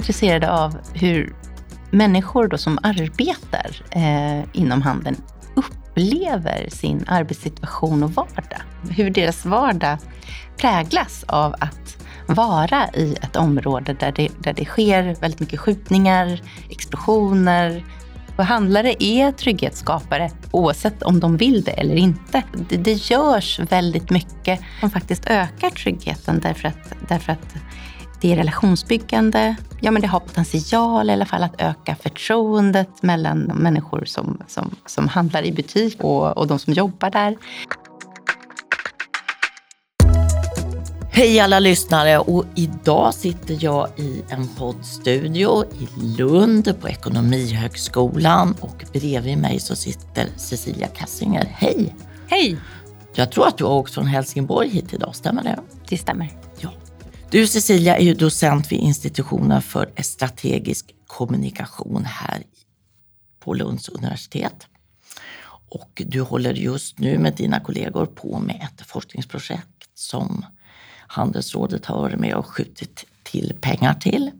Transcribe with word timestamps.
intresserade 0.00 0.50
av 0.50 0.78
hur 0.94 1.34
människor 1.90 2.48
då 2.48 2.58
som 2.58 2.78
arbetar 2.82 3.82
eh, 3.90 4.44
inom 4.52 4.82
handeln 4.82 5.16
upplever 5.54 6.68
sin 6.68 7.04
arbetssituation 7.06 8.02
och 8.02 8.12
vardag. 8.12 8.62
Hur 8.90 9.10
deras 9.10 9.44
vardag 9.44 9.98
präglas 10.56 11.24
av 11.28 11.54
att 11.58 11.96
vara 12.26 12.88
i 12.94 13.16
ett 13.22 13.36
område 13.36 13.96
där 14.00 14.12
det, 14.12 14.28
där 14.38 14.52
det 14.52 14.64
sker 14.64 15.20
väldigt 15.20 15.40
mycket 15.40 15.60
skjutningar, 15.60 16.42
explosioner. 16.70 17.84
Och 18.36 18.44
handlare 18.44 18.94
är 18.98 19.32
trygghetsskapare 19.32 20.30
oavsett 20.50 21.02
om 21.02 21.20
de 21.20 21.36
vill 21.36 21.62
det 21.62 21.72
eller 21.72 21.96
inte. 21.96 22.42
Det, 22.68 22.76
det 22.76 23.10
görs 23.10 23.58
väldigt 23.58 24.10
mycket 24.10 24.60
som 24.80 24.90
faktiskt 24.90 25.26
ökar 25.26 25.70
tryggheten 25.70 26.40
därför 26.40 26.68
att, 26.68 26.92
därför 27.08 27.32
att 27.32 27.54
det 28.20 28.32
är 28.32 28.36
relationsbyggande. 28.36 29.56
Ja, 29.80 29.90
men 29.90 30.02
det 30.02 30.08
har 30.08 30.20
potential 30.20 31.10
i 31.10 31.12
alla 31.12 31.26
fall 31.26 31.42
att 31.42 31.60
öka 31.60 31.96
förtroendet 32.02 33.02
mellan 33.02 33.48
de 33.48 33.58
människor 33.58 34.04
som, 34.04 34.42
som, 34.48 34.76
som 34.86 35.08
handlar 35.08 35.42
i 35.42 35.52
butik 35.52 35.96
och, 36.00 36.38
och 36.38 36.46
de 36.46 36.58
som 36.58 36.72
jobbar 36.72 37.10
där. 37.10 37.36
Hej 41.12 41.40
alla 41.40 41.58
lyssnare 41.58 42.18
och 42.18 42.44
idag 42.54 43.14
sitter 43.14 43.58
jag 43.60 43.88
i 43.96 44.22
en 44.28 44.48
poddstudio 44.48 45.64
i 45.64 46.16
Lund 46.18 46.80
på 46.80 46.88
Ekonomihögskolan 46.88 48.54
och 48.60 48.84
bredvid 48.92 49.38
mig 49.38 49.60
så 49.60 49.76
sitter 49.76 50.26
Cecilia 50.36 50.86
Kassinger. 50.86 51.44
Hej! 51.44 51.94
Hej! 52.28 52.56
Jag 53.14 53.32
tror 53.32 53.46
att 53.46 53.58
du 53.58 53.64
har 53.64 53.72
åkt 53.72 53.94
från 53.94 54.06
Helsingborg 54.06 54.68
hit 54.68 54.94
idag, 54.94 55.14
stämmer 55.14 55.42
det? 55.42 55.58
Det 55.88 55.96
stämmer. 55.98 56.30
Du 57.30 57.46
Cecilia 57.46 57.96
är 57.96 58.04
ju 58.04 58.14
docent 58.14 58.72
vid 58.72 58.78
institutionen 58.80 59.62
för 59.62 59.92
strategisk 60.02 60.94
kommunikation 61.06 62.04
här 62.04 62.42
på 63.40 63.54
Lunds 63.54 63.88
universitet. 63.88 64.66
Och 65.68 66.02
du 66.06 66.20
håller 66.20 66.54
just 66.54 66.98
nu 66.98 67.18
med 67.18 67.34
dina 67.34 67.60
kollegor 67.60 68.06
på 68.06 68.38
med 68.38 68.56
ett 68.56 68.86
forskningsprojekt 68.86 69.88
som 69.94 70.44
Handelsrådet 71.06 71.86
har 71.86 72.00
varit 72.00 72.20
med 72.20 72.34
och 72.34 72.46
skjutit 72.46 73.04
till 73.22 73.56
pengar 73.60 73.94
till. 73.94 74.30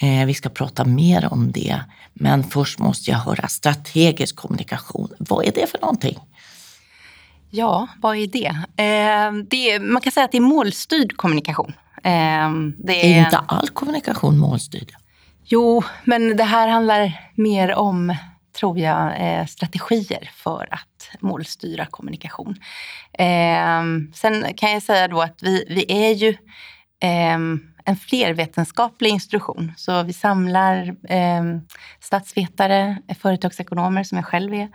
Eh, 0.00 0.26
vi 0.26 0.34
ska 0.34 0.48
prata 0.48 0.84
mer 0.84 1.32
om 1.32 1.52
det, 1.52 1.80
men 2.14 2.44
först 2.44 2.78
måste 2.78 3.10
jag 3.10 3.18
höra 3.18 3.48
strategisk 3.48 4.36
kommunikation. 4.36 5.08
Vad 5.18 5.46
är 5.46 5.52
det 5.52 5.70
för 5.70 5.78
någonting? 5.80 6.18
Ja, 7.50 7.88
vad 8.00 8.16
är 8.16 8.26
det? 8.26 8.46
Eh, 8.76 9.32
det 9.50 9.70
är, 9.70 9.80
man 9.80 10.02
kan 10.02 10.12
säga 10.12 10.24
att 10.24 10.32
det 10.32 10.38
är 10.38 10.42
målstyrd 10.42 11.16
kommunikation. 11.16 11.72
Eh, 11.96 12.50
det 12.78 13.12
är, 13.12 13.20
är 13.20 13.24
inte 13.24 13.38
all 13.38 13.68
kommunikation 13.68 14.38
målstyrd? 14.38 14.92
Jo, 15.44 15.82
men 16.04 16.36
det 16.36 16.44
här 16.44 16.68
handlar 16.68 17.30
mer 17.34 17.74
om, 17.74 18.16
tror 18.58 18.78
jag, 18.78 19.12
eh, 19.20 19.46
strategier 19.46 20.30
för 20.34 20.68
att 20.70 21.20
målstyra 21.20 21.86
kommunikation. 21.86 22.56
Eh, 23.12 23.82
sen 24.14 24.54
kan 24.56 24.72
jag 24.72 24.82
säga 24.82 25.08
då 25.08 25.22
att 25.22 25.42
vi, 25.42 25.64
vi 25.68 26.06
är 26.06 26.14
ju 26.14 26.28
eh, 27.02 27.38
en 27.84 27.96
flervetenskaplig 27.96 29.10
institution. 29.10 29.72
Så 29.76 30.02
vi 30.02 30.12
samlar 30.12 30.96
eh, 31.08 31.42
statsvetare, 32.00 32.96
företagsekonomer 33.18 34.04
som 34.04 34.18
jag 34.18 34.24
själv 34.24 34.54
är, 34.54 34.68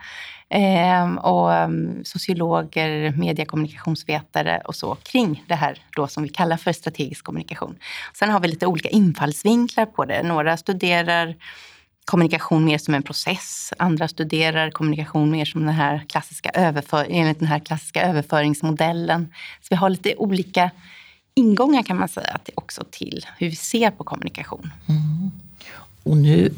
eh, 0.56 1.16
och 1.16 1.50
um, 1.50 2.02
sociologer, 2.06 3.12
mediekommunikationsvetare 3.12 4.62
och 4.66 4.76
så 4.76 4.96
kring 4.96 5.44
det 5.48 5.56
här 5.56 5.82
då 5.96 6.08
som 6.08 6.24
vi 6.24 6.30
kallar 6.30 6.58
för 6.58 6.74
strategisk 6.74 7.26
kommunikation. 7.26 7.76
Sen 8.14 8.30
har 8.30 8.40
vi 8.40 8.48
lite 8.48 8.68
olika 8.68 8.90
infallsvinklar 8.90 9.86
på 9.86 10.06
det. 10.06 10.24
Några 10.24 10.58
studerar 10.58 11.36
kommunikation 12.06 12.66
mer 12.66 12.78
som 12.78 12.94
en 12.94 13.04
process. 13.04 13.74
Andra 13.78 14.08
studerar 14.08 14.72
kommunikation 14.72 15.32
mer 15.32 15.46
som 15.46 15.66
den 15.66 15.76
här 15.76 16.06
klassiska 16.08 16.50
överför, 16.50 17.08
enligt 17.10 17.40
den 17.40 17.48
här 17.48 17.60
klassiska 17.60 18.02
överföringsmodellen. 18.02 19.34
Så 19.62 19.68
vi 19.70 19.76
har 19.76 19.90
lite 19.90 20.16
olika 20.16 20.72
ingångar 21.34 21.84
kan 21.84 21.98
man 21.98 22.10
säga 22.10 22.38
till, 22.44 22.54
också 22.58 22.84
till 22.92 23.26
hur 23.38 23.50
vi 23.50 23.56
ser 23.56 23.92
på 23.92 24.04
kommunikation. 24.04 24.72
Mm. 24.90 25.32
Och 26.04 26.18
nu 26.18 26.54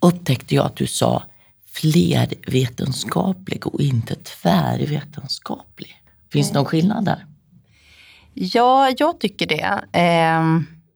upptäckte 0.00 0.54
jag 0.54 0.66
att 0.66 0.76
du 0.76 0.86
sa 0.86 1.22
flervetenskaplig 1.74 3.66
och 3.66 3.80
inte 3.80 4.14
tvärvetenskaplig. 4.14 6.02
Finns 6.32 6.48
det 6.48 6.54
någon 6.54 6.64
skillnad 6.64 7.04
där? 7.04 7.26
Ja, 8.34 8.90
jag 8.98 9.20
tycker 9.20 9.46
det. 9.46 9.98
Eh, 10.00 10.42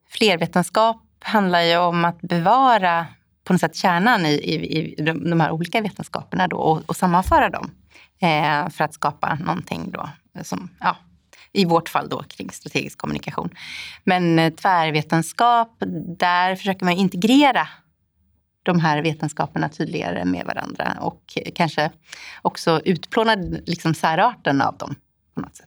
flervetenskap 0.08 1.02
handlar 1.20 1.60
ju 1.60 1.76
om 1.76 2.04
att 2.04 2.20
bevara 2.20 3.06
på 3.44 3.52
något 3.52 3.60
sätt 3.60 3.76
kärnan 3.76 4.26
i, 4.26 4.32
i, 4.32 4.54
i 4.98 5.02
de, 5.02 5.30
de 5.30 5.40
här 5.40 5.50
olika 5.50 5.80
vetenskaperna 5.80 6.48
då, 6.48 6.56
och, 6.56 6.82
och 6.86 6.96
sammanföra 6.96 7.50
dem 7.50 7.70
eh, 8.20 8.68
för 8.68 8.84
att 8.84 8.94
skapa 8.94 9.34
någonting 9.34 9.90
då 9.90 10.08
som, 10.42 10.70
ja, 10.80 10.96
i 11.52 11.64
vårt 11.64 11.88
fall 11.88 12.08
då 12.08 12.22
kring 12.22 12.50
strategisk 12.50 12.98
kommunikation. 12.98 13.50
Men 14.04 14.38
eh, 14.38 14.52
tvärvetenskap, 14.52 15.76
där 16.18 16.56
försöker 16.56 16.84
man 16.84 16.94
integrera 16.94 17.68
de 18.66 18.80
här 18.80 19.02
vetenskaperna 19.02 19.68
tydligare 19.68 20.24
med 20.24 20.46
varandra 20.46 20.96
och 21.00 21.38
kanske 21.54 21.90
också 22.42 22.80
utplåna 22.84 23.34
liksom 23.66 23.94
särarten 23.94 24.62
av 24.62 24.76
dem 24.76 24.94
på 25.34 25.40
något 25.40 25.56
sätt. 25.56 25.66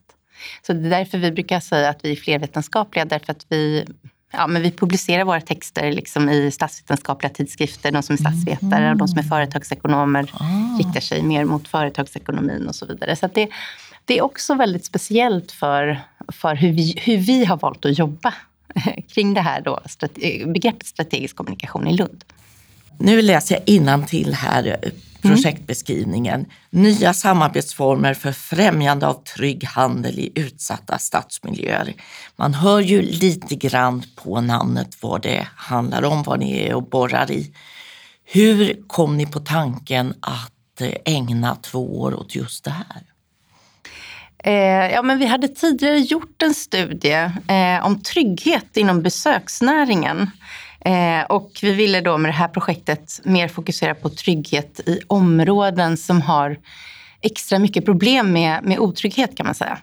Så 0.61 0.73
det 0.73 0.87
är 0.87 0.89
därför 0.89 1.17
vi 1.17 1.31
brukar 1.31 1.59
säga 1.59 1.89
att 1.89 2.05
vi 2.05 2.11
är 2.11 2.15
flervetenskapliga, 2.15 3.05
därför 3.05 3.31
att 3.31 3.45
vi 3.49 3.85
Ja, 4.31 4.47
men 4.47 4.61
vi 4.61 4.71
publicerar 4.71 5.23
våra 5.23 5.41
texter 5.41 5.91
liksom 5.91 6.29
i 6.29 6.51
statsvetenskapliga 6.51 7.33
tidskrifter. 7.33 7.91
De 7.91 8.03
som 8.03 8.13
är 8.13 8.17
statsvetare 8.17 8.83
mm. 8.83 8.91
och 8.91 8.97
de 8.97 9.07
som 9.07 9.19
är 9.19 9.23
företagsekonomer 9.23 10.31
ah. 10.33 10.77
riktar 10.79 10.99
sig 10.99 11.23
mer 11.23 11.45
mot 11.45 11.67
företagsekonomin 11.67 12.67
och 12.67 12.75
så 12.75 12.85
vidare. 12.85 13.15
Så 13.15 13.29
det, 13.33 13.49
det 14.05 14.17
är 14.17 14.21
också 14.21 14.55
väldigt 14.55 14.85
speciellt 14.85 15.51
för, 15.51 15.99
för 16.27 16.55
hur, 16.55 16.71
vi, 16.71 16.95
hur 16.97 17.17
vi 17.17 17.45
har 17.45 17.57
valt 17.57 17.85
att 17.85 17.97
jobba 17.97 18.33
kring 19.13 19.33
det 19.33 19.41
här 19.41 19.61
då, 19.61 19.79
begreppet 20.45 20.87
strategisk 20.87 21.35
kommunikation 21.35 21.87
i 21.87 21.93
Lund. 21.97 22.23
Nu 22.99 23.21
läser 23.21 23.63
jag 23.65 24.07
till 24.07 24.33
här 24.33 24.77
eh, 24.81 24.91
projektbeskrivningen. 25.21 26.45
Nya 26.69 27.13
samarbetsformer 27.13 28.13
för 28.13 28.31
främjande 28.31 29.07
av 29.07 29.23
trygg 29.23 29.63
handel 29.63 30.19
i 30.19 30.31
utsatta 30.35 30.97
stadsmiljöer. 30.97 31.93
Man 32.35 32.53
hör 32.53 32.79
ju 32.79 33.01
lite 33.01 33.55
grann 33.55 34.03
på 34.15 34.41
namnet 34.41 34.97
vad 35.01 35.21
det 35.21 35.47
handlar 35.55 36.03
om, 36.03 36.23
vad 36.23 36.39
ni 36.39 36.59
är 36.59 36.73
och 36.73 36.89
borrar 36.89 37.31
i. 37.31 37.53
Hur 38.25 38.87
kom 38.87 39.17
ni 39.17 39.25
på 39.25 39.39
tanken 39.39 40.13
att 40.19 40.81
eh, 40.81 40.93
ägna 41.05 41.55
två 41.55 41.99
år 42.01 42.13
åt 42.13 42.35
just 42.35 42.63
det 42.63 42.71
här? 42.71 43.03
Eh, 44.43 44.93
ja, 44.93 45.01
men 45.01 45.19
vi 45.19 45.25
hade 45.25 45.47
tidigare 45.47 45.99
gjort 45.99 46.41
en 46.41 46.53
studie 46.53 47.31
eh, 47.47 47.85
om 47.85 48.01
trygghet 48.01 48.77
inom 48.77 49.01
besöksnäringen. 49.01 50.31
Eh, 50.85 51.25
och 51.29 51.51
vi 51.61 51.73
ville 51.73 52.01
då 52.01 52.17
med 52.17 52.29
det 52.29 52.35
här 52.35 52.47
projektet 52.47 53.21
mer 53.23 53.47
fokusera 53.47 53.95
på 53.95 54.09
trygghet 54.09 54.79
i 54.85 54.99
områden 55.07 55.97
som 55.97 56.21
har 56.21 56.57
extra 57.21 57.59
mycket 57.59 57.85
problem 57.85 58.31
med, 58.31 58.63
med 58.63 58.79
otrygghet 58.79 59.37
kan 59.37 59.45
man 59.45 59.55
säga. 59.55 59.77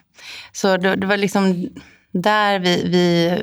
Så 0.51 0.77
det, 0.77 0.95
det 0.95 1.07
var 1.07 1.17
liksom 1.17 1.69
där 2.11 2.59
vi, 2.59 2.83
vi 2.87 3.37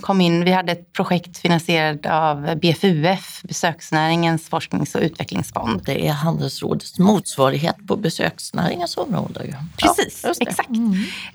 kom 0.00 0.20
in. 0.20 0.44
Vi 0.44 0.52
hade 0.52 0.72
ett 0.72 0.92
projekt 0.92 1.38
finansierat 1.38 2.06
av 2.06 2.56
BFUF, 2.56 3.42
besöksnäringens 3.42 4.48
forsknings 4.48 4.94
och 4.94 5.00
utvecklingsfond. 5.00 5.82
Det 5.84 6.06
är 6.06 6.12
Handelsrådets 6.12 6.98
motsvarighet 6.98 7.76
på 7.88 7.96
besöksnäringens 7.96 8.96
område. 8.96 9.56
Precis, 9.76 10.20
ja, 10.24 10.32
exakt. 10.40 10.70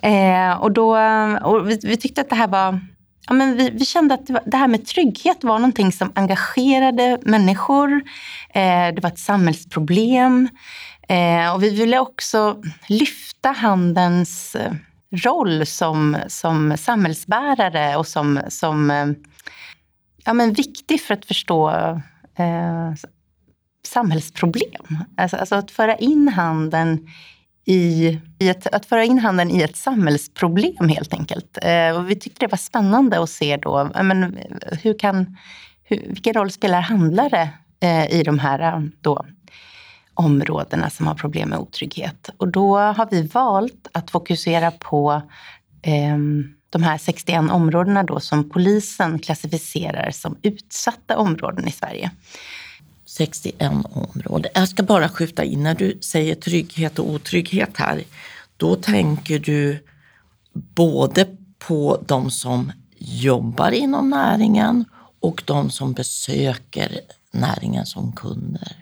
Mm. 0.02 0.52
Eh, 0.52 0.62
och 0.62 0.72
då, 0.72 0.98
och 1.44 1.70
vi, 1.70 1.80
vi, 1.84 1.98
tyckte 1.98 2.22
att 2.22 2.30
det 2.30 2.36
här 2.36 2.48
var 2.48 2.80
ja, 3.30 3.36
men 3.36 3.58
vi, 3.58 3.70
vi 3.70 3.86
kände 3.86 4.14
att 4.14 4.28
det, 4.28 4.34
var, 4.34 4.44
det, 4.46 4.58
här 4.58 4.68
med 4.68 4.86
trygghet 4.86 5.44
var 5.44 5.60
någonting 5.60 5.92
som 5.92 6.12
engagerade 6.16 7.20
människor. 7.22 7.94
Eh, 8.50 8.94
det 8.94 9.00
var 9.02 9.10
ett 9.10 9.20
samhällsproblem. 9.20 10.50
Eh, 11.10 11.54
och 11.54 11.64
vi 11.64 11.70
ville 11.70 12.00
också 12.00 12.62
lyfta 12.88 13.50
handelns 13.50 14.56
eh, 14.56 14.74
roll 15.12 15.66
som, 15.66 16.18
som 16.28 16.78
samhällsbärare 16.78 17.96
och 17.96 18.08
som, 18.08 18.42
som 18.50 18.92
eh, 18.92 19.08
ja, 20.26 20.34
men 20.34 20.54
viktig 20.54 21.02
för 21.02 21.14
att 21.14 21.26
förstå 21.26 21.70
eh, 22.36 22.94
samhällsproblem. 23.88 24.98
Alltså, 25.18 25.38
alltså, 25.38 25.56
att 25.56 25.72
föra 25.72 25.96
in 25.96 26.28
handeln 26.28 27.08
i, 27.70 28.20
i 28.40 28.50
ett, 28.50 28.68
att 28.68 28.86
föra 28.86 29.04
in 29.04 29.20
handeln 29.20 29.52
i 29.52 29.62
ett 29.62 29.76
samhällsproblem 29.76 30.90
helt 30.90 31.14
enkelt. 31.14 31.58
Eh, 31.62 31.98
och 31.98 32.10
vi 32.10 32.16
tyckte 32.16 32.46
det 32.46 32.52
var 32.52 32.58
spännande 32.58 33.24
att 33.24 33.30
se 33.30 33.58
då, 33.58 33.90
men 34.04 34.24
eh, 34.24 34.78
hur 34.82 35.00
kan, 35.00 35.38
hur, 35.84 35.98
vilken 36.08 36.34
roll 36.34 36.52
spelar 36.52 36.82
handlare 36.82 37.50
eh, 37.80 38.20
i 38.20 38.24
de 38.24 38.40
här 38.40 38.60
eh, 38.60 38.84
då, 39.02 39.26
områdena 40.14 40.90
som 40.90 41.08
har 41.08 41.16
problem 41.16 41.50
med 41.50 41.60
otrygghet? 41.60 42.30
Och 42.38 42.48
då 42.48 42.78
har 42.78 43.08
vi 43.12 43.22
valt 43.28 43.88
att 43.92 44.12
fokusera 44.12 44.72
på 44.72 45.22
eh, 45.82 46.18
de 46.70 46.84
här 46.84 46.98
61 46.98 47.52
områdena 47.52 48.04
då 48.04 48.20
som 48.20 48.50
polisen 48.50 49.20
klassificerar 49.20 50.12
som 50.12 50.38
utsatta 50.42 51.18
områden 51.18 51.68
i 51.68 51.72
Sverige. 51.72 52.12
61 53.20 53.72
områden. 53.94 54.52
Jag 54.56 54.70
ska 54.70 54.84
bara 54.84 55.10
skjuta 55.10 55.44
in, 55.44 55.64
när 55.64 55.76
du 55.76 56.00
säger 56.02 56.36
trygghet 56.36 57.00
och 57.00 57.10
otrygghet 57.10 57.78
här, 57.78 58.04
då 58.58 58.76
tänker 58.76 59.40
du 59.40 59.84
både 60.54 61.28
på 61.60 62.04
de 62.08 62.32
som 62.32 62.72
jobbar 62.98 63.72
inom 63.72 64.10
näringen 64.10 64.86
och 65.20 65.44
de 65.46 65.70
som 65.70 65.94
besöker 65.94 67.00
näringen 67.32 67.86
som 67.86 68.12
kunder? 68.12 68.76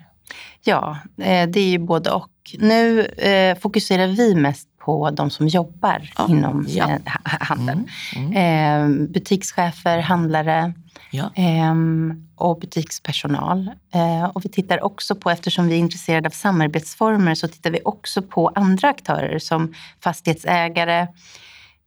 Ja, 0.64 0.98
eh, 1.16 1.48
det 1.48 1.60
är 1.60 1.68
ju 1.68 1.78
både 1.78 2.10
och. 2.10 2.30
Nu 2.58 3.04
eh, 3.04 3.58
fokuserar 3.58 4.06
vi 4.06 4.34
mest 4.34 4.68
på 4.78 5.10
de 5.10 5.30
som 5.30 5.48
jobbar 5.48 6.10
ja, 6.16 6.26
inom 6.28 6.66
ja. 6.68 6.90
Eh, 6.90 6.98
handeln. 7.24 7.88
Mm, 8.16 8.32
mm. 8.32 9.12
butikschefer, 9.12 9.98
handlare 9.98 10.74
ja. 11.10 11.32
Ehm, 11.34 12.28
och 12.36 12.58
butikspersonal. 12.60 13.70
Ehm, 13.92 14.30
och 14.30 14.44
vi 14.44 14.48
tittar 14.48 14.84
också 14.84 15.14
på, 15.14 15.30
eftersom 15.30 15.66
vi 15.68 15.74
är 15.74 15.78
intresserade 15.78 16.28
av 16.28 16.30
samarbetsformer, 16.30 17.34
så 17.34 17.48
tittar 17.48 17.70
vi 17.70 17.80
också 17.84 18.22
på 18.22 18.48
andra 18.54 18.88
aktörer 18.88 19.38
som 19.38 19.74
fastighetsägare, 20.00 21.06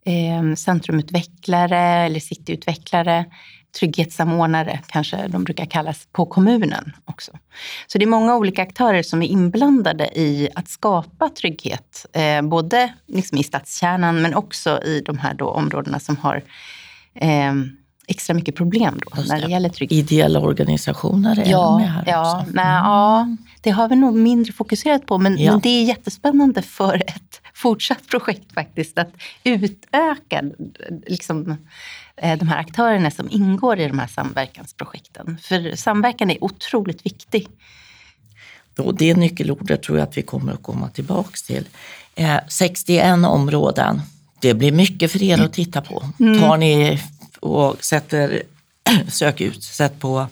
ehm, 0.06 0.56
centrumutvecklare 0.56 1.80
eller 1.80 2.20
cityutvecklare 2.20 3.26
trygghetssamordnare, 3.80 4.80
kanske 4.88 5.28
de 5.28 5.44
brukar 5.44 5.66
kallas, 5.66 6.08
på 6.12 6.26
kommunen 6.26 6.92
också. 7.06 7.32
Så 7.88 7.98
det 7.98 8.06
är 8.06 8.08
många 8.08 8.36
olika 8.36 8.62
aktörer 8.62 9.04
som 9.04 9.22
är 9.22 9.28
inblandade 9.28 10.20
i 10.20 10.50
att 10.56 10.70
skapa 10.70 11.30
trygghet, 11.30 12.06
eh, 12.14 12.42
både 12.42 12.94
liksom 13.08 13.38
i 13.38 13.44
stadskärnan 13.44 14.22
men 14.22 14.36
också 14.36 14.84
i 14.84 15.02
de 15.06 15.18
här 15.18 15.34
då 15.34 15.50
områdena 15.50 16.00
som 16.00 16.18
har 16.18 16.44
eh, 17.16 17.54
extra 18.08 18.34
mycket 18.34 18.56
problem 18.56 19.00
då, 19.06 19.22
när 19.22 19.42
det 19.42 19.52
gäller 19.52 19.70
trygghet. 19.70 20.12
Ideella 20.12 20.40
organisationer 20.40 21.40
är 21.40 21.52
ja, 21.52 21.78
med 21.78 21.92
här 21.92 22.04
ja, 22.08 22.42
också. 22.42 22.52
Nej, 22.54 22.66
mm. 22.66 22.84
ja, 22.84 23.38
det 23.62 23.70
har 23.70 23.90
vi 23.90 23.96
nog 23.96 24.16
mindre 24.16 24.54
fokuserat 24.54 25.06
på, 25.06 25.18
men, 25.18 25.38
ja. 25.38 25.52
men, 25.52 25.60
det 25.60 25.70
är 25.70 25.84
jättespännande 25.84 26.62
för 26.62 26.96
ett 26.96 27.42
fortsatt 27.54 28.08
projekt 28.08 28.54
faktiskt, 28.54 28.98
att 28.98 29.14
utöka 29.44 30.44
liksom, 31.08 31.58
Eh, 32.22 32.38
de 32.38 32.48
här 32.48 32.58
aktörerna 32.58 33.12
som 33.12 33.28
ingår 33.32 33.80
i 33.80 33.88
de 33.88 34.00
här 34.00 34.08
samverkansprojekten. 34.08 35.38
För 35.42 35.76
samverkan 35.76 36.32
är 36.32 36.44
otroligt 36.44 37.06
viktig. 37.06 37.48
Och 38.78 38.96
det 38.96 39.14
nyckelordet 39.14 39.84
tror 39.84 39.98
jag 39.98 40.08
att 40.08 40.18
vi 40.18 40.22
kommer 40.22 40.54
att 40.54 40.64
komma 40.64 40.90
tillbaks 40.90 41.44
till. 41.44 41.68
61 42.48 43.06
eh, 43.06 43.26
områden. 43.26 44.02
Det 44.40 44.54
blir 44.54 44.72
mycket 44.72 45.12
för 45.12 45.24
er 45.24 45.42
att 45.42 45.54
titta 45.54 45.82
på. 45.82 46.04
Mm. 46.20 46.40
Tar 46.40 46.58
ni 46.58 47.00
och 47.42 47.84
sätter, 47.84 48.44
sök 49.08 49.42
ut, 49.42 49.64
sätt 49.64 50.00
på 50.00 50.28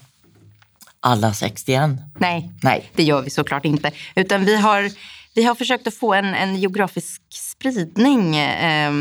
alla 0.99 1.33
61? 1.33 1.89
Nej, 2.19 2.51
Nej, 2.61 2.91
det 2.95 3.03
gör 3.03 3.21
vi 3.21 3.29
såklart 3.29 3.65
inte. 3.65 3.91
Utan 4.15 4.45
vi 4.45 4.55
har 4.55 4.91
vi 5.33 5.43
har 5.43 5.55
försökt 5.55 5.87
att 5.87 5.93
få 5.93 6.13
en, 6.13 6.25
en 6.25 6.55
geografisk 6.55 7.21
spridning 7.29 8.35
eh, 8.35 8.91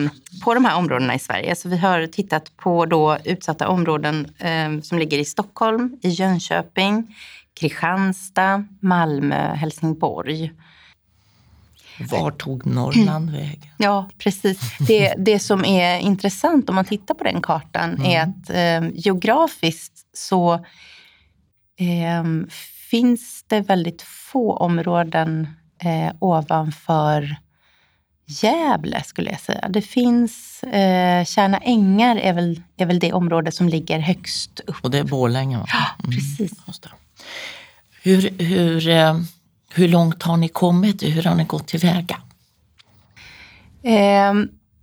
på 0.44 0.54
de 0.54 0.64
här 0.64 0.76
områdena 0.76 1.14
i 1.14 1.18
Sverige. 1.18 1.56
Så 1.56 1.68
vi 1.68 1.76
har 1.76 2.06
tittat 2.06 2.56
på 2.56 2.86
då 2.86 3.18
utsatta 3.24 3.68
områden 3.68 4.28
eh, 4.38 4.80
som 4.82 4.98
ligger 4.98 5.18
i 5.18 5.24
Stockholm, 5.24 5.98
i 6.02 6.08
Jönköping, 6.08 7.16
Kristianstad, 7.60 8.64
Malmö, 8.80 9.54
Helsingborg. 9.54 10.52
Var 11.98 12.30
tog 12.30 12.66
Norrland 12.66 13.30
vägen? 13.30 13.68
Ja, 13.76 14.08
precis. 14.18 14.60
Det, 14.78 15.14
det 15.18 15.38
som 15.38 15.64
är 15.64 15.98
intressant 15.98 16.68
om 16.68 16.74
man 16.74 16.84
tittar 16.84 17.14
på 17.14 17.24
den 17.24 17.42
kartan 17.42 17.94
mm. 17.94 18.04
är 18.04 18.22
att 18.22 18.50
eh, 18.50 18.90
geografiskt 18.94 19.92
så 20.12 20.54
eh, 21.78 22.24
finns 22.90 23.44
det 23.46 23.60
väldigt 23.60 24.02
få 24.02 24.56
områden 24.56 25.48
eh, 25.82 26.12
ovanför 26.18 27.36
Gävle 28.28 29.02
skulle 29.02 29.30
jag 29.30 29.40
säga. 29.40 29.68
Det 29.68 29.82
finns, 29.82 30.62
eh, 30.62 31.24
Kärna 31.24 31.58
ängar 31.58 32.16
är 32.16 32.32
väl, 32.32 32.62
är 32.76 32.86
väl 32.86 32.98
det 32.98 33.12
område 33.12 33.52
som 33.52 33.68
ligger 33.68 33.98
högst 33.98 34.60
upp. 34.60 34.76
Och 34.82 34.90
det 34.90 34.98
är 34.98 35.04
Borlänge? 35.04 35.58
Va? 35.58 35.66
Ja, 35.68 36.04
mm, 36.04 36.16
precis. 36.16 36.52
Mm, 36.66 36.98
hur, 38.02 38.44
hur, 38.44 38.88
eh, 38.88 39.20
hur 39.74 39.88
långt 39.88 40.22
har 40.22 40.36
ni 40.36 40.48
kommit? 40.48 41.02
Hur 41.02 41.22
har 41.22 41.34
ni 41.34 41.44
gått 41.44 41.66
tillväga? 41.66 42.20
Eh, 43.82 44.34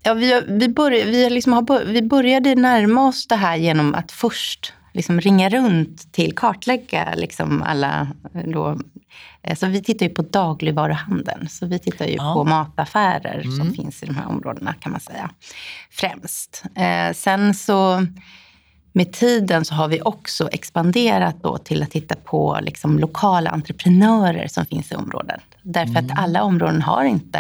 ja, 0.04 0.14
vi, 0.14 0.42
vi, 0.48 0.70
börj, 0.70 1.04
vi, 1.04 1.30
liksom 1.30 1.54
har, 1.54 1.86
vi 1.86 2.02
började 2.02 2.56
närma 2.56 3.08
oss 3.08 3.28
det 3.28 3.36
här 3.36 3.56
genom 3.56 3.96
att 3.96 4.12
först 4.12 4.74
liksom 4.94 5.22
ringa 5.22 5.50
runt 5.50 6.14
till 6.14 6.36
kartlägga 6.36 7.14
liksom 7.16 7.62
alla 7.62 8.08
då, 8.46 8.78
Eh, 9.48 9.56
så 9.56 9.68
vi 9.68 9.84
tittar 9.84 10.06
ju 10.06 10.14
på 10.14 10.22
dagligvaruhandeln. 10.22 11.50
Så 11.50 11.66
vi 11.66 11.80
tittar 11.80 12.06
ju 12.06 12.16
ja. 12.16 12.34
på 12.34 12.44
mataffärer 12.44 13.42
mm. 13.44 13.56
som 13.58 13.74
finns 13.74 14.04
i 14.04 14.06
de 14.06 14.16
här 14.16 14.28
områdena 14.28 14.74
kan 14.74 14.92
man 14.92 15.02
säga. 15.02 15.30
Främst. 15.92 16.64
Eh, 16.76 17.14
sen 17.14 17.54
så 17.54 18.08
med 18.96 19.14
tiden 19.14 19.66
så 19.66 19.76
har 19.76 19.88
vi 19.88 20.02
också 20.02 20.50
expanderat 20.52 21.36
då 21.44 21.58
till 21.58 21.84
att 21.84 21.92
titta 21.92 22.16
på 22.16 22.60
liksom 22.62 23.00
lokala 23.00 23.50
entreprenörer 23.50 24.48
som 24.48 24.66
finns 24.66 24.92
i 24.92 24.96
området. 24.96 25.42
Därför 25.62 26.00
mm. 26.00 26.06
att 26.06 26.20
alla 26.20 26.44
områden 26.44 26.82
har 26.82 27.04
inte 27.04 27.40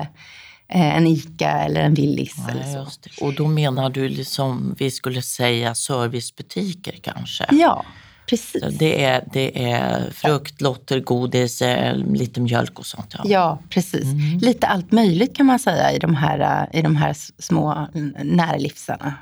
eh, 0.67 0.97
en 0.97 1.07
ICA 1.07 1.49
eller 1.49 1.81
en 1.81 1.93
Willys. 1.93 2.37
Nej, 2.37 2.55
eller 2.55 2.85
så. 2.85 3.25
Och 3.25 3.33
då 3.33 3.47
menar 3.47 3.89
du 3.89 4.09
liksom, 4.09 4.75
vi 4.77 4.91
skulle 4.91 5.21
säga 5.21 5.75
servicebutiker 5.75 6.95
kanske? 7.01 7.45
Ja, 7.51 7.85
Precis. 8.27 8.63
det 8.79 9.03
är, 9.03 9.23
det 9.33 9.71
är 9.71 10.11
frukt, 10.11 10.61
lotter, 10.61 10.99
godis, 10.99 11.61
eh, 11.61 11.97
lite 11.97 12.41
mjölk 12.41 12.79
och 12.79 12.85
sånt. 12.85 13.15
Ja, 13.17 13.23
ja 13.25 13.59
precis. 13.69 14.03
Mm. 14.03 14.37
Lite 14.37 14.67
allt 14.67 14.91
möjligt 14.91 15.35
kan 15.35 15.45
man 15.45 15.59
säga 15.59 15.91
i 15.91 15.99
de 15.99 16.15
här, 16.15 16.69
i 16.73 16.81
de 16.81 16.95
här 16.95 17.15
små 17.39 17.87
närlivsarna. 18.23 19.13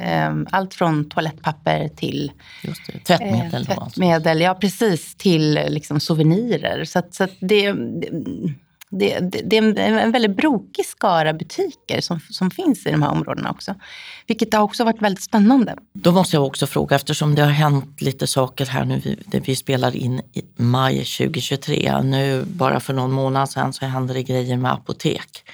Ehm, 0.00 0.46
allt 0.50 0.74
från 0.74 1.08
toalettpapper 1.08 1.88
till 1.88 2.32
det, 2.62 2.98
tvättmedel. 3.04 3.66
Eh, 3.68 3.76
tvättmedel, 3.76 4.40
ja 4.40 4.54
precis, 4.54 5.14
till 5.14 5.60
liksom 5.68 6.00
souvenirer. 6.00 6.84
Så, 6.84 6.98
att, 6.98 7.14
så 7.14 7.24
att 7.24 7.34
det, 7.40 7.74
det, 8.92 9.18
det, 9.20 9.40
det, 9.42 9.56
är 9.56 9.98
en 9.98 10.12
väldigt 10.12 10.36
brokig 10.36 10.86
skara 10.86 11.32
butiker 11.32 12.00
som, 12.00 12.20
som 12.20 12.50
finns 12.50 12.86
i 12.86 12.90
de 12.90 13.02
här 13.02 13.10
områdena 13.10 13.50
också. 13.50 13.74
Vilket 14.26 14.54
har 14.54 14.62
också 14.62 14.84
varit 14.84 15.02
väldigt 15.02 15.22
spännande. 15.22 15.76
Då 15.92 16.12
måste 16.12 16.36
jag 16.36 16.46
också 16.46 16.66
fråga, 16.66 16.96
eftersom 16.96 17.34
det 17.34 17.42
har 17.42 17.50
hänt 17.50 18.00
lite 18.00 18.26
saker 18.26 18.66
här 18.66 18.84
nu, 18.84 19.00
vi, 19.04 19.40
vi 19.40 19.56
spelar 19.56 19.96
in 19.96 20.18
i 20.18 20.42
maj 20.56 20.96
2023. 20.96 22.02
Nu 22.02 22.44
bara 22.44 22.80
för 22.80 22.92
någon 22.92 23.12
månad 23.12 23.50
sedan 23.50 23.72
så 23.72 23.86
hände 23.86 24.14
det 24.14 24.22
grejer 24.22 24.56
med 24.56 24.72
apotek. 24.72 25.44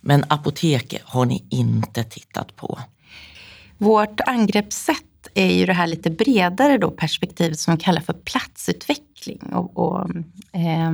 Men 0.00 0.24
apotek 0.28 1.00
har 1.04 1.24
ni 1.24 1.44
inte 1.50 2.04
tittat 2.04 2.56
på? 2.56 2.78
Vårt 3.78 4.20
angreppssätt 4.20 5.28
är 5.34 5.52
ju 5.52 5.66
det 5.66 5.72
här 5.72 5.86
lite 5.86 6.10
bredare 6.10 6.78
då 6.78 6.90
perspektivet 6.90 7.58
som 7.58 7.74
vi 7.76 7.80
kallar 7.80 8.00
för 8.00 8.12
platsutveckling. 8.12 9.40
Och, 9.52 9.78
och 9.78 10.10
eh, 10.52 10.92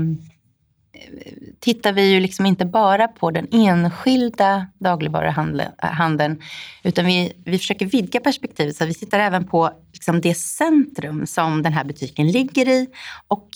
tittar 1.61 1.93
vi 1.93 2.13
ju 2.13 2.21
liksom 2.21 2.47
inte 2.47 2.65
bara 2.65 3.09
på 3.09 3.31
den 3.31 3.49
enskilda 3.53 4.67
dagligvaruhandeln, 4.79 6.33
eh, 6.33 6.39
utan 6.83 7.07
vi, 7.07 7.33
vi 7.45 7.59
försöker 7.59 7.87
vidga 7.87 8.21
perspektivet. 8.21 8.77
Så 8.77 8.85
vi 8.85 8.95
tittar 8.95 9.19
även 9.19 9.47
på 9.47 9.71
liksom 9.93 10.21
det 10.21 10.35
centrum 10.35 11.27
som 11.27 11.63
den 11.63 11.73
här 11.73 11.85
butiken 11.85 12.31
ligger 12.31 12.69
i 12.69 12.89
och 13.29 13.49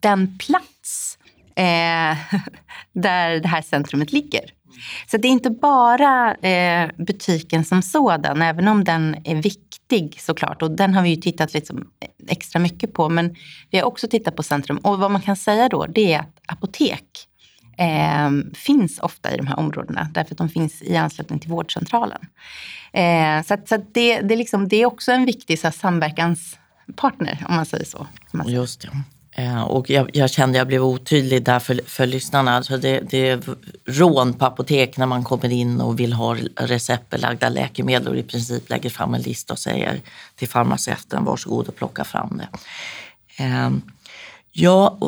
den 0.00 0.38
plats 0.38 1.18
eh, 1.56 1.64
där 2.92 3.40
det 3.40 3.48
här 3.48 3.62
centrumet 3.62 4.12
ligger. 4.12 4.50
Så 5.10 5.16
det 5.16 5.28
är 5.28 5.32
inte 5.32 5.50
bara 5.50 6.34
eh, 6.34 6.90
butiken 6.96 7.64
som 7.64 7.82
sådan, 7.82 8.42
även 8.42 8.68
om 8.68 8.84
den 8.84 9.16
är 9.24 9.34
viktig 9.34 9.63
såklart. 10.18 10.62
Och 10.62 10.70
den 10.70 10.94
har 10.94 11.02
vi 11.02 11.08
ju 11.08 11.16
tittat 11.16 11.54
liksom 11.54 11.88
extra 12.28 12.58
mycket 12.58 12.92
på. 12.92 13.08
Men 13.08 13.36
vi 13.70 13.78
har 13.78 13.84
också 13.84 14.08
tittat 14.08 14.36
på 14.36 14.42
centrum. 14.42 14.78
Och 14.78 14.98
vad 14.98 15.10
man 15.10 15.22
kan 15.22 15.36
säga 15.36 15.68
då, 15.68 15.86
det 15.86 16.12
är 16.12 16.20
att 16.20 16.40
apotek 16.46 17.28
eh, 17.78 18.30
finns 18.54 18.98
ofta 18.98 19.34
i 19.34 19.36
de 19.36 19.46
här 19.46 19.58
områdena. 19.58 20.08
Därför 20.14 20.34
att 20.34 20.38
de 20.38 20.48
finns 20.48 20.82
i 20.82 20.96
anslutning 20.96 21.38
till 21.38 21.50
vårdcentralen. 21.50 22.20
Eh, 22.92 23.42
så 23.42 23.54
att, 23.54 23.68
så 23.68 23.74
att 23.74 23.94
det, 23.94 24.20
det, 24.20 24.36
liksom, 24.36 24.68
det, 24.68 24.76
är 24.76 24.86
också 24.86 25.12
en 25.12 25.24
viktig 25.24 25.58
så 25.58 25.66
här, 25.66 25.72
samverkanspartner, 25.72 27.44
om 27.48 27.54
man 27.54 27.66
säger 27.66 27.84
så. 27.84 28.06
Man 28.32 28.46
säger. 28.46 28.58
Just 28.58 28.80
det. 28.80 28.88
Eh, 29.36 29.62
och 29.62 29.90
jag, 29.90 30.10
jag 30.12 30.30
kände 30.30 30.58
jag 30.58 30.66
blev 30.66 30.84
otydlig 30.84 31.44
där 31.44 31.58
för, 31.58 31.80
för 31.86 32.06
lyssnarna. 32.06 32.56
Alltså 32.56 32.76
det, 32.76 33.00
det 33.00 33.28
är 33.28 33.40
rån 33.86 34.32
på 34.32 34.44
apotek 34.44 34.96
när 34.96 35.06
man 35.06 35.24
kommer 35.24 35.52
in 35.52 35.80
och 35.80 36.00
vill 36.00 36.12
ha 36.12 36.36
receptbelagda 36.56 37.48
läkemedel 37.48 38.08
och 38.08 38.16
i 38.16 38.22
princip 38.22 38.70
lägger 38.70 38.90
fram 38.90 39.14
en 39.14 39.22
lista 39.22 39.52
och 39.52 39.58
säger 39.58 40.00
till 40.36 40.48
farmaceuten 40.48 41.24
varsågod 41.24 41.68
och 41.68 41.76
plocka 41.76 42.04
fram 42.04 42.40
det. 42.40 42.48
Eh, 43.44 43.70
ja, 44.52 44.98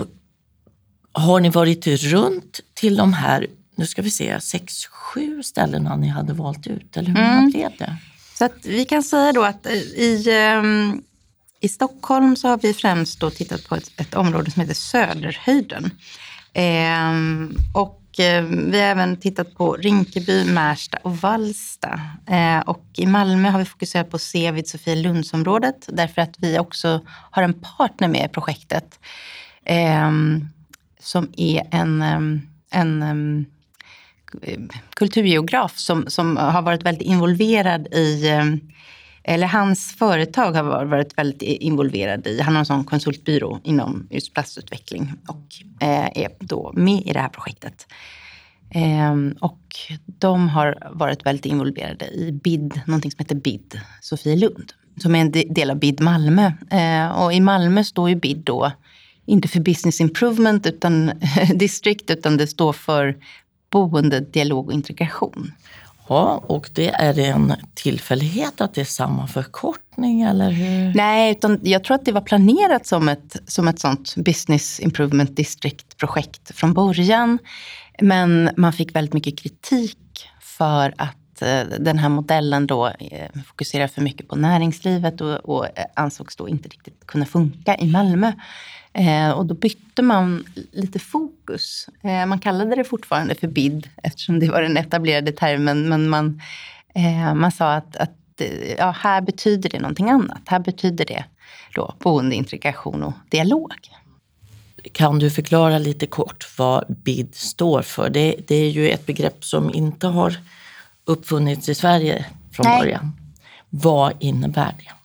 har 1.12 1.40
ni 1.40 1.48
varit 1.48 1.86
runt 1.86 2.60
till 2.74 2.96
de 2.96 3.12
här, 3.12 3.46
nu 3.76 3.86
ska 3.86 4.02
vi 4.02 4.10
se, 4.10 4.40
sex, 4.40 4.86
sju 4.86 5.42
ställena 5.42 5.96
ni 5.96 6.08
hade 6.08 6.32
valt 6.32 6.66
ut? 6.66 6.96
Eller 6.96 7.08
hur 7.08 7.14
många 7.14 7.32
mm. 7.32 7.50
blev 7.50 7.70
det? 7.78 7.96
Så 8.38 8.48
vi 8.62 8.84
kan 8.84 9.02
säga 9.02 9.32
då 9.32 9.42
att 9.42 9.66
i, 9.66 10.30
ehm, 10.30 11.02
i 11.60 11.68
Stockholm 11.68 12.36
så 12.36 12.48
har 12.48 12.58
vi 12.58 12.74
främst 12.74 13.20
då 13.20 13.30
tittat 13.30 13.68
på 13.68 13.74
ett, 13.74 13.90
ett 13.96 14.14
område 14.14 14.50
som 14.50 14.60
heter 14.60 14.74
Söderhöjden. 14.74 15.90
Eh, 16.52 17.12
och 17.74 18.20
eh, 18.20 18.44
vi 18.44 18.80
har 18.80 18.86
även 18.86 19.16
tittat 19.16 19.54
på 19.54 19.72
Rinkeby, 19.72 20.44
Märsta 20.44 20.98
och 21.02 21.16
Vallsta. 21.16 22.00
Eh, 22.26 22.58
och 22.58 22.84
i 22.96 23.06
Malmö 23.06 23.48
har 23.48 23.58
vi 23.58 23.64
fokuserat 23.64 24.10
på 24.10 24.18
Sevid 24.18 24.68
Sofielundsområdet 24.68 25.88
därför 25.88 26.22
att 26.22 26.34
vi 26.38 26.58
också 26.58 27.00
har 27.30 27.42
en 27.42 27.54
partner 27.54 28.08
med 28.08 28.24
i 28.24 28.32
projektet 28.32 29.00
eh, 29.64 30.10
som 31.00 31.32
är 31.36 31.62
en, 31.70 32.02
ehm, 32.02 32.40
en 32.70 33.02
ehm, 33.02 33.46
kulturgeograf 34.90 35.78
som, 35.78 36.04
som 36.08 36.36
har 36.36 36.62
varit 36.62 36.82
väldigt 36.82 37.06
involverad 37.06 37.86
i 37.86 38.28
ehm, 38.28 38.60
eller 39.28 39.46
hans 39.46 39.96
företag 39.98 40.52
har 40.52 40.84
varit 40.84 41.18
väldigt 41.18 41.42
involverade 41.42 42.30
i, 42.30 42.40
han 42.40 42.54
har 42.54 42.60
en 42.60 42.66
sån 42.66 42.84
konsultbyrå 42.84 43.60
inom 43.64 44.06
just 44.10 44.34
plastutveckling 44.34 45.12
och 45.28 45.46
eh, 45.86 46.22
är 46.24 46.28
då 46.40 46.72
med 46.74 47.02
i 47.06 47.12
det 47.12 47.20
här 47.20 47.28
projektet. 47.28 47.86
Ehm, 48.70 49.36
och 49.40 49.60
de 50.06 50.48
har 50.48 50.78
varit 50.92 51.26
väldigt 51.26 51.46
involverade 51.46 52.06
i 52.06 52.32
BID, 52.32 52.80
någonting 52.86 53.10
som 53.10 53.18
heter 53.18 53.34
BID 53.34 53.80
Sofielund, 54.00 54.72
som 55.02 55.14
är 55.14 55.20
en 55.20 55.30
del 55.30 55.70
av 55.70 55.78
BID 55.78 56.00
Malmö. 56.00 56.52
Eh, 56.70 57.22
och 57.22 57.32
i 57.32 57.40
Malmö 57.40 57.84
står 57.84 58.08
ju 58.08 58.14
BID 58.14 58.38
då 58.44 58.72
inte 59.24 59.48
för 59.48 59.60
Business 59.60 60.00
Improvement 60.00 60.66
utan 60.66 61.12
District, 61.54 62.10
utan 62.10 62.36
det 62.36 62.46
står 62.46 62.72
för 62.72 63.16
boende, 63.70 64.20
dialog 64.20 64.66
och 64.66 64.72
integration. 64.72 65.52
Ja, 66.08 66.44
och 66.46 66.70
det 66.72 66.88
är 66.88 67.18
en 67.18 67.54
tillfällighet 67.74 68.60
att 68.60 68.74
det 68.74 68.80
är 68.80 68.84
samma 68.84 69.26
förkortning 69.26 70.22
eller 70.22 70.50
hur? 70.50 70.94
Nej, 70.94 71.30
utan 71.30 71.60
jag 71.62 71.84
tror 71.84 71.94
att 71.94 72.04
det 72.04 72.12
var 72.12 72.20
planerat 72.20 72.86
som 72.86 73.08
ett, 73.08 73.36
som 73.46 73.68
ett 73.68 73.80
sånt 73.80 74.14
Business 74.16 74.80
Improvement 74.80 75.36
District-projekt 75.36 76.54
från 76.54 76.74
början. 76.74 77.38
Men 78.00 78.50
man 78.56 78.72
fick 78.72 78.96
väldigt 78.96 79.14
mycket 79.14 79.38
kritik 79.38 80.28
för 80.40 80.94
att 80.96 81.42
eh, 81.42 81.60
den 81.78 81.98
här 81.98 82.08
modellen 82.08 82.66
då 82.66 82.86
eh, 82.86 83.42
fokuserar 83.46 83.86
för 83.86 84.02
mycket 84.02 84.28
på 84.28 84.36
näringslivet 84.36 85.20
och, 85.20 85.36
och 85.36 85.64
eh, 85.64 85.84
ansågs 85.94 86.36
då 86.36 86.48
inte 86.48 86.68
riktigt 86.68 87.06
kunna 87.06 87.26
funka 87.26 87.76
i 87.76 87.86
Malmö. 87.86 88.32
Eh, 88.96 89.30
och 89.30 89.46
då 89.46 89.54
bytte 89.54 90.02
man 90.02 90.44
lite 90.72 90.98
fokus. 90.98 91.88
Eh, 92.02 92.26
man 92.26 92.38
kallade 92.38 92.76
det 92.76 92.84
fortfarande 92.84 93.34
för 93.34 93.48
BID 93.48 93.88
eftersom 94.02 94.40
det 94.40 94.48
var 94.48 94.62
den 94.62 94.76
etablerade 94.76 95.32
termen. 95.32 95.88
Men 95.88 96.08
man, 96.08 96.40
eh, 96.94 97.34
man 97.34 97.52
sa 97.52 97.72
att, 97.72 97.96
att 97.96 98.42
ja, 98.78 98.90
här 98.90 99.20
betyder 99.20 99.70
det 99.70 99.80
någonting 99.80 100.10
annat. 100.10 100.40
Här 100.46 100.58
betyder 100.58 101.04
det 101.04 101.24
då 101.74 101.94
boendeintegration 101.98 103.02
och 103.02 103.12
dialog. 103.28 103.72
Kan 104.92 105.18
du 105.18 105.30
förklara 105.30 105.78
lite 105.78 106.06
kort 106.06 106.58
vad 106.58 106.84
BID 106.88 107.34
står 107.34 107.82
för? 107.82 108.10
Det, 108.10 108.36
det 108.46 108.54
är 108.54 108.70
ju 108.70 108.90
ett 108.90 109.06
begrepp 109.06 109.44
som 109.44 109.74
inte 109.74 110.06
har 110.06 110.36
uppfunnits 111.04 111.68
i 111.68 111.74
Sverige 111.74 112.26
från 112.52 112.66
Nej. 112.66 112.80
början. 112.80 113.12
Vad 113.70 114.12
innebär 114.20 114.74
det? 114.78 114.95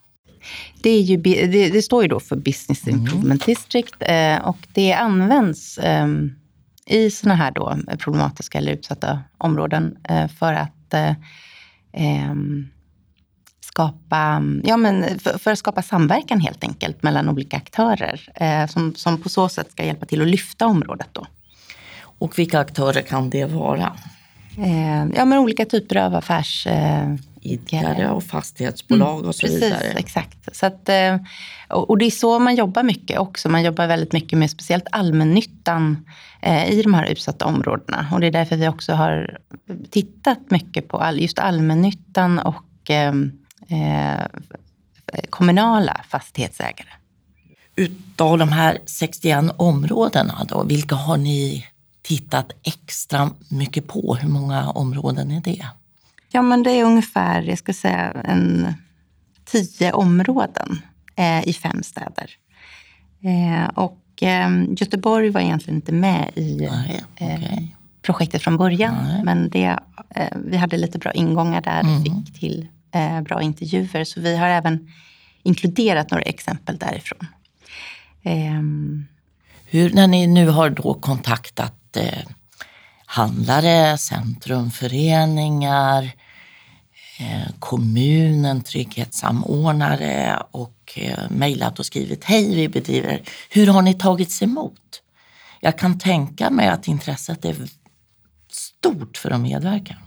Det, 0.83 0.89
är 0.89 1.01
ju, 1.01 1.17
det, 1.17 1.69
det, 1.69 1.81
står 1.81 2.01
ju 2.01 2.07
då 2.07 2.19
för 2.19 2.35
Business 2.35 2.87
mm. 2.87 2.99
Improvement 2.99 3.47
mm. 3.47 3.55
District 3.55 3.95
eh, 3.99 4.37
och 4.47 4.57
det 4.73 4.93
används 4.93 5.77
eh, 5.77 6.07
i 6.85 7.11
sådana 7.11 7.35
här 7.35 7.51
då 7.51 7.77
problematiska 7.97 8.57
eller 8.57 8.71
utsatta 8.71 9.19
områden 9.37 9.97
eh, 10.09 10.27
för 10.27 10.53
att 10.53 10.93
eh, 10.93 11.13
ehm, 11.93 12.67
skapa, 13.61 14.43
ja 14.63 14.77
men 14.77 15.19
för, 15.19 15.37
för, 15.37 15.51
att 15.51 15.59
skapa 15.59 15.81
samverkan 15.81 16.39
helt 16.39 16.63
enkelt 16.63 17.03
mellan 17.03 17.29
olika 17.29 17.57
aktörer 17.57 18.29
eh, 18.35 18.67
som, 18.67 18.95
som 18.95 19.21
på 19.21 19.29
så 19.29 19.49
sätt 19.49 19.71
ska 19.71 19.85
hjälpa 19.85 20.05
till 20.05 20.21
att 20.21 20.27
lyfta 20.27 20.65
området. 20.65 21.07
Då. 21.11 21.27
Och 22.01 22.39
vilka 22.39 22.59
aktörer 22.59 23.01
kan 23.01 23.29
det 23.29 23.45
vara? 23.45 23.93
Eh, 24.57 25.05
ja, 25.15 25.25
men 25.25 25.33
olika 25.39 25.65
typer 25.65 25.95
av 25.95 26.15
affärs 26.15 26.67
idkare 27.41 28.09
och 28.09 28.23
fastighetsbolag 28.23 29.15
mm, 29.15 29.27
och 29.27 29.35
så 29.35 29.41
precis, 29.41 29.63
vidare. 29.63 29.93
Exakt. 29.95 30.55
Så 30.55 30.65
att, 30.65 30.89
eh, 30.89 31.17
och 31.69 31.97
det 31.97 32.05
är 32.05 32.11
så 32.11 32.39
man 32.39 32.55
jobbar 32.55 32.83
mycket 32.83 33.19
också. 33.19 33.49
Man 33.49 33.63
jobbar 33.63 33.87
väldigt 33.87 34.13
mycket 34.13 34.39
med 34.39 34.51
speciellt 34.51 34.87
allmännyttan 34.91 36.05
eh, 36.41 36.71
i 36.71 36.81
de 36.81 36.93
här 36.93 37.05
utsatta 37.05 37.45
områdena. 37.45 38.07
Och 38.11 38.19
det 38.19 38.27
är 38.27 38.31
därför 38.31 38.55
vi 38.55 38.67
också 38.67 38.93
har 38.93 39.37
tittat 39.89 40.51
mycket 40.51 40.87
på 40.87 41.11
just 41.13 41.39
allmännyttan 41.39 42.39
och 42.39 42.89
eh, 42.89 43.13
kommunala 45.29 46.01
fastighetsägare. 46.09 46.89
Utav 47.75 48.37
de 48.37 48.49
här 48.49 48.77
61 48.85 49.51
områdena, 49.57 50.45
då, 50.49 50.63
vilka 50.63 50.95
har 50.95 51.17
ni 51.17 51.65
tittat 52.01 52.51
extra 52.63 53.29
mycket 53.49 53.87
på? 53.87 54.17
Hur 54.21 54.29
många 54.29 54.69
områden 54.69 55.31
är 55.31 55.41
det? 55.41 55.65
Ja, 56.31 56.41
men 56.41 56.63
det 56.63 56.71
är 56.71 56.83
ungefär, 56.83 57.41
jag 57.41 57.57
ska 57.57 57.73
säga, 57.73 58.11
en 58.11 58.73
tio 59.45 59.91
områden 59.91 60.81
eh, 61.15 61.47
i 61.47 61.53
fem 61.53 61.83
städer. 61.83 62.31
Eh, 63.23 63.69
och 63.69 64.23
eh, 64.23 64.49
Göteborg 64.77 65.29
var 65.29 65.41
egentligen 65.41 65.75
inte 65.75 65.91
med 65.91 66.31
i 66.35 66.55
Nej, 66.55 67.03
okay. 67.13 67.27
Eh, 67.27 67.63
projektet 68.01 68.43
från 68.43 68.57
början. 68.57 68.95
Nej. 69.03 69.23
Men 69.23 69.49
det, 69.49 69.79
eh, 70.15 70.37
vi 70.45 70.57
hade 70.57 70.77
lite 70.77 70.99
bra 70.99 71.11
ingångar 71.11 71.61
där 71.61 71.79
och 71.79 71.85
mm. 71.85 72.03
fick 72.03 72.39
till 72.39 72.67
eh, 72.91 73.21
bra 73.21 73.41
intervjuer. 73.41 74.03
Så 74.03 74.21
vi 74.21 74.37
har 74.37 74.47
även 74.47 74.87
inkluderat 75.43 76.11
några 76.11 76.23
exempel 76.23 76.77
därifrån. 76.77 77.27
Ehm. 78.23 79.05
Hur, 79.65 79.93
när 79.93 80.07
ni 80.07 80.27
nu 80.27 80.47
har 80.47 80.69
då 80.69 80.93
kontaktat 80.93 81.97
handlare, 83.11 83.97
centrumföreningar, 83.97 86.03
eh, 87.19 87.47
kommunen, 87.59 88.61
trygghetssamordnare 88.61 90.43
och 90.51 90.93
eh, 90.95 91.19
mejlat 91.29 91.79
och 91.79 91.85
skrivit 91.85 92.23
Hej, 92.23 92.55
vi 92.55 92.69
bedriver. 92.69 93.21
Hur 93.49 93.67
har 93.67 93.81
ni 93.81 93.93
tagits 93.93 94.41
emot? 94.41 95.01
Jag 95.59 95.77
kan 95.77 95.99
tänka 95.99 96.49
mig 96.49 96.67
att 96.67 96.87
intresset 96.87 97.45
är 97.45 97.55
stort 98.51 99.17
för 99.17 99.31
att 99.31 99.41
medverka. 99.41 99.97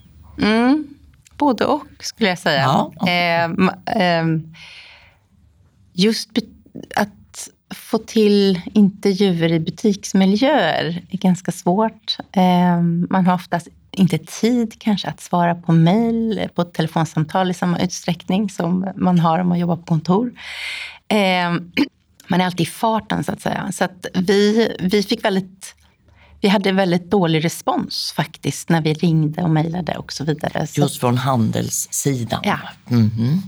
Mm, 0.42 0.88
både 1.36 1.64
och 1.64 1.86
skulle 2.00 2.28
jag 2.28 2.38
säga. 2.38 2.62
Ja, 2.62 2.92
okay. 2.96 3.14
eh, 3.14 3.44
eh, 4.02 4.24
just 5.92 6.30
att 6.96 7.08
få 7.74 7.98
till 7.98 8.60
intervjuer 8.74 9.52
i 9.52 9.60
butiksmiljöer 9.60 11.02
är 11.10 11.18
ganska 11.18 11.52
svårt. 11.52 12.16
Ehm, 12.32 13.06
man 13.10 13.26
har 13.26 13.34
oftast 13.34 13.68
inte 13.90 14.18
tid 14.18 14.74
kanske 14.78 15.08
att 15.08 15.20
svara 15.20 15.54
på 15.54 15.72
mejl, 15.72 16.48
på 16.54 16.62
ett 16.62 16.72
telefonsamtal 16.72 17.50
i 17.50 17.54
samma 17.54 17.80
utsträckning 17.80 18.50
som 18.50 18.88
man 18.96 19.18
har 19.18 19.38
om 19.38 19.48
man 19.48 19.58
jobbar 19.58 19.76
på 19.76 19.82
kontor. 19.82 20.32
Ehm, 21.08 21.72
man 22.28 22.40
är 22.40 22.44
alltid 22.44 22.66
i 22.66 22.70
farten 22.70 23.24
så 23.24 23.32
att 23.32 23.40
säga. 23.40 23.72
Så 23.72 23.84
att 23.84 24.06
vi, 24.14 24.72
vi 24.80 25.02
fick 25.02 25.24
väldigt 25.24 25.74
vi 26.44 26.48
hade 26.48 26.72
väldigt 26.72 27.10
dålig 27.10 27.44
respons 27.44 28.12
faktiskt 28.16 28.68
när 28.68 28.80
vi 28.80 28.94
ringde 28.94 29.42
och 29.42 29.50
mejlade 29.50 29.96
och 29.96 30.12
så 30.12 30.24
vidare. 30.24 30.66
Just 30.72 31.00
från 31.00 31.18
handelssidan? 31.18 32.40
Ja, 32.44 32.58
mm 32.90 33.10
-hmm. 33.10 33.38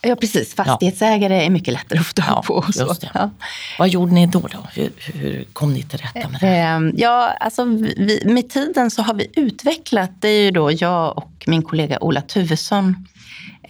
ja 0.00 0.16
precis. 0.16 0.54
Fastighetsägare 0.54 1.34
ja. 1.34 1.42
är 1.42 1.50
mycket 1.50 1.74
lättare 1.74 1.98
att 1.98 2.06
få 2.06 2.12
tag 2.12 2.26
ja, 2.28 2.42
på. 2.42 2.72
Så. 2.72 2.94
Ja. 3.14 3.30
Vad 3.78 3.88
gjorde 3.88 4.12
ni 4.12 4.26
då? 4.26 4.40
då? 4.40 4.66
Hur, 4.72 4.92
hur, 4.96 5.44
kom 5.52 5.72
ni 5.72 5.82
till 5.82 5.98
rätta 5.98 6.28
med 6.28 6.40
det? 6.40 6.46
Ehm, 6.46 6.92
ja, 6.96 7.36
alltså 7.40 7.64
vi, 7.64 8.22
med 8.26 8.50
tiden 8.50 8.90
så 8.90 9.02
har 9.02 9.14
vi 9.14 9.26
utvecklat, 9.36 10.10
det 10.20 10.28
är 10.28 10.42
ju 10.42 10.50
då 10.50 10.72
jag 10.72 11.18
och 11.18 11.44
min 11.46 11.62
kollega 11.62 11.98
Ola 12.00 12.20
Tuvesson 12.20 13.06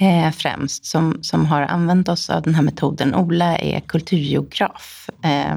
eh, 0.00 0.30
främst 0.30 0.84
som, 0.84 1.18
som 1.22 1.46
har 1.46 1.62
använt 1.62 2.08
oss 2.08 2.30
av 2.30 2.42
den 2.42 2.54
här 2.54 2.62
metoden. 2.62 3.14
Ola 3.14 3.58
är 3.58 3.80
kulturgeograf 3.80 5.10
eh, 5.22 5.56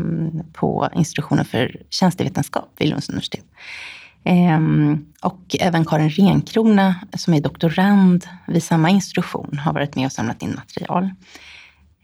på 0.53 0.89
institutionen 0.95 1.45
för 1.45 1.75
tjänstevetenskap 1.89 2.69
vid 2.77 2.89
Lunds 2.89 3.09
universitet. 3.09 3.45
Eh, 4.23 4.59
och 5.21 5.55
även 5.59 5.85
Karin 5.85 6.09
Renkrona 6.09 6.95
som 7.13 7.33
är 7.33 7.41
doktorand 7.41 8.27
vid 8.47 8.63
samma 8.63 8.89
institution 8.89 9.57
har 9.57 9.73
varit 9.73 9.95
med 9.95 10.05
och 10.05 10.11
samlat 10.11 10.41
in 10.41 10.55
material. 10.55 11.03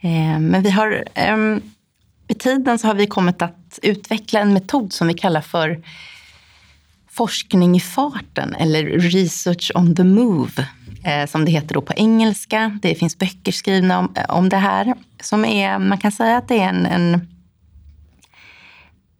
Eh, 0.02 0.40
men 0.40 0.62
vi 0.62 0.70
har 0.70 1.04
ehm, 1.14 1.62
i 2.28 2.34
tiden 2.34 2.80
så 2.80 2.88
har 2.88 2.96
vi 2.96 3.08
kommit 3.08 3.42
att 3.42 3.80
utveckla 3.82 4.40
en 4.40 4.54
metod 4.54 4.94
som 4.94 5.08
vi 5.08 5.14
kallar 5.14 5.42
för 5.42 5.84
forskning 7.10 7.76
i 7.76 7.80
farten 7.80 8.56
eller 8.56 8.84
research 8.86 9.72
on 9.76 9.96
the 9.96 10.04
move 10.04 10.68
eh, 11.04 11.26
som 11.26 11.46
det 11.46 11.52
heter 11.52 11.74
då 11.74 11.82
på 11.82 11.94
engelska. 11.94 12.80
Det 12.82 12.96
finns 12.96 13.18
böcker 13.18 13.52
skrivna 13.52 14.00
om, 14.00 14.16
om 14.30 14.50
det 14.50 14.58
här. 14.58 14.94
Som 15.22 15.46
är, 15.46 15.80
man 15.80 15.98
kan 15.98 16.12
säga 16.12 16.38
att 16.38 16.48
det 16.48 16.60
är 16.60 16.70
en, 16.70 16.86
en 16.86 17.28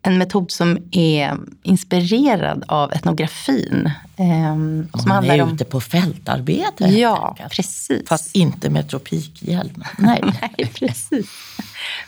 en 0.02 0.18
metod 0.18 0.52
som 0.52 0.78
är 0.92 1.38
inspirerad 1.64 2.64
av 2.68 2.94
etnografin. 2.94 3.92
Eh, 4.18 4.56
som 4.56 5.08
Man 5.08 5.12
handlar 5.12 5.36
är 5.36 5.42
om... 5.42 5.54
ute 5.54 5.66
på 5.66 5.82
fältarbete 5.82 6.86
Ja, 6.86 7.38
precis. 7.52 8.08
Fast 8.08 8.36
inte 8.36 8.70
med 8.70 8.90
tropikhjälm. 8.90 9.84
Nej. 9.98 10.22
Nej, 10.42 10.72
precis. 10.74 11.28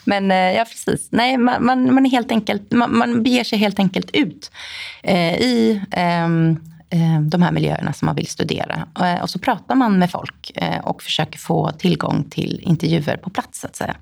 Men 0.06 0.32
eh, 0.32 0.38
ja, 0.38 0.66
precis. 0.66 1.08
Nej, 1.10 1.38
man, 1.38 1.66
man, 1.66 1.94
man, 1.94 2.06
är 2.06 2.10
helt 2.10 2.32
enkelt, 2.32 2.72
man, 2.72 2.98
man 2.98 3.24
beger 3.24 3.44
sig 3.44 3.60
helt 3.60 3.80
enkelt 3.80 4.10
ut 4.14 4.52
eh, 5.04 5.36
i 5.36 5.82
eh, 5.92 6.02
Eh, 6.02 6.30
Eh, 6.94 7.22
de 7.22 7.42
här 7.42 7.52
miljöerna 7.52 7.94
som 7.94 8.06
man 8.06 8.16
vill 8.16 8.28
studera. 8.28 8.88
Eh, 9.02 9.22
och 9.22 9.30
så 9.30 9.40
pratar 9.40 9.76
man 9.76 10.00
med 10.00 10.12
folk 10.12 10.52
eh, 10.56 10.80
och 10.80 11.04
försöker 11.04 11.40
få 11.40 11.72
tillgång 11.72 12.24
till 12.30 12.60
intervjuer 12.64 13.18
på 13.18 13.30
plats. 13.30 13.60
Så 13.60 13.68
att 13.68 13.76
säga. 13.76 13.96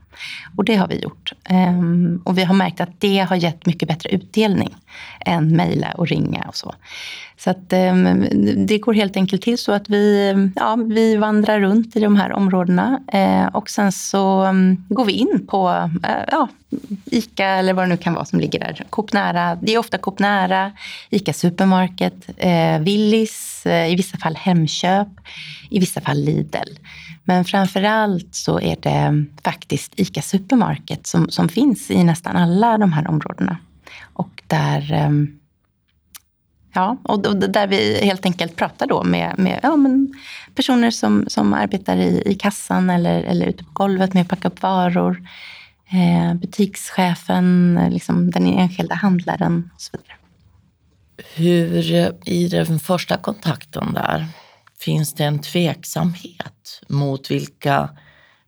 Och 0.55 0.65
det 0.65 0.75
har 0.75 0.88
vi 0.88 1.00
gjort. 1.00 1.34
Ehm, 1.43 2.22
och 2.25 2.38
vi 2.38 2.43
har 2.43 2.53
märkt 2.53 2.81
att 2.81 3.01
det 3.01 3.19
har 3.19 3.36
gett 3.36 3.65
mycket 3.65 3.88
bättre 3.88 4.10
utdelning 4.10 4.75
än 5.19 5.55
mejla 5.55 5.91
och 5.91 6.08
ringa 6.08 6.46
och 6.48 6.55
så. 6.55 6.75
Så 7.39 7.50
att, 7.50 7.74
ehm, 7.74 8.27
det 8.67 8.77
går 8.77 8.93
helt 8.93 9.17
enkelt 9.17 9.41
till 9.41 9.58
så 9.58 9.72
att 9.72 9.89
vi, 9.89 10.34
ja, 10.55 10.75
vi 10.75 11.15
vandrar 11.15 11.60
runt 11.60 11.96
i 11.96 12.00
de 12.00 12.15
här 12.15 12.31
områdena 12.31 13.00
eh, 13.13 13.46
och 13.46 13.69
sen 13.69 13.91
så 13.91 14.41
mm, 14.41 14.86
går 14.89 15.05
vi 15.05 15.13
in 15.13 15.48
på 15.48 15.89
eh, 16.03 16.24
ja, 16.31 16.48
ICA 17.05 17.46
eller 17.46 17.74
vad 17.74 17.86
det 17.86 17.89
nu 17.89 17.98
kan 17.98 18.13
vara 18.13 18.25
som 18.25 18.39
ligger 18.39 18.60
där. 18.60 18.86
Coop 18.89 19.13
nära, 19.13 19.58
det 19.62 19.74
är 19.74 19.77
ofta 19.77 19.98
Coop 19.98 20.19
nära, 20.19 20.72
ICA 21.10 21.34
Supermarket, 21.34 22.29
eh, 22.38 22.79
Willys, 22.79 23.65
i 23.65 23.96
vissa 23.96 24.17
fall 24.17 24.36
Hemköp, 24.36 25.08
i 25.69 25.79
vissa 25.79 26.01
fall 26.01 26.17
Lidl. 26.17 26.77
Men 27.24 27.46
framför 27.46 27.84
allt 27.84 28.36
så 28.36 28.60
är 28.60 28.75
det 28.79 29.25
faktiskt 29.43 30.00
ICA 30.00 30.22
Supermarket 30.22 31.08
som, 31.08 31.29
som 31.29 31.50
finns 31.50 31.91
i 31.91 32.03
nästan 32.03 32.36
alla 32.36 32.77
de 32.77 32.93
här 32.93 33.08
områdena. 33.08 33.58
Och 34.13 34.43
där, 34.48 34.93
ehm, 34.93 35.38
ja, 36.73 36.97
och 37.03 37.35
där 37.49 37.67
vi 37.67 38.05
helt 38.05 38.25
enkelt 38.25 38.55
pratar 38.55 38.88
då 38.88 39.03
med, 39.03 39.35
med 39.38 39.59
ja, 39.63 39.75
men 39.75 40.13
personer 40.55 40.91
som, 40.91 41.25
som 41.27 41.53
arbetar 41.53 41.97
i, 41.97 42.23
i 42.25 42.35
kassan 42.35 42.89
eller, 42.89 43.23
eller 43.23 43.45
ute 43.45 43.63
på 43.63 43.71
golvet 43.73 44.13
med 44.13 44.21
att 44.21 44.27
packa 44.27 44.47
upp 44.47 44.61
varor 44.61 45.21
eh, 45.91 46.33
butikschefen, 46.33 47.77
eh, 47.77 47.89
liksom 47.89 48.31
den 48.31 48.47
enskilda 48.47 48.95
handlaren 48.95 49.69
och 49.75 49.81
så 49.81 49.91
vidare. 49.97 50.17
Hur, 51.35 51.93
eh, 51.93 52.33
i 52.33 52.47
den 52.47 52.79
första 52.79 53.17
kontakten 53.17 53.93
där, 53.93 54.25
finns 54.79 55.13
det 55.13 55.23
en 55.23 55.39
tveksamhet 55.39 56.81
mot 56.88 57.31
vilka, 57.31 57.89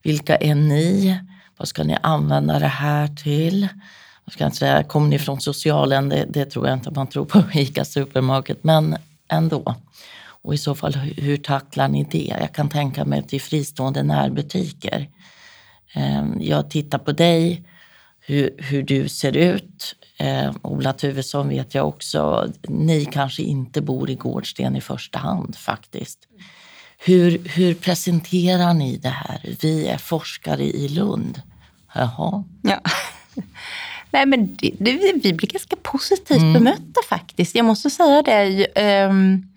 vilka 0.03 0.35
är 0.35 0.55
ni? 0.55 1.19
Vad 1.57 1.67
ska 1.67 1.83
ni 1.83 1.97
använda 2.01 2.59
det 2.59 2.67
här 2.67 3.07
till? 3.07 3.67
Jag 4.25 4.33
ska 4.33 4.45
inte 4.45 4.57
säga, 4.57 4.83
kommer 4.83 5.07
ni 5.07 5.19
från 5.19 5.41
socialen? 5.41 6.09
Det, 6.09 6.25
det 6.29 6.45
tror 6.45 6.67
jag 6.67 6.77
inte 6.77 6.91
man 6.91 7.07
tror 7.07 7.25
på 7.25 7.43
ICA 7.53 7.85
Supermarket, 7.85 8.63
men 8.63 8.97
ändå. 9.27 9.75
Och 10.43 10.53
i 10.53 10.57
så 10.57 10.75
fall, 10.75 10.93
hur 10.95 11.37
tacklar 11.37 11.87
ni 11.87 12.03
det? 12.11 12.35
Jag 12.39 12.53
kan 12.53 12.69
tänka 12.69 13.05
mig 13.05 13.23
till 13.23 13.41
fristående 13.41 14.03
närbutiker. 14.03 15.09
Ehm, 15.93 16.37
jag 16.41 16.69
tittar 16.69 16.97
på 16.97 17.11
dig, 17.11 17.63
hur, 18.19 18.55
hur 18.57 18.83
du 18.83 19.09
ser 19.09 19.37
ut. 19.37 19.95
Eh, 20.17 20.51
Ola 20.61 20.93
Tuvesson 20.93 21.49
vet 21.49 21.75
jag 21.75 21.87
också, 21.87 22.51
ni 22.67 23.05
kanske 23.05 23.43
inte 23.43 23.81
bor 23.81 24.09
i 24.09 24.15
Gårdsten 24.15 24.75
i 24.75 24.81
första 24.81 25.19
hand 25.19 25.55
faktiskt. 25.55 26.19
Hur, 27.05 27.41
hur 27.45 27.73
presenterar 27.73 28.73
ni 28.73 28.97
det 28.97 29.09
här? 29.09 29.55
Vi 29.61 29.87
är 29.87 29.97
forskare 29.97 30.63
i 30.63 30.87
Lund. 30.87 31.41
Jaha. 31.93 32.43
Ja. 32.61 32.79
Nej, 34.11 34.25
men 34.25 34.55
det, 34.55 34.71
det, 34.79 34.91
vi 35.23 35.33
blir 35.33 35.47
ganska 35.47 35.75
positivt 35.75 36.41
mm. 36.41 36.53
bemötta 36.53 37.01
faktiskt. 37.09 37.55
Jag 37.55 37.65
måste 37.65 37.89
säga 37.89 38.21
det. 38.21 38.67
Um, 39.07 39.47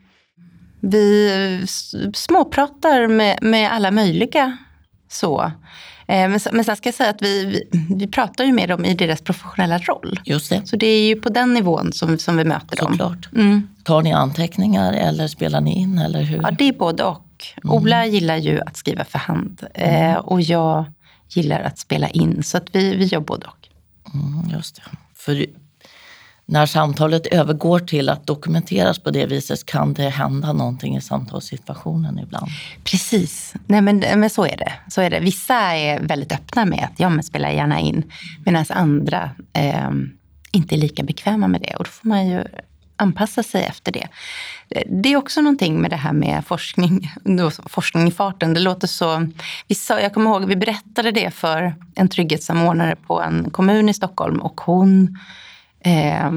vi 0.80 1.66
småpratar 2.14 3.06
med, 3.08 3.38
med 3.42 3.72
alla 3.72 3.90
möjliga 3.90 4.58
så. 5.08 5.52
Eh, 6.06 6.28
men, 6.28 6.40
men 6.52 6.64
sen 6.64 6.76
ska 6.76 6.88
jag 6.88 6.94
säga 6.94 7.10
att 7.10 7.22
vi, 7.22 7.44
vi, 7.44 7.86
vi, 7.94 8.06
pratar 8.06 8.44
ju 8.44 8.52
med 8.52 8.68
dem 8.68 8.84
i 8.84 8.94
deras 8.94 9.20
professionella 9.20 9.78
roll. 9.78 10.20
Just 10.24 10.50
det. 10.50 10.66
Så 10.66 10.76
det 10.76 10.86
är 10.86 11.08
ju 11.08 11.16
på 11.16 11.28
den 11.28 11.54
nivån 11.54 11.92
som, 11.92 12.18
som 12.18 12.36
vi 12.36 12.44
möter 12.44 12.76
dem. 12.76 12.92
Såklart. 12.92 13.28
Mm. 13.32 13.68
Tar 13.84 14.02
ni 14.02 14.12
anteckningar 14.12 14.92
eller 14.92 15.28
spelar 15.28 15.60
ni 15.60 15.74
in? 15.74 15.98
Eller 15.98 16.22
hur? 16.22 16.40
Ja, 16.42 16.50
det 16.50 16.68
är 16.68 16.72
både 16.72 17.04
och. 17.04 17.20
Mm. 17.64 17.76
Ola 17.76 18.06
gillar 18.06 18.36
ju 18.36 18.60
att 18.60 18.76
skriva 18.76 19.04
för 19.04 19.18
hand 19.18 19.66
mm. 19.74 20.16
och 20.16 20.40
jag 20.40 20.84
gillar 21.28 21.60
att 21.60 21.78
spela 21.78 22.08
in. 22.08 22.42
Så 22.42 22.56
att 22.56 22.66
vi, 22.72 22.96
vi 22.96 23.04
gör 23.04 23.20
både 23.20 23.46
och. 23.46 23.63
Mm, 24.14 24.50
just 24.50 24.76
det. 24.76 24.82
För 25.14 25.46
när 26.46 26.66
samtalet 26.66 27.26
övergår 27.26 27.78
till 27.78 28.08
att 28.08 28.26
dokumenteras 28.26 28.98
på 28.98 29.10
det 29.10 29.26
viset 29.26 29.66
kan 29.66 29.94
det 29.94 30.08
hända 30.08 30.52
någonting 30.52 30.96
i 30.96 31.00
samtalssituationen 31.00 32.18
ibland. 32.18 32.46
Precis, 32.84 33.54
Nej, 33.66 33.80
men, 33.80 33.98
men 33.98 34.30
så, 34.30 34.44
är 34.44 34.56
det. 34.56 34.72
så 34.90 35.00
är 35.00 35.10
det. 35.10 35.20
Vissa 35.20 35.54
är 35.54 36.00
väldigt 36.00 36.32
öppna 36.32 36.64
med 36.64 36.88
att 36.92 37.00
ja, 37.00 37.08
men 37.08 37.24
spela 37.24 37.52
gärna 37.52 37.80
in 37.80 38.12
medan 38.44 38.64
andra 38.68 39.30
eh, 39.52 39.90
inte 40.52 40.74
är 40.74 40.78
lika 40.78 41.02
bekväma 41.02 41.48
med 41.48 41.60
det. 41.60 41.74
Och 41.74 41.84
då 41.84 41.90
får 41.90 42.08
man 42.08 42.26
ju 42.28 42.44
anpassa 42.96 43.42
sig 43.42 43.64
efter 43.64 43.92
det. 43.92 44.08
Det 44.86 45.12
är 45.12 45.16
också 45.16 45.40
någonting 45.40 45.80
med 45.80 45.90
det 45.90 45.96
här 45.96 46.12
med 46.12 46.46
forskning, 46.46 47.10
forskning 47.66 48.08
i 48.08 48.10
farten. 48.10 48.54
Det 48.54 48.60
låter 48.60 48.86
så... 48.86 49.28
Vi 49.68 49.74
sa, 49.74 50.00
jag 50.00 50.14
kommer 50.14 50.30
ihåg 50.30 50.44
vi 50.44 50.56
berättade 50.56 51.10
det 51.10 51.30
för 51.30 51.74
en 51.94 52.08
trygghetssamordnare 52.08 52.96
på 52.96 53.22
en 53.22 53.50
kommun 53.50 53.88
i 53.88 53.94
Stockholm 53.94 54.40
och 54.40 54.60
hon 54.60 55.18
Eh, 55.84 56.30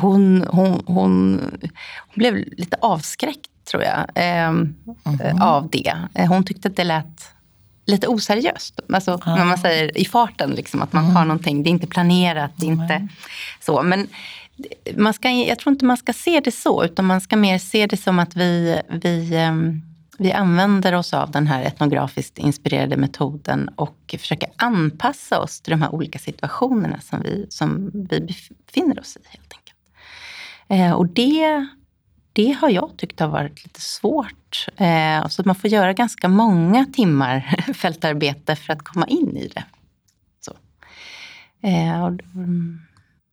hon, 0.00 0.46
hon, 0.50 0.82
hon, 0.86 1.40
hon 2.06 2.14
blev 2.14 2.34
lite 2.34 2.76
avskräckt, 2.80 3.50
tror 3.70 3.82
jag, 3.82 3.98
eh, 4.14 4.48
mm 4.48 4.74
-hmm. 5.04 5.42
av 5.42 5.70
det. 5.70 5.94
Hon 6.28 6.44
tyckte 6.44 6.68
att 6.68 6.76
det 6.76 6.84
lät 6.84 7.30
lite 7.86 8.06
oseriöst. 8.08 8.80
Alltså, 8.92 9.20
ah. 9.22 9.36
När 9.36 9.44
man 9.44 9.58
säger 9.58 9.98
i 9.98 10.04
farten, 10.04 10.50
liksom, 10.50 10.82
att 10.82 10.92
man 10.92 11.04
mm. 11.04 11.16
har 11.16 11.24
någonting. 11.24 11.62
Det 11.62 11.68
är 11.68 11.70
inte 11.70 11.86
planerat, 11.86 12.50
det 12.56 12.66
är 12.66 12.70
mm. 12.70 12.82
inte 12.82 13.08
så. 13.60 13.82
Men 13.82 14.08
man 14.96 15.14
ska, 15.14 15.30
jag 15.30 15.58
tror 15.58 15.72
inte 15.72 15.84
man 15.84 15.96
ska 15.96 16.12
se 16.12 16.40
det 16.40 16.52
så, 16.52 16.84
utan 16.84 17.04
man 17.04 17.20
ska 17.20 17.36
mer 17.36 17.58
se 17.58 17.86
det 17.86 17.96
som 17.96 18.18
att 18.18 18.36
vi, 18.36 18.80
vi 18.88 19.36
ehm, 19.36 19.82
vi 20.18 20.32
använder 20.32 20.94
oss 20.94 21.14
av 21.14 21.30
den 21.30 21.46
här 21.46 21.62
etnografiskt 21.62 22.38
inspirerade 22.38 22.96
metoden 22.96 23.68
och 23.76 24.14
försöker 24.18 24.50
anpassa 24.56 25.40
oss 25.40 25.60
till 25.60 25.70
de 25.70 25.82
här 25.82 25.94
olika 25.94 26.18
situationerna 26.18 27.00
som 27.00 27.22
vi, 27.22 27.46
som 27.48 27.90
vi 27.92 28.20
befinner 28.66 29.00
oss 29.00 29.16
i. 29.16 29.20
helt 29.28 29.52
enkelt. 29.52 29.76
Eh, 30.68 30.92
och 30.92 31.06
det, 31.06 31.66
det 32.32 32.52
har 32.52 32.70
jag 32.70 32.90
tyckt 32.96 33.20
har 33.20 33.28
varit 33.28 33.64
lite 33.64 33.80
svårt. 33.80 34.66
Eh, 34.76 35.28
så 35.28 35.42
man 35.44 35.54
får 35.54 35.70
göra 35.70 35.92
ganska 35.92 36.28
många 36.28 36.86
timmar 36.86 37.40
fältarbete 37.74 38.56
för 38.56 38.72
att 38.72 38.82
komma 38.82 39.06
in 39.06 39.36
i 39.36 39.48
det. 39.48 39.64
Så. 40.40 40.52
Eh, 41.62 42.04
mm. 42.04 42.85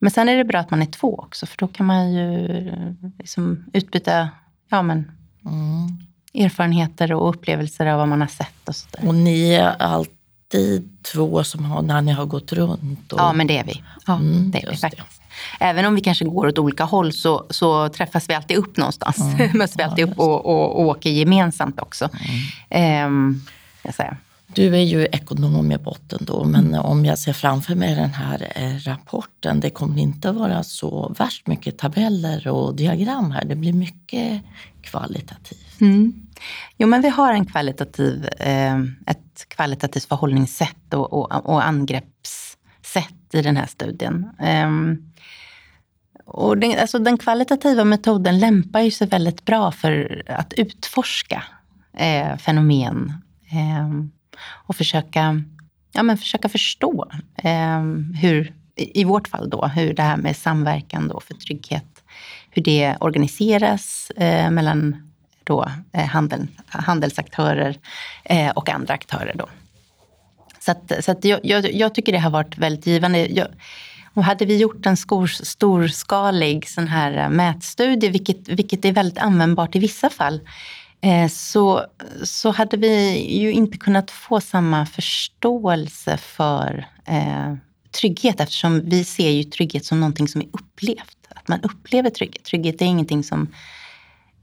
Eh, 0.03 0.05
men 0.05 0.11
sen 0.11 0.29
är 0.29 0.37
det 0.37 0.43
bra 0.43 0.59
att 0.59 0.71
man 0.71 0.81
är 0.81 0.85
två 0.85 1.19
också, 1.19 1.45
för 1.45 1.57
då 1.57 1.67
kan 1.67 1.85
man 1.85 2.13
ju 2.13 2.47
liksom 3.19 3.65
utbyta 3.73 4.29
ja, 4.69 4.81
men, 4.81 5.11
mm 5.45 6.03
erfarenheter 6.33 7.13
och 7.13 7.29
upplevelser 7.29 7.85
av 7.85 7.97
vad 7.97 8.07
man 8.07 8.21
har 8.21 8.27
sett. 8.27 8.67
Och, 8.69 8.75
så 8.75 8.87
där. 8.91 9.07
och 9.07 9.15
ni 9.15 9.53
är 9.53 9.81
alltid 9.81 10.97
två 11.01 11.43
som 11.43 11.65
har, 11.65 11.81
när 11.81 12.01
ni 12.01 12.11
har 12.11 12.25
gått 12.25 12.53
runt? 12.53 13.13
Och... 13.13 13.19
Ja, 13.19 13.33
men 13.33 13.47
det 13.47 13.57
är 13.57 13.63
vi. 13.63 13.83
Ja, 14.07 14.15
mm, 14.15 14.51
det 14.51 14.63
är 14.63 14.69
vi 14.69 14.77
faktiskt. 14.77 15.21
Det. 15.59 15.65
Även 15.65 15.85
om 15.85 15.95
vi 15.95 16.01
kanske 16.01 16.25
går 16.25 16.47
åt 16.47 16.59
olika 16.59 16.83
håll 16.83 17.13
så, 17.13 17.45
så 17.49 17.89
träffas 17.89 18.29
vi 18.29 18.33
alltid 18.33 18.57
upp 18.57 18.77
någonstans. 18.77 19.19
Mm. 19.19 19.51
Möts 19.57 19.77
vi 19.77 19.83
alltid 19.83 20.09
upp 20.09 20.19
och, 20.19 20.45
och, 20.45 20.79
och, 20.79 20.87
åker 20.87 21.09
gemensamt 21.09 21.79
också. 21.79 22.09
Mm. 22.69 23.05
Um, 23.05 23.45
jag 23.83 23.95
säger. 23.95 24.17
Du 24.55 24.75
är 24.75 24.81
ju 24.81 25.05
ekonom 25.05 25.71
i 25.71 25.77
botten 25.77 26.19
då, 26.21 26.43
men 26.43 26.75
om 26.75 27.05
jag 27.05 27.19
ser 27.19 27.33
framför 27.33 27.75
mig 27.75 27.95
den 27.95 28.13
här 28.13 28.51
eh, 28.55 28.75
rapporten, 28.89 29.59
det 29.59 29.69
kommer 29.69 30.01
inte 30.01 30.31
vara 30.31 30.63
så 30.63 31.15
värst 31.19 31.47
mycket 31.47 31.77
tabeller 31.77 32.47
och 32.47 32.75
diagram 32.75 33.31
här. 33.31 33.45
Det 33.45 33.55
blir 33.55 33.73
mycket 33.73 34.41
kvalitativt. 34.81 35.81
Mm. 35.81 36.13
Jo, 36.77 36.87
men 36.87 37.01
vi 37.01 37.09
har 37.09 37.33
en 37.33 37.45
kvalitativ, 37.45 38.27
eh, 38.39 38.79
ett 39.07 39.45
kvalitativt 39.47 40.05
förhållningssätt 40.05 40.93
och, 40.93 41.13
och, 41.13 41.45
och 41.45 41.65
angreppssätt 41.65 43.33
i 43.33 43.41
den 43.41 43.57
här 43.57 43.67
studien. 43.67 44.29
Ehm, 44.39 45.13
och 46.25 46.57
den, 46.57 46.79
alltså 46.79 46.99
den 46.99 47.17
kvalitativa 47.17 47.83
metoden 47.83 48.39
lämpar 48.39 48.81
ju 48.81 48.91
sig 48.91 49.07
väldigt 49.07 49.45
bra 49.45 49.71
för 49.71 50.23
att 50.27 50.53
utforska 50.53 51.43
eh, 51.97 52.37
fenomen 52.37 53.13
ehm, 53.51 54.11
och 54.45 54.75
försöka, 54.75 55.43
ja, 55.91 56.03
men 56.03 56.17
försöka 56.17 56.49
förstå 56.49 57.11
eh, 57.43 57.83
hur, 58.21 58.53
i 58.75 59.03
vårt 59.03 59.27
fall 59.27 59.49
då, 59.49 59.65
hur 59.65 59.93
det 59.93 60.03
här 60.03 60.17
med 60.17 60.35
samverkan 60.35 61.07
då 61.07 61.19
för 61.19 61.33
trygghet, 61.33 62.03
hur 62.49 62.63
det 62.63 62.97
organiseras 62.99 64.11
eh, 64.17 64.51
mellan 64.51 65.11
då, 65.43 65.67
eh, 65.93 66.05
handel, 66.05 66.47
handelsaktörer 66.67 67.77
eh, 68.23 68.49
och 68.49 68.69
andra 68.69 68.93
aktörer. 68.93 69.33
Då. 69.35 69.49
Så, 70.59 70.71
att, 70.71 70.91
så 71.05 71.11
att 71.11 71.25
jag, 71.25 71.39
jag, 71.43 71.73
jag, 71.73 71.95
tycker 71.95 72.11
det 72.11 72.19
har 72.19 72.29
varit 72.29 72.57
väldigt 72.57 72.87
givande. 72.87 73.27
Jag, 73.27 73.47
Och 74.13 74.23
hade 74.23 74.45
vi 74.45 74.57
gjort 74.57 74.85
en 74.85 74.97
skor, 74.97 75.27
storskalig 75.27 76.69
sån 76.69 76.87
här 76.87 77.17
eh, 77.17 77.29
mätstudie, 77.29 78.09
vilket, 78.09 78.49
vilket 78.49 78.85
är 78.85 78.91
väldigt 78.91 79.17
användbart 79.17 79.75
i 79.75 79.79
vissa 79.79 80.09
fall, 80.09 80.39
så, 81.29 81.85
så 82.23 82.51
hade 82.51 82.77
vi 82.77 83.17
ju 83.39 83.51
inte 83.51 83.77
kunnat 83.77 84.11
få 84.11 84.41
samma 84.41 84.85
förståelse 84.85 86.17
för 86.17 86.87
eh, 87.05 87.55
trygghet 87.91 88.39
eftersom 88.39 88.81
vi 88.89 89.03
ser 89.03 89.29
ju 89.29 89.43
trygghet 89.43 89.85
som 89.85 89.99
någonting 89.99 90.27
som 90.27 90.41
är 90.41 90.47
upplevt. 90.51 91.17
Att 91.29 91.47
man 91.47 91.61
upplever 91.61 92.09
trygghet. 92.09 92.43
Trygghet 92.43 92.81
är 92.81 92.85
ingenting 92.85 93.23
som 93.23 93.47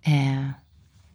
eh, 0.02 0.50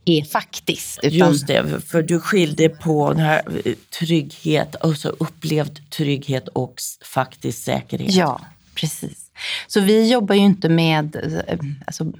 är 0.06 0.24
faktiskt. 0.24 1.00
Utan... 1.04 1.30
Just 1.30 1.48
det, 1.48 1.82
för 1.82 2.04
du 2.04 2.20
skilde 2.20 2.70
på 2.70 3.10
den 3.10 3.20
här 3.20 3.42
eh, 3.66 3.74
trygghet, 4.00 4.76
alltså 4.82 5.10
upplevd 5.10 5.90
trygghet 5.90 6.48
och 6.48 6.76
faktisk 7.06 7.64
säkerhet. 7.64 8.14
Ja, 8.14 8.42
precis. 8.76 9.32
Så 9.68 9.82
vi 9.82 10.12
jobbar 10.12 10.36
ju 10.36 10.42
inte 10.42 10.70
med 10.70 11.16
eh, 11.48 11.60
alltså, 11.86 12.14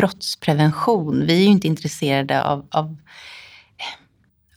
brottsprevention. 0.00 1.26
Vi 1.26 1.32
är 1.32 1.42
ju 1.42 1.50
inte 1.50 1.66
intresserade 1.66 2.44
av, 2.44 2.66
av 2.70 2.96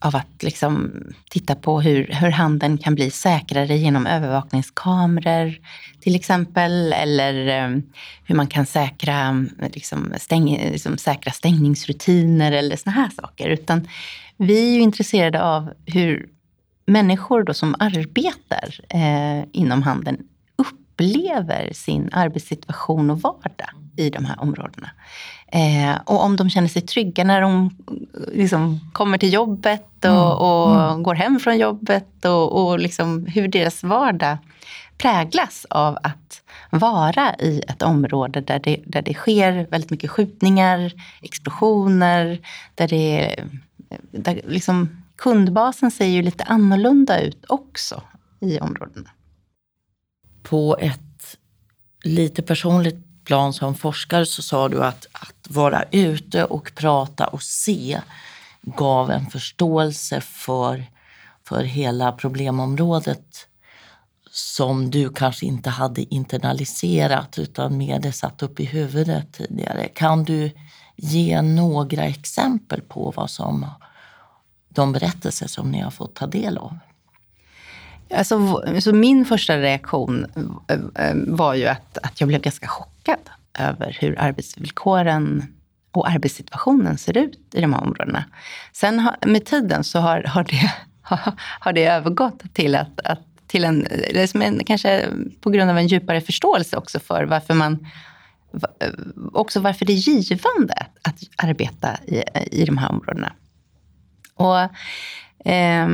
av 0.03 0.15
att 0.15 0.43
liksom 0.43 0.91
titta 1.29 1.55
på 1.55 1.81
hur, 1.81 2.07
hur 2.11 2.31
handeln 2.31 2.77
kan 2.77 2.95
bli 2.95 3.11
säkrare 3.11 3.77
genom 3.77 4.07
övervakningskameror 4.07 5.59
till 5.99 6.15
exempel. 6.15 6.93
Eller 6.93 7.47
eh, 7.47 7.77
hur 8.25 8.35
man 8.35 8.47
kan 8.47 8.65
säkra, 8.65 9.45
liksom, 9.73 10.13
stäng, 10.17 10.57
liksom, 10.71 10.97
säkra 10.97 11.31
stängningsrutiner 11.31 12.51
eller 12.51 12.75
såna 12.75 12.95
här 12.95 13.09
saker. 13.09 13.49
Utan 13.49 13.87
vi 14.37 14.69
är 14.69 14.73
ju 14.73 14.79
intresserade 14.79 15.43
av 15.43 15.73
hur 15.85 16.29
människor 16.85 17.43
då 17.43 17.53
som 17.53 17.75
arbetar 17.79 18.79
eh, 18.89 19.45
inom 19.51 19.83
handeln 19.83 20.17
upplever 20.93 21.73
sin 21.73 22.09
arbetssituation 22.11 23.09
och 23.09 23.21
vardag 23.21 23.69
i 23.97 24.09
de 24.09 24.25
här 24.25 24.41
områdena. 24.41 24.89
Eh, 25.47 25.95
och 26.05 26.23
om 26.23 26.35
de 26.35 26.49
känner 26.49 26.67
sig 26.67 26.81
trygga 26.81 27.23
när 27.23 27.41
de 27.41 27.69
liksom 28.33 28.79
kommer 28.93 29.17
till 29.17 29.33
jobbet 29.33 30.05
och, 30.05 30.09
mm. 30.09 30.21
och 30.21 30.75
mm. 30.75 31.03
går 31.03 31.15
hem 31.15 31.39
från 31.39 31.57
jobbet 31.57 32.25
och, 32.25 32.63
och 32.63 32.79
liksom 32.79 33.25
hur 33.25 33.47
deras 33.47 33.83
vardag 33.83 34.37
präglas 34.97 35.65
av 35.69 35.97
att 36.03 36.41
vara 36.69 37.35
i 37.35 37.63
ett 37.67 37.81
område 37.81 38.41
där 38.41 38.59
det, 38.59 38.79
där 38.85 39.01
det 39.01 39.13
sker 39.13 39.67
väldigt 39.71 39.91
mycket 39.91 40.11
skjutningar, 40.11 40.91
explosioner, 41.21 42.39
där 42.75 42.87
det 42.87 43.35
där 44.11 44.41
liksom 44.47 45.03
kundbasen 45.15 45.91
ser 45.91 46.05
ju 46.05 46.21
lite 46.21 46.43
annorlunda 46.43 47.19
ut 47.19 47.45
också 47.47 48.01
i 48.39 48.59
områdena. 48.59 49.09
På 50.43 50.77
ett 50.79 51.37
lite 52.03 52.41
personligt 52.41 53.25
plan 53.25 53.53
som 53.53 53.75
forskare 53.75 54.25
så 54.25 54.41
sa 54.41 54.69
du 54.69 54.83
att, 54.83 55.07
att 55.11 55.47
vara 55.49 55.83
ute 55.91 56.45
och 56.45 56.71
prata 56.75 57.27
och 57.27 57.43
se 57.43 58.01
gav 58.61 59.11
en 59.11 59.25
förståelse 59.25 60.21
för, 60.21 60.85
för 61.43 61.63
hela 61.63 62.11
problemområdet 62.11 63.47
som 64.31 64.91
du 64.91 65.09
kanske 65.09 65.45
inte 65.45 65.69
hade 65.69 66.13
internaliserat 66.13 67.39
utan 67.39 67.77
mer 67.77 67.99
det 67.99 68.11
satt 68.11 68.43
upp 68.43 68.59
i 68.59 68.65
huvudet 68.65 69.33
tidigare. 69.33 69.87
Kan 69.87 70.23
du 70.23 70.51
ge 70.95 71.41
några 71.41 72.03
exempel 72.03 72.81
på 72.81 73.13
vad 73.15 73.29
som 73.29 73.65
de 74.69 74.91
berättelser 74.91 75.47
som 75.47 75.71
ni 75.71 75.79
har 75.79 75.91
fått 75.91 76.15
ta 76.15 76.27
del 76.27 76.57
av? 76.57 76.79
Alltså, 78.15 78.63
så 78.81 78.93
min 78.93 79.25
första 79.25 79.57
reaktion 79.57 80.25
eh, 80.67 81.07
eh, 81.07 81.15
var 81.27 81.53
ju 81.53 81.65
att, 81.65 81.97
att 81.97 82.21
jag 82.21 82.27
blev 82.27 82.41
ganska 82.41 82.67
chockad 82.67 83.29
över 83.59 83.97
hur 83.99 84.19
arbetsvillkoren 84.19 85.43
och 85.91 86.09
arbetssituationen 86.09 86.97
ser 86.97 87.17
ut 87.17 87.39
i 87.53 87.61
de 87.61 87.73
här 87.73 87.81
områdena. 87.81 88.23
Sen 88.71 88.99
har, 88.99 89.15
med 89.25 89.45
tiden 89.45 89.83
så 89.83 89.99
har, 89.99 90.23
har, 90.23 90.43
det, 90.43 90.73
har 91.59 91.73
det 91.73 91.85
övergått 91.85 92.53
till 92.53 92.75
att, 92.75 92.99
att 92.99 93.19
till 93.47 93.63
en, 93.63 93.87
liksom 94.09 94.41
en, 94.41 94.63
kanske 94.65 95.07
på 95.41 95.49
grund 95.49 95.71
av 95.71 95.77
en 95.77 95.87
djupare 95.87 96.21
förståelse 96.21 96.77
också 96.77 96.99
för 96.99 97.23
varför 97.23 97.53
man 97.53 97.87
eh, 98.79 98.89
också 99.33 99.59
varför 99.59 99.85
det 99.85 99.93
är 99.93 100.09
givande 100.09 100.85
att 101.01 101.19
arbeta 101.37 101.97
i, 102.07 102.23
i 102.51 102.65
de 102.65 102.77
här 102.77 102.91
områdena. 102.91 103.33
Och, 104.35 104.59
eh, 105.51 105.87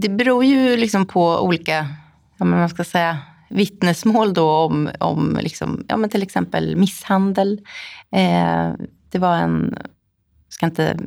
det 0.00 0.08
beror 0.08 0.44
ju 0.44 0.76
liksom 0.76 1.06
på 1.06 1.38
olika, 1.40 1.88
ja, 2.38 2.44
men 2.44 2.58
man 2.58 2.68
ska 2.68 2.84
säga, 2.84 3.18
vittnesmål 3.50 4.34
då 4.34 4.50
om, 4.50 4.90
om 5.00 5.38
liksom, 5.42 5.84
ja, 5.88 5.96
men 5.96 6.10
till 6.10 6.22
exempel 6.22 6.76
misshandel. 6.76 7.60
Eh, 8.12 8.72
det 9.10 9.18
var 9.18 9.36
en, 9.36 9.74
ska 10.48 10.66
inte 10.66 10.98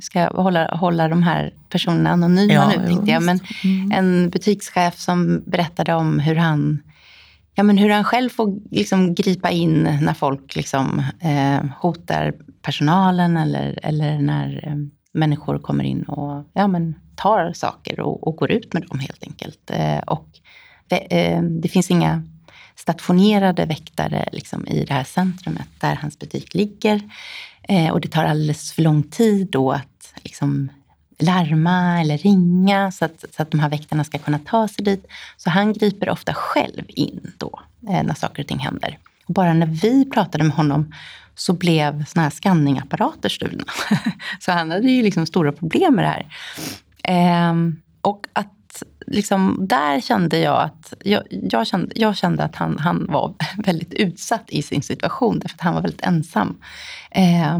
ska 0.00 0.28
hålla, 0.28 0.74
hålla 0.74 1.08
de 1.08 1.22
här 1.22 1.54
personerna 1.68 2.10
anonyma 2.10 2.52
ja, 2.52 2.68
nu 2.68 2.86
tänkte 2.86 3.10
jag, 3.10 3.22
men 3.22 3.40
mm. 3.64 3.92
en 3.92 4.30
butikschef 4.30 4.98
som 4.98 5.42
berättade 5.46 5.94
om 5.94 6.18
hur 6.18 6.36
han 6.36 6.82
Ja, 7.54 7.62
men 7.62 7.78
hur 7.78 7.90
han 7.90 8.04
själv 8.04 8.28
får 8.30 8.58
liksom 8.70 9.14
gripa 9.14 9.50
in 9.50 9.98
när 10.02 10.14
folk 10.14 10.56
liksom, 10.56 11.02
eh, 11.20 11.64
hotar 11.78 12.34
personalen 12.62 13.36
eller, 13.36 13.78
eller 13.82 14.18
när 14.18 14.68
eh, 14.68 14.76
människor 15.12 15.58
kommer 15.58 15.84
in 15.84 16.02
och 16.02 16.50
ja, 16.52 16.66
men 16.68 16.94
tar 17.16 17.52
saker 17.52 18.00
och, 18.00 18.26
och 18.26 18.36
går 18.36 18.50
ut 18.50 18.72
med 18.72 18.82
dem 18.82 18.98
helt 18.98 19.22
enkelt. 19.22 19.70
Eh, 19.70 19.98
och 19.98 20.28
det, 20.88 20.96
eh, 20.96 21.42
det, 21.42 21.68
finns 21.68 21.90
inga 21.90 22.22
stationerade 22.76 23.66
väktare 23.66 24.28
liksom, 24.32 24.66
i 24.66 24.84
det 24.84 24.94
här 24.94 25.04
centrumet 25.04 25.68
där 25.80 25.94
hans 25.94 26.18
butik 26.18 26.54
ligger. 26.54 27.00
Eh, 27.62 27.90
och 27.90 28.00
det 28.00 28.08
tar 28.08 28.24
alldeles 28.24 28.72
för 28.72 28.82
lång 28.82 29.02
tid 29.02 29.48
då 29.50 29.72
att 29.72 30.14
liksom, 30.22 30.68
larma 31.18 32.00
eller 32.00 32.18
ringa 32.18 32.92
så 32.92 33.04
att, 33.04 33.24
så 33.36 33.42
att 33.42 33.50
de 33.50 33.60
här 33.60 33.68
väktarna 33.68 34.04
ska 34.04 34.18
kunna 34.18 34.38
ta 34.38 34.68
sig 34.68 34.84
dit. 34.84 35.06
Så 35.36 35.50
han 35.50 35.72
griper 35.72 36.10
ofta 36.10 36.34
själv 36.34 36.84
in 36.88 37.32
då 37.38 37.60
eh, 37.88 38.02
när 38.02 38.14
saker 38.14 38.42
och 38.42 38.48
ting 38.48 38.58
händer. 38.58 38.98
Och 39.26 39.34
bara 39.34 39.54
när 39.54 39.66
vi 39.66 40.10
pratade 40.10 40.44
med 40.44 40.56
honom 40.56 40.92
så 41.34 41.52
blev 41.52 42.04
såna 42.04 42.22
här 42.22 42.30
skanningapparater 42.30 43.28
stulna. 43.28 43.64
så 44.40 44.52
han 44.52 44.70
hade 44.70 44.90
ju 44.90 45.02
liksom 45.02 45.26
stora 45.26 45.52
problem 45.52 45.94
med 45.94 46.04
det 46.04 46.08
här. 46.08 46.26
Eh, 47.02 47.54
och 48.00 48.26
att 48.32 48.82
liksom, 49.06 49.56
där 49.60 50.00
kände 50.00 50.38
jag 50.38 50.62
att, 50.62 50.94
jag, 51.04 51.22
jag, 51.30 51.66
kände, 51.66 51.92
jag 51.94 52.16
kände 52.16 52.44
att 52.44 52.56
han, 52.56 52.78
han 52.78 53.06
var 53.08 53.34
väldigt 53.64 53.94
utsatt 53.94 54.44
i 54.48 54.62
sin 54.62 54.82
situation, 54.82 55.38
därför 55.38 55.56
att 55.56 55.60
han 55.60 55.74
var 55.74 55.82
väldigt 55.82 56.02
ensam. 56.02 56.58
Eh, 57.10 57.58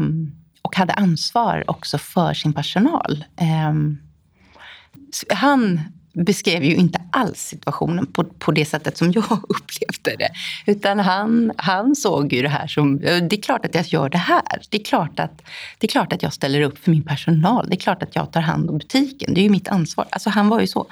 och 0.61 0.75
hade 0.75 0.93
ansvar 0.93 1.63
också 1.67 1.97
för 1.97 2.33
sin 2.33 2.53
personal. 2.53 3.25
Eh, 3.37 3.73
han 5.29 5.81
beskrev 6.13 6.63
ju 6.63 6.75
inte 6.75 7.01
alls 7.13 7.39
situationen 7.39 8.05
på, 8.05 8.23
på 8.23 8.51
det 8.51 8.65
sättet 8.65 8.97
som 8.97 9.11
jag 9.11 9.23
upplevde 9.31 10.15
det. 10.17 10.29
Utan 10.65 10.99
han, 10.99 11.51
han 11.57 11.95
såg 11.95 12.33
ju 12.33 12.41
det 12.41 12.49
här 12.49 12.67
som, 12.67 12.99
eh, 13.03 13.23
det 13.23 13.35
är 13.35 13.41
klart 13.41 13.65
att 13.65 13.75
jag 13.75 13.85
gör 13.85 14.09
det 14.09 14.17
här. 14.17 14.61
Det 14.69 14.77
är, 14.77 14.83
klart 14.83 15.19
att, 15.19 15.41
det 15.77 15.87
är 15.87 15.91
klart 15.91 16.13
att 16.13 16.23
jag 16.23 16.33
ställer 16.33 16.61
upp 16.61 16.77
för 16.83 16.91
min 16.91 17.03
personal. 17.03 17.69
Det 17.69 17.75
är 17.75 17.79
klart 17.79 18.03
att 18.03 18.15
jag 18.15 18.31
tar 18.31 18.41
hand 18.41 18.69
om 18.69 18.77
butiken. 18.77 19.33
Det 19.33 19.41
är 19.41 19.43
ju 19.43 19.49
mitt 19.49 19.67
ansvar. 19.67 20.07
Alltså 20.09 20.29
han 20.29 20.49
var 20.49 20.59
ju 20.59 20.67
så. 20.67 20.87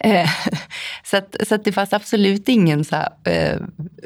Eh, 0.00 0.30
så, 1.04 1.16
att, 1.16 1.36
så 1.48 1.54
att 1.54 1.64
det 1.64 1.72
fanns 1.72 1.92
absolut 1.92 2.48
ingen 2.48 2.84
så 2.84 2.96
här, 2.96 3.08
eh, 3.24 3.60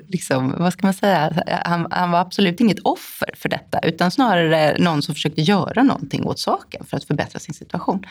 liksom, 0.08 0.54
vad 0.58 0.72
ska 0.72 0.86
man 0.86 0.94
säga, 0.94 1.32
han, 1.64 1.86
han 1.90 2.10
var 2.10 2.20
absolut 2.20 2.60
inget 2.60 2.78
offer 2.78 3.30
för 3.34 3.48
detta. 3.48 3.78
Utan 3.78 4.10
snarare 4.10 4.76
någon 4.78 5.02
som 5.02 5.14
försökte 5.14 5.42
göra 5.42 5.82
någonting 5.82 6.24
åt 6.24 6.38
saken 6.38 6.84
för 6.84 6.96
att 6.96 7.04
förbättra 7.04 7.38
sin 7.38 7.54
situation. 7.54 8.06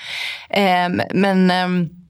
Eh, 0.50 0.90
men 1.14 1.52
ehm, 1.52 2.03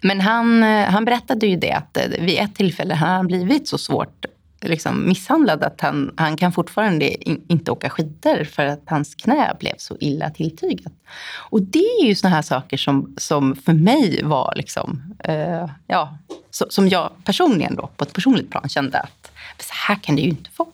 men 0.00 0.20
han, 0.20 0.62
eh, 0.62 0.84
han 0.84 1.04
berättade 1.04 1.46
ju 1.46 1.56
det 1.56 1.72
att 1.72 1.96
eh, 1.96 2.04
vid 2.20 2.38
ett 2.38 2.54
tillfälle 2.54 2.94
har 2.94 3.06
han 3.06 3.26
blivit 3.26 3.68
så 3.68 3.78
svårt 3.78 4.26
liksom 4.62 5.08
misshandlad 5.08 5.62
att 5.62 5.80
han, 5.80 6.14
han 6.16 6.36
kan 6.36 6.52
fortfarande 6.52 7.28
in, 7.28 7.44
inte 7.48 7.70
åka 7.70 7.90
skidor 7.90 8.44
för 8.44 8.66
att 8.66 8.82
hans 8.86 9.14
knä 9.14 9.56
blev 9.60 9.74
så 9.78 9.96
illa 10.00 10.30
tilltygat. 10.30 10.92
Och 11.50 11.62
det 11.62 11.84
är 12.00 12.06
ju 12.06 12.14
såna 12.14 12.34
här 12.34 12.42
saker 12.42 12.76
som, 12.76 13.14
som 13.16 13.56
för 13.56 13.72
mig 13.72 14.22
var 14.24 14.52
liksom, 14.56 15.14
eh, 15.24 15.70
ja, 15.86 16.18
så, 16.50 16.66
som 16.70 16.88
jag 16.88 17.10
personligen 17.24 17.76
då 17.76 17.90
på 17.96 18.04
ett 18.04 18.12
personligt 18.12 18.50
plan 18.50 18.68
kände 18.68 19.00
att 19.00 19.32
så 19.58 19.72
här 19.88 19.96
kan 20.02 20.16
det 20.16 20.22
ju 20.22 20.28
inte 20.28 20.50
vara. 20.56 20.68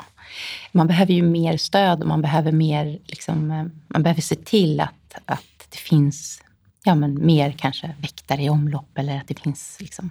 Man 0.73 0.87
behöver 0.87 1.13
ju 1.13 1.23
mer 1.23 1.57
stöd 1.57 2.01
och 2.01 2.09
man 2.09 2.23
behöver 2.23 2.53
mer, 2.53 2.99
liksom, 3.07 3.51
eh, 3.51 3.65
man 3.89 4.03
behöver 4.03 4.23
se 4.23 4.35
till 4.35 4.81
att, 4.81 5.15
att 5.25 5.67
det 5.71 5.79
finns 5.79 6.43
ja, 6.87 6.95
men 6.95 7.27
mer 7.27 7.53
kanske 7.53 7.95
väktare 8.01 8.43
i 8.43 8.49
omlopp 8.49 8.99
eller 8.99 9.17
att 9.17 9.29
det 9.29 9.41
finns 9.41 9.77
liksom, 9.81 10.11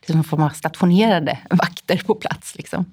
liksom 0.00 0.18
en 0.18 0.24
form 0.24 0.42
av 0.42 0.48
stationerade 0.48 1.38
vakter 1.50 2.02
på 2.06 2.14
plats. 2.14 2.56
Liksom. 2.56 2.84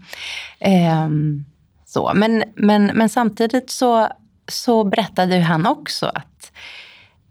Ehm, 0.60 1.46
så. 1.86 2.12
Men, 2.16 2.44
men, 2.56 2.86
men 2.86 3.10
samtidigt 3.10 3.70
så, 3.70 4.10
så 4.48 4.84
berättade 4.84 5.40
han 5.40 5.66
också 5.66 6.06
att 6.06 6.52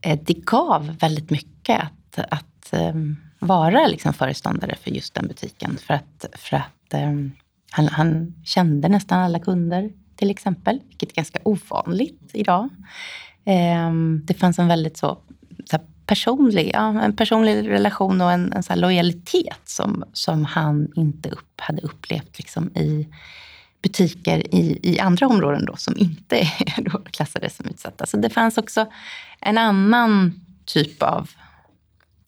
eh, 0.01 0.19
det 0.23 0.35
gav 0.35 0.97
väldigt 1.01 1.31
mycket 1.31 1.81
att, 1.81 2.19
att, 2.31 2.73
eh, 2.73 2.95
vara 3.39 3.87
liksom 3.87 4.13
föreståndare 4.13 4.77
för 4.83 4.91
just 4.91 5.15
den 5.15 5.29
butiken. 5.29 5.79
För 5.87 5.95
att, 5.95 6.27
för 6.33 6.57
att 6.57 6.95
ehm, 6.95 7.33
han, 7.71 7.89
han, 7.89 8.35
kände 8.45 8.89
nästan 8.89 9.19
alla 9.19 9.39
kunder 9.39 9.91
till 10.17 10.31
exempel, 10.31 10.81
vilket 10.89 11.11
är 11.11 11.15
ganska 11.15 11.39
ovanligt 11.43 12.31
idag. 12.33 12.69
Ehm, 13.45 14.23
det 14.25 14.35
fanns 14.35 14.59
en 14.59 14.69
väldigt 14.69 14.97
så 14.97 15.19
personlig, 16.11 16.71
ja, 16.75 17.03
en 17.03 17.17
personlig 17.17 17.69
relation 17.69 18.21
och 18.21 18.33
en, 18.33 18.53
en 18.53 18.63
så 18.63 18.75
lojalitet 18.75 19.61
som, 19.65 20.05
som 20.13 20.45
han 20.45 20.89
inte 20.97 21.29
upp, 21.29 21.61
hade 21.61 21.83
upplevt 21.83 22.39
liksom 22.39 22.77
i 22.77 23.09
butiker 23.83 24.55
i, 24.55 24.79
i 24.83 25.01
andra 25.01 25.27
områden 25.27 25.65
då, 25.65 25.77
som 25.77 25.97
inte 25.97 26.39
är 26.39 26.83
då 26.83 26.99
klassade 26.99 27.51
som 27.51 27.67
utsatta. 27.67 28.07
Så 28.07 28.17
det 28.17 28.31
fanns 28.31 28.59
också 28.59 28.87
en 29.41 29.59
annan 29.59 30.41
typ 30.65 31.03
av 31.03 31.31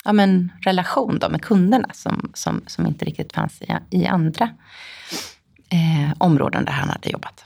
ja, 0.05 0.13
men, 0.13 0.53
relation 0.61 1.19
då 1.19 1.29
med 1.29 1.43
kunderna 1.43 1.89
som, 1.95 2.31
som, 2.35 2.63
som 2.67 2.87
inte 2.87 3.05
riktigt 3.05 3.33
fanns 3.33 3.63
i, 3.63 3.75
i 3.91 4.07
andra 4.07 4.51
eh, 5.69 6.13
områden 6.19 6.65
där 6.65 6.73
han 6.73 6.89
hade 6.89 7.11
jobbat. 7.11 7.45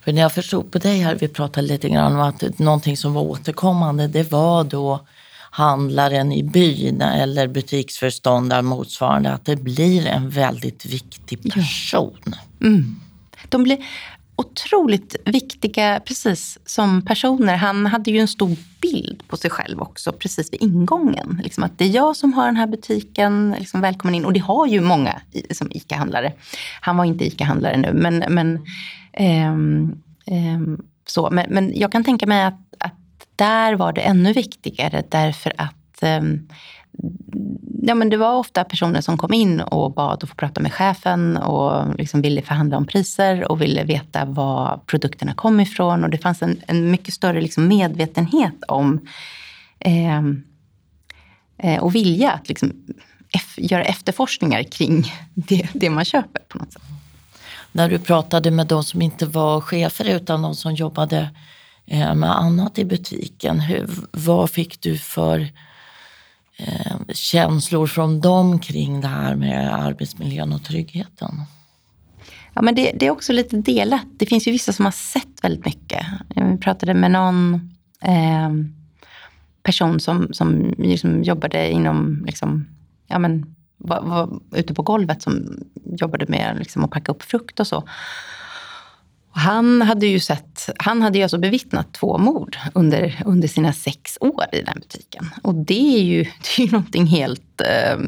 För 0.00 0.12
när 0.12 0.20
jag 0.20 0.32
förstod 0.32 0.72
på 0.72 0.78
dig 0.78 0.98
här, 0.98 1.14
vi 1.14 1.28
pratade 1.28 1.66
lite 1.66 1.88
grann 1.88 2.12
om 2.12 2.20
att 2.20 2.58
någonting 2.58 2.96
som 2.96 3.12
var 3.14 3.22
återkommande, 3.22 4.08
det 4.08 4.32
var 4.32 4.64
då 4.64 5.06
handlaren 5.54 6.32
i 6.32 6.42
byn 6.42 7.00
eller 7.00 7.48
butiksförståndaren 7.48 8.64
motsvarande, 8.64 9.32
att 9.32 9.44
det 9.44 9.56
blir 9.56 10.06
en 10.06 10.30
väldigt 10.30 10.86
viktig 10.86 11.52
person. 11.52 12.34
Mm. 12.62 12.96
De 13.48 13.62
blir 13.62 13.78
otroligt 14.36 15.16
viktiga 15.24 16.00
precis 16.04 16.58
som 16.66 17.02
personer. 17.02 17.56
Han 17.56 17.86
hade 17.86 18.10
ju 18.10 18.18
en 18.18 18.28
stor 18.28 18.56
bild 18.80 19.22
på 19.28 19.36
sig 19.36 19.50
själv 19.50 19.80
också 19.80 20.12
precis 20.12 20.52
vid 20.52 20.62
ingången. 20.62 21.40
Liksom 21.44 21.64
att 21.64 21.78
det 21.78 21.84
är 21.84 21.88
jag 21.88 22.16
som 22.16 22.32
har 22.32 22.46
den 22.46 22.56
här 22.56 22.66
butiken, 22.66 23.54
liksom 23.58 23.80
välkommen 23.80 24.14
in. 24.14 24.24
Och 24.24 24.32
det 24.32 24.40
har 24.40 24.66
ju 24.66 24.80
många 24.80 25.20
som 25.50 25.68
ICA-handlare. 25.70 26.32
Han 26.80 26.96
var 26.96 27.04
inte 27.04 27.24
ICA-handlare 27.24 27.76
nu, 27.76 27.92
men, 27.92 28.24
men, 28.28 28.66
ähm, 29.12 30.02
ähm, 30.26 30.82
så. 31.06 31.30
Men, 31.30 31.46
men 31.48 31.72
jag 31.78 31.92
kan 31.92 32.04
tänka 32.04 32.26
mig 32.26 32.44
att 32.44 32.63
där 33.36 33.74
var 33.74 33.92
det 33.92 34.00
ännu 34.00 34.32
viktigare 34.32 35.04
därför 35.08 35.52
att 35.56 36.02
ehm, 36.02 36.48
ja, 37.82 37.94
men 37.94 38.10
det 38.10 38.16
var 38.16 38.34
ofta 38.34 38.64
personer 38.64 39.00
som 39.00 39.18
kom 39.18 39.32
in 39.32 39.60
och 39.60 39.94
bad 39.94 40.22
att 40.22 40.28
få 40.28 40.34
prata 40.34 40.60
med 40.60 40.72
chefen 40.72 41.36
och 41.36 41.98
liksom 41.98 42.22
ville 42.22 42.42
förhandla 42.42 42.76
om 42.76 42.86
priser 42.86 43.52
och 43.52 43.62
ville 43.62 43.84
veta 43.84 44.24
var 44.24 44.80
produkterna 44.86 45.34
kom 45.34 45.60
ifrån. 45.60 46.04
Och 46.04 46.10
det 46.10 46.18
fanns 46.18 46.42
en, 46.42 46.60
en 46.66 46.90
mycket 46.90 47.14
större 47.14 47.40
liksom 47.40 47.68
medvetenhet 47.68 48.64
om 48.68 49.06
ehm, 49.80 50.44
eh, 51.58 51.82
och 51.82 51.94
vilja 51.94 52.30
att 52.30 52.48
liksom 52.48 52.72
göra 53.56 53.84
efterforskningar 53.84 54.62
kring 54.62 55.12
det, 55.34 55.68
det 55.72 55.90
man 55.90 56.04
köper 56.04 56.42
på 56.48 56.58
något 56.58 56.72
sätt. 56.72 56.82
När 57.72 57.88
du 57.88 57.98
pratade 57.98 58.50
med 58.50 58.66
de 58.66 58.84
som 58.84 59.02
inte 59.02 59.26
var 59.26 59.60
chefer 59.60 60.04
utan 60.04 60.42
de 60.42 60.54
som 60.54 60.74
jobbade 60.74 61.30
Eh, 61.86 62.14
med 62.14 62.38
annat 62.38 62.78
i 62.78 62.84
butiken, 62.84 63.60
hur, 63.60 63.88
vad 64.10 64.50
fick 64.50 64.80
du 64.80 64.98
för 64.98 65.48
eh, 66.56 66.96
känslor 67.12 67.86
från 67.86 68.20
dem 68.20 68.58
kring 68.58 69.00
det 69.00 69.08
här 69.08 69.36
med 69.36 69.74
arbetsmiljön 69.74 70.52
och 70.52 70.64
tryggheten? 70.64 71.42
Ja, 72.54 72.62
men 72.62 72.74
det, 72.74 72.92
det, 72.94 73.06
är 73.06 73.10
också 73.10 73.32
lite 73.32 73.56
delat. 73.56 74.06
Det 74.16 74.26
finns 74.26 74.48
ju 74.48 74.52
vissa 74.52 74.72
som 74.72 74.84
har 74.84 74.92
sett 74.92 75.44
väldigt 75.44 75.64
mycket. 75.64 76.06
Eh, 76.36 76.46
vi 76.50 76.58
pratade 76.58 76.94
med 76.94 77.10
någon 77.10 77.54
eh, 78.02 78.50
person 79.62 80.00
som, 80.00 80.28
som 80.32 80.74
liksom 80.78 81.22
jobbade 81.22 81.70
inom, 81.70 82.24
liksom, 82.26 82.66
ja, 83.06 83.18
men, 83.18 83.54
var, 83.76 84.00
var 84.02 84.40
ute 84.52 84.74
på 84.74 84.82
golvet 84.82 85.22
som 85.22 85.64
jobbade 85.84 86.26
med 86.28 86.56
liksom, 86.58 86.84
att 86.84 86.90
packa 86.90 87.12
upp 87.12 87.22
frukt 87.22 87.60
och 87.60 87.66
så. 87.66 87.88
Han 89.36 89.82
hade 89.82 90.06
ju 90.06 90.20
sett, 90.20 90.68
han 90.76 91.02
hade 91.02 91.18
ju 91.18 91.22
alltså 91.22 91.38
bevittnat 91.38 91.92
två 91.92 92.18
mord 92.18 92.56
under, 92.74 93.22
under 93.24 93.48
sina 93.48 93.72
sex 93.72 94.18
år 94.20 94.44
i 94.52 94.62
den 94.62 94.74
butiken. 94.74 95.30
Och 95.42 95.54
det 95.54 95.96
är 95.96 96.02
ju, 96.02 96.22
det 96.42 96.62
är 96.62 96.66
ju 96.66 96.72
någonting 96.72 97.06
helt 97.06 97.60
eh, 97.60 97.98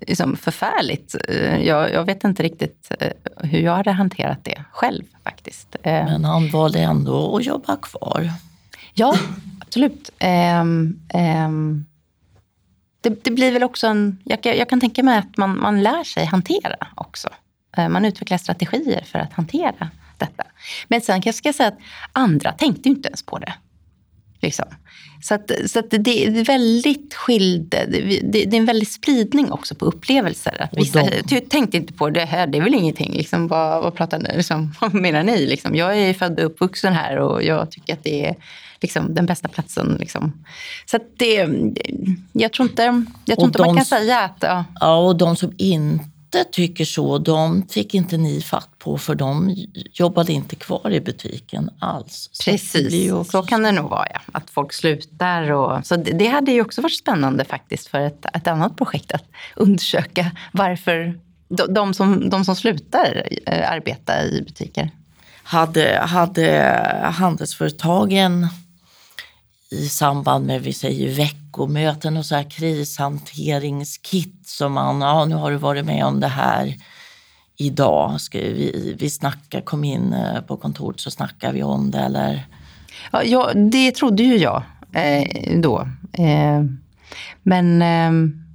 liksom 0.00 0.36
förfärligt. 0.36 1.16
Eh, 1.28 1.62
jag, 1.66 1.92
jag, 1.92 2.04
vet 2.04 2.24
inte 2.24 2.42
riktigt 2.42 2.92
eh, 3.00 3.12
hur 3.36 3.60
jag 3.60 3.76
hade 3.76 3.92
hanterat 3.92 4.38
det 4.42 4.64
själv 4.72 5.04
faktiskt. 5.24 5.76
Eh, 5.82 6.04
Men 6.04 6.24
han 6.24 6.50
valde 6.50 6.78
ändå 6.78 7.36
att 7.36 7.46
jobba 7.46 7.76
kvar? 7.76 8.30
Ja, 8.94 9.16
absolut. 9.60 10.10
Eh, 10.18 10.64
det, 13.00 13.24
det, 13.24 13.30
blir 13.30 13.52
väl 13.52 13.62
också 13.62 13.86
en... 13.86 14.18
Jag, 14.24 14.46
jag, 14.56 14.68
kan 14.68 14.80
tänka 14.80 15.02
mig 15.02 15.18
att 15.18 15.36
man, 15.36 15.60
man 15.60 15.82
lär 15.82 16.04
sig 16.04 16.24
hantera 16.24 16.76
också. 16.94 17.28
Man 17.90 18.04
utvecklar 18.04 18.38
strategier 18.38 19.04
för 19.04 19.18
att 19.18 19.32
hantera 19.32 19.90
detta. 20.22 20.44
Men 20.88 21.00
sen 21.00 21.22
kanske 21.22 21.48
jag 21.48 21.54
säga 21.54 21.68
att 21.68 21.78
andra 22.12 22.52
tänkte 22.52 22.88
inte 22.88 23.08
ens 23.08 23.22
på 23.22 23.38
det. 23.38 23.54
Liksom. 24.42 24.66
Så, 25.22 25.34
att, 25.34 25.50
så 25.66 25.78
att 25.78 25.90
det 25.90 26.24
är 26.24 26.44
väldigt 26.44 27.14
skild, 27.14 27.70
det, 27.70 28.20
det, 28.22 28.42
är 28.42 28.54
en 28.54 28.64
väldig 28.64 28.88
spridning 28.88 29.52
också 29.52 29.74
på 29.74 29.84
upplevelser. 29.84 30.62
Att 30.62 30.78
vissa 30.78 31.02
de... 31.24 31.40
tänkte 31.40 31.76
inte 31.76 31.92
på 31.92 32.10
det 32.10 32.24
här, 32.24 32.46
det 32.46 32.58
är 32.58 32.62
väl 32.62 32.74
ingenting. 32.74 33.12
Liksom, 33.12 33.48
vad, 33.48 33.82
vad, 33.82 33.94
pratar 33.94 34.18
ni, 34.18 34.36
liksom, 34.36 34.74
vad 34.80 34.94
menar 34.94 35.22
ni? 35.22 35.46
Liksom, 35.46 35.74
jag 35.74 35.98
är 35.98 36.14
född 36.14 36.40
och 36.40 36.46
uppvuxen 36.46 36.92
här 36.92 37.16
och 37.16 37.42
jag 37.42 37.70
tycker 37.70 37.92
att 37.92 38.04
det 38.04 38.26
är 38.26 38.36
liksom, 38.80 39.14
den 39.14 39.26
bästa 39.26 39.48
platsen. 39.48 39.96
Liksom. 40.00 40.44
Så 40.86 40.98
det, 41.16 41.48
jag 42.32 42.52
tror 42.52 42.68
inte, 42.68 43.04
jag 43.24 43.38
tror 43.38 43.48
inte 43.48 43.58
de, 43.58 43.66
man 43.66 43.76
kan 43.76 43.84
säga 43.84 44.20
att... 44.20 44.38
Ja. 44.40 44.64
ja, 44.80 44.96
och 44.96 45.16
de 45.16 45.36
som 45.36 45.52
inte 45.56 46.11
inte 46.34 46.50
tycker 46.50 46.84
så, 46.84 47.18
de 47.18 47.68
fick 47.68 47.94
inte 47.94 48.16
ni 48.16 48.40
fatt 48.40 48.78
på 48.78 48.98
för 48.98 49.14
de 49.14 49.56
jobbade 49.92 50.32
inte 50.32 50.56
kvar 50.56 50.90
i 50.90 51.00
butiken 51.00 51.70
alls. 51.78 52.30
Precis, 52.44 53.10
så, 53.10 53.24
så 53.24 53.42
kan 53.42 53.62
det 53.62 53.72
nog 53.72 53.90
vara. 53.90 54.06
Ja. 54.14 54.20
Att 54.32 54.50
folk 54.50 54.72
slutar. 54.72 55.50
Och, 55.50 55.86
så 55.86 55.96
det, 55.96 56.12
det 56.12 56.26
hade 56.26 56.52
ju 56.52 56.60
också 56.60 56.80
varit 56.80 56.98
spännande 56.98 57.44
faktiskt 57.44 57.88
för 57.88 58.00
ett, 58.00 58.26
ett 58.34 58.46
annat 58.46 58.76
projekt 58.76 59.12
att 59.12 59.24
undersöka 59.56 60.30
varför 60.52 61.20
de, 61.48 61.74
de, 61.74 61.94
som, 61.94 62.30
de 62.30 62.44
som 62.44 62.56
slutar 62.56 63.26
eh, 63.46 63.72
arbeta 63.72 64.24
i 64.24 64.42
butiker. 64.42 64.90
Hade, 65.42 65.98
hade 65.98 66.76
handelsföretagen 67.04 68.48
i 69.72 69.88
samband 69.88 70.46
med 70.46 70.62
vi 70.62 70.72
säger 70.72 71.14
veckomöten 71.14 72.16
och 72.16 72.26
så 72.26 72.34
här 72.34 72.50
krishanteringskit 72.50 74.46
som 74.46 74.72
man, 74.72 75.00
ja 75.00 75.24
nu 75.24 75.34
har 75.34 75.50
du 75.50 75.56
varit 75.56 75.84
med 75.84 76.04
om 76.04 76.20
det 76.20 76.28
här 76.28 76.74
idag, 77.56 78.20
ska 78.20 78.38
vi, 78.38 78.96
vi 78.98 79.10
snacka, 79.10 79.60
kom 79.60 79.84
in 79.84 80.12
eh, 80.12 80.40
på 80.40 80.56
kontoret 80.56 81.00
så 81.00 81.10
snackar 81.10 81.52
vi 81.52 81.62
om 81.62 81.90
det 81.90 81.98
eller? 81.98 82.46
Ja, 83.12 83.22
ja 83.22 83.52
det 83.54 83.92
trodde 83.92 84.22
ju 84.22 84.36
jag 84.36 84.62
eh, 84.92 85.58
då. 85.60 85.80
Eh, 86.12 86.64
men 87.42 87.82
eh, 87.82 88.12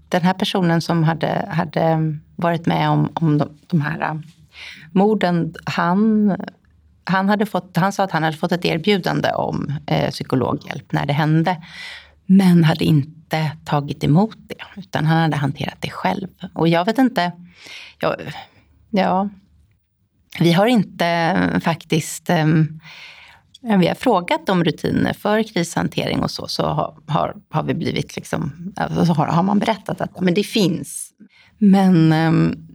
den 0.09 0.21
här 0.21 0.33
personen 0.33 0.81
som 0.81 1.03
hade, 1.03 1.47
hade 1.51 2.15
varit 2.35 2.65
med 2.65 2.89
om, 2.89 3.09
om 3.13 3.37
de, 3.37 3.49
de 3.67 3.81
här 3.81 4.01
eh, 4.01 4.19
morden, 4.91 5.55
han 5.65 6.31
han, 7.09 7.29
hade 7.29 7.45
fått, 7.45 7.77
han 7.77 7.91
sa 7.91 8.03
att 8.03 8.11
han 8.11 8.23
hade 8.23 8.37
fått 8.37 8.51
ett 8.51 8.65
erbjudande 8.65 9.31
om 9.31 9.73
eh, 9.87 10.11
psykologhjälp 10.11 10.91
när 10.91 11.05
det 11.05 11.13
hände. 11.13 11.63
Men 12.25 12.63
hade 12.63 12.85
inte 12.85 13.51
tagit 13.65 14.03
emot 14.03 14.37
det, 14.47 14.81
utan 14.81 15.05
han 15.05 15.17
hade 15.21 15.35
hanterat 15.35 15.77
det 15.79 15.89
själv. 15.89 16.27
Och 16.53 16.67
jag 16.67 16.85
vet 16.85 16.97
inte, 16.97 17.31
jag, 17.99 18.15
ja, 18.89 19.29
vi 20.39 20.53
har 20.53 20.67
inte 20.67 21.05
eh, 21.05 21.59
faktiskt 21.59 22.29
eh, 22.29 22.45
vi 23.61 23.87
har 23.87 23.95
frågat 23.95 24.49
om 24.49 24.63
rutiner 24.63 25.13
för 25.13 25.43
krishantering 25.43 26.19
och 26.23 26.31
så, 26.31 26.47
så 26.47 26.63
har, 26.63 26.95
har, 27.07 27.35
har 27.49 27.63
vi 27.63 27.73
blivit 27.73 28.15
liksom, 28.15 28.73
alltså 28.75 29.13
har, 29.13 29.27
har 29.27 29.43
man 29.43 29.59
berättat 29.59 30.01
att 30.01 30.21
men 30.21 30.33
det 30.33 30.43
finns. 30.43 31.13
Men 31.57 32.13
um, 32.13 32.67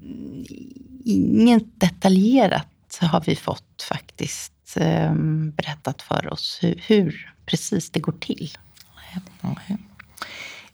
inget 1.04 1.80
detaljerat 1.80 2.71
har 3.00 3.20
vi 3.26 3.36
fått 3.36 3.82
faktiskt 3.88 4.52
eh, 4.76 5.14
berättat 5.56 6.02
för 6.02 6.32
oss 6.32 6.58
hur, 6.62 6.82
hur, 6.86 7.34
precis 7.46 7.90
det 7.90 8.00
går 8.00 8.12
till. 8.12 8.58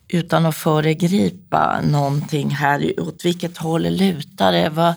Utan 0.09 0.47
att 0.47 0.57
föregripa 0.57 1.81
någonting 1.81 2.51
här, 2.51 3.01
åt 3.01 3.25
vilket 3.25 3.57
håll 3.57 3.83
lutar 3.83 4.53
det? 4.53 4.69
Vad, 4.69 4.95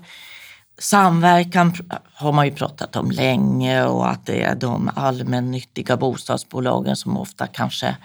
samverkan 0.79 1.73
har 2.13 2.31
man 2.31 2.45
ju 2.45 2.51
pratat 2.51 2.95
om 2.95 3.11
länge 3.11 3.83
och 3.83 4.09
att 4.09 4.25
det 4.25 4.43
är 4.43 4.55
de 4.55 4.91
allmännyttiga 4.95 5.97
bostadsbolagen 5.97 6.95
som 6.95 7.17
ofta 7.17 7.47
kanske 7.47 7.95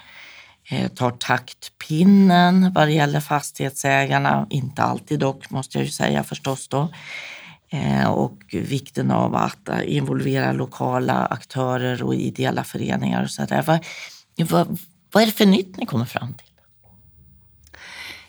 eh, 0.71 0.89
tar 0.89 1.11
taktpinnen 1.11 2.73
vad 2.73 2.89
det 2.89 2.93
gäller 2.93 3.21
fastighetsägarna. 3.21 4.47
Inte 4.51 4.83
alltid 4.83 5.21
dock, 5.21 5.51
måste 5.51 5.79
jag 5.79 5.85
ju 5.85 5.91
säga 5.91 6.25
förstås 6.25 6.69
då. 6.69 6.89
Eh, 7.69 8.11
och 8.11 8.43
vikten 8.53 9.11
av 9.11 9.35
att 9.35 9.69
eh, 9.69 9.97
involvera 9.97 10.53
lokala 10.53 11.27
aktörer 11.27 12.03
och 12.03 12.15
ideella 12.15 12.65
föreningar 12.65 13.23
och 13.23 13.31
så 13.31 13.45
där. 13.45 13.63
Vad, 13.63 13.85
vad, 14.51 14.79
vad 15.13 15.23
är 15.23 15.27
det 15.27 15.33
för 15.33 15.47
nytt 15.47 15.77
ni 15.77 15.87
kommer 15.87 16.05
fram 16.05 16.35
till? 16.35 16.47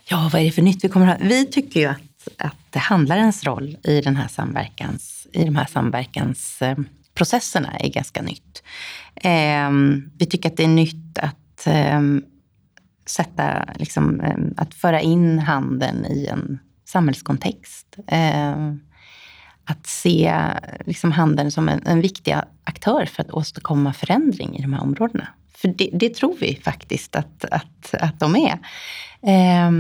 Ja, 0.10 0.30
vad 0.34 0.42
är 0.42 0.46
det 0.46 0.52
för 0.52 0.62
nytt 0.62 0.84
vi 0.84 0.90
kommer 0.90 1.06
fram? 1.06 1.28
Vi 1.28 1.46
tycker 1.46 1.80
ju 1.80 1.86
att, 1.86 2.28
att 2.38 2.76
handlarens 2.76 3.44
roll 3.44 3.78
i, 3.84 4.02
den 4.02 4.16
här 4.16 4.28
samverkans, 4.28 5.28
i 5.34 5.44
de 5.44 5.56
här 5.56 5.66
samverkansprocesserna 5.66 7.78
eh, 7.78 7.86
är 7.86 7.90
ganska 7.90 8.22
nytt. 8.22 8.64
Vi 10.20 10.26
tycker 10.26 10.50
att 10.50 10.58
det 10.58 10.64
är 10.64 10.68
nytt 10.68 11.18
att 11.18 11.68
sätta, 13.06 13.66
liksom, 13.76 14.22
att 14.58 14.74
föra 14.74 15.02
in 15.02 15.40
handeln 15.40 16.06
i 16.06 16.28
en 16.28 16.60
samhällskontext. 16.86 17.98
Att 19.70 19.88
se 19.88 20.42
liksom, 20.86 21.12
handeln 21.12 21.52
som 21.52 21.70
en, 21.70 21.82
en 21.86 22.02
viktig 22.02 22.36
aktör 22.64 23.06
för 23.06 23.24
att 23.24 23.32
åstadkomma 23.32 23.94
förändring 23.94 24.58
i 24.58 24.62
de 24.62 24.74
här 24.74 24.82
områdena. 24.82 25.28
För 25.56 25.68
det, 25.68 25.90
det 25.94 26.14
tror 26.14 26.36
vi 26.40 26.60
faktiskt 26.64 27.16
att, 27.16 27.46
att, 27.52 27.94
att 28.00 28.20
de 28.20 28.36
är. 28.36 28.60
Eh, 29.22 29.72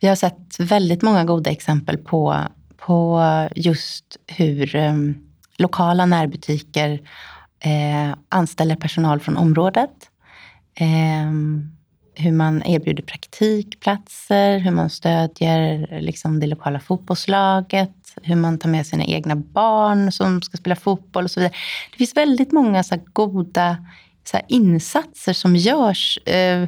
vi 0.00 0.08
har 0.08 0.16
sett 0.16 0.60
väldigt 0.60 1.02
många 1.02 1.24
goda 1.24 1.50
exempel 1.50 1.98
på, 1.98 2.38
på 2.76 3.22
just 3.54 4.16
hur 4.26 4.76
eh, 4.76 4.94
lokala 5.58 6.06
närbutiker 6.06 7.00
eh, 7.60 8.16
anställer 8.28 8.76
personal 8.76 9.20
från 9.20 9.36
området. 9.36 10.10
Ehm, 10.74 11.70
hur 12.14 12.32
man 12.32 12.62
erbjuder 12.62 13.02
praktikplatser, 13.02 14.58
hur 14.58 14.70
man 14.70 14.90
stödjer 14.90 15.88
liksom, 16.00 16.40
det 16.40 16.46
lokala 16.46 16.80
fotbollslaget, 16.80 18.01
hur 18.22 18.36
man 18.36 18.58
tar 18.58 18.68
med 18.68 18.86
sina 18.86 19.04
egna 19.04 19.36
barn 19.36 20.12
som 20.12 20.42
ska 20.42 20.56
spela 20.56 20.76
fotboll 20.76 21.24
och 21.24 21.30
så 21.30 21.40
vidare. 21.40 21.54
Det 21.90 21.96
finns 21.98 22.16
väldigt 22.16 22.52
många 22.52 22.82
så 22.82 22.96
goda 23.12 23.76
så 24.24 24.40
insatser 24.48 25.32
som 25.32 25.56
görs 25.56 26.18
eh, 26.26 26.62
eh 26.62 26.66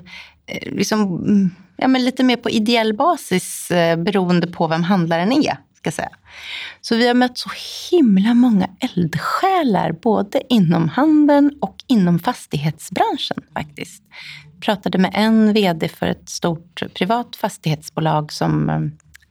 liksom, 0.63 1.01
mm, 1.01 1.51
ja, 1.77 1.89
men 1.89 2.05
lite 2.05 2.23
mer 2.23 2.37
på 2.37 2.51
ideell 2.51 2.95
basis 2.95 3.71
eh, 3.71 3.97
beroende 3.97 4.47
på 4.47 4.67
vem 4.67 4.83
handlaren 4.83 5.33
är. 5.33 5.57
Ska 5.77 5.91
säga. 5.91 6.11
Så 6.81 6.97
vi 6.97 7.07
har 7.07 7.15
mött 7.15 7.39
så 7.39 7.51
himla 7.91 8.35
många 8.35 8.69
eldsjälar 8.81 9.93
både 9.93 10.43
inom 10.49 10.89
handeln 10.89 11.59
och 11.61 11.77
inom 11.87 12.19
fastighetsbranschen 12.19 13.37
faktiskt. 13.55 14.03
Jag 14.53 14.63
pratade 14.63 14.99
med 14.99 15.11
en 15.15 15.53
VD 15.53 15.89
för 15.89 16.07
ett 16.07 16.29
stort 16.29 16.83
privat 16.95 17.37
fastighetsbolag 17.37 18.33
som 18.33 18.71
eh, 18.71 18.81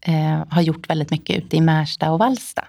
eh, 0.05 0.43
har 0.49 0.61
gjort 0.61 0.89
väldigt 0.89 1.11
mycket 1.11 1.37
ute 1.37 1.57
i 1.57 1.61
Märsta 1.61 2.11
och 2.11 2.19
Vallsta. 2.19 2.65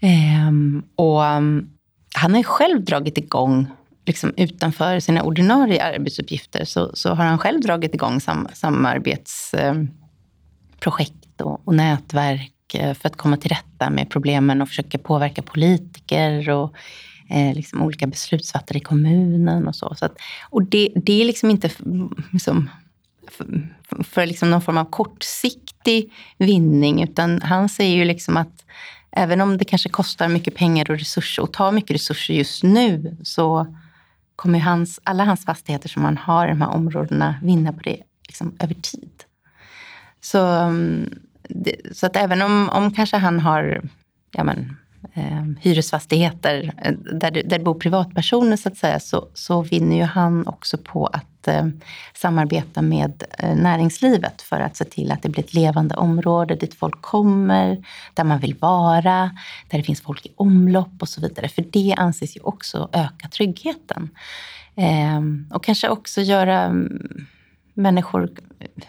Eh, 0.00 0.50
och 0.96 1.24
mm, 1.24 1.70
han 2.14 2.30
har 2.30 2.38
ju 2.38 2.44
själv 2.44 2.84
dragit 2.84 3.18
igång 3.18 3.66
liksom 4.08 4.32
utanför 4.36 5.00
sina 5.00 5.22
ordinarie 5.22 5.84
arbetsuppgifter 5.84 6.64
så, 6.64 6.90
så 6.94 7.14
har 7.14 7.24
han 7.24 7.38
själv 7.38 7.60
dragit 7.60 7.94
igång 7.94 8.20
sam, 8.20 8.48
samarbetsprojekt 8.52 11.40
ehm, 11.40 11.46
och, 11.46 11.60
och 11.64 11.74
nätverk 11.74 12.74
eh, 12.74 12.94
för 12.94 13.08
att 13.08 13.16
komma 13.16 13.36
till 13.36 13.50
rätta 13.50 13.90
med 13.90 14.10
problemen 14.10 14.62
och 14.62 14.68
försöka 14.68 14.98
påverka 14.98 15.42
politiker 15.42 16.50
och 16.50 16.74
eh, 17.30 17.54
liksom 17.54 17.82
olika 17.82 18.06
beslutsfattare 18.06 18.78
i 18.78 18.80
kommunen 18.80 19.68
och 19.68 19.76
så. 19.76 19.94
så 19.94 20.04
att, 20.04 20.16
och 20.50 20.62
det, 20.62 20.92
det 20.96 21.20
är 21.20 21.24
liksom 21.24 21.50
inte 21.50 21.70
liksom, 22.32 22.70
för, 23.38 24.02
för 24.04 24.26
liksom 24.26 24.50
någon 24.50 24.62
form 24.62 24.78
av 24.78 24.84
kortsiktig 24.84 26.12
vinning, 26.38 27.02
utan 27.02 27.42
han 27.42 27.68
säger 27.68 27.96
ju 27.96 28.04
liksom 28.04 28.36
att 28.36 28.64
även 29.10 29.40
om 29.40 29.58
det 29.58 29.64
kanske 29.64 29.88
kostar 29.88 30.28
mycket 30.28 30.54
pengar 30.54 30.90
och 30.90 30.98
resurser 30.98 31.42
och 31.42 31.52
tar 31.52 31.72
mycket 31.72 31.94
resurser 31.94 32.34
just 32.34 32.62
nu, 32.62 33.16
så 33.22 33.74
kommer 34.36 34.58
hans, 34.58 35.00
alla 35.04 35.24
hans 35.24 35.44
fastigheter 35.44 35.88
som 35.88 36.04
han 36.04 36.16
har 36.16 36.46
i 36.46 36.50
de 36.50 36.60
här 36.60 36.70
områdena 36.70 37.34
vinna 37.42 37.72
på 37.72 37.80
det 37.80 38.02
liksom, 38.26 38.56
över 38.60 38.74
tid. 38.74 39.24
Så, 40.20 40.46
mm, 40.46 41.18
det, 41.48 41.96
så 41.96 42.06
att 42.06 42.16
även 42.16 42.42
om, 42.42 42.68
om 42.68 42.94
kanske 42.94 43.16
han 43.16 43.40
har 43.40 43.82
ja 44.30 44.44
men, 44.44 44.76
eh, 45.14 45.44
hyresfastigheter 45.60 46.74
eh, 46.82 46.92
där 46.92 47.30
det, 47.30 47.42
där 47.42 47.58
det 47.58 47.64
bor 47.64 47.74
privatpersoner 47.74 48.56
så 48.56 48.68
att 48.68 48.76
säga, 48.76 49.00
så, 49.00 49.28
så 49.34 49.62
vinner 49.62 49.96
ju 49.96 50.02
han 50.02 50.46
också 50.46 50.78
på 50.78 51.06
att 51.06 51.37
eh, 51.48 51.66
samarbeta 52.14 52.82
med 52.82 53.22
eh, 53.38 53.56
näringslivet 53.56 54.42
för 54.42 54.60
att 54.60 54.76
se 54.76 54.84
till 54.84 55.12
att 55.12 55.22
det 55.22 55.28
blir 55.28 55.44
ett 55.44 55.54
levande 55.54 55.94
område 55.94 56.54
dit 56.54 56.74
folk 56.74 57.02
kommer, 57.02 57.84
där 58.14 58.24
man 58.24 58.38
vill 58.38 58.54
vara, 58.54 59.30
där 59.68 59.78
det 59.78 59.84
finns 59.84 60.00
folk 60.00 60.26
i 60.26 60.32
omlopp 60.36 60.92
och 61.00 61.08
så 61.08 61.20
vidare. 61.20 61.48
För 61.48 61.64
det 61.72 61.94
anses 61.98 62.36
ju 62.36 62.40
också 62.40 62.88
öka 62.92 63.28
tryggheten. 63.28 64.10
Eh, 64.76 65.20
och 65.50 65.64
kanske 65.64 65.88
också 65.88 66.20
göra 66.20 66.62
mm, 66.62 67.26
människor 67.74 68.30
eh, 68.60 68.84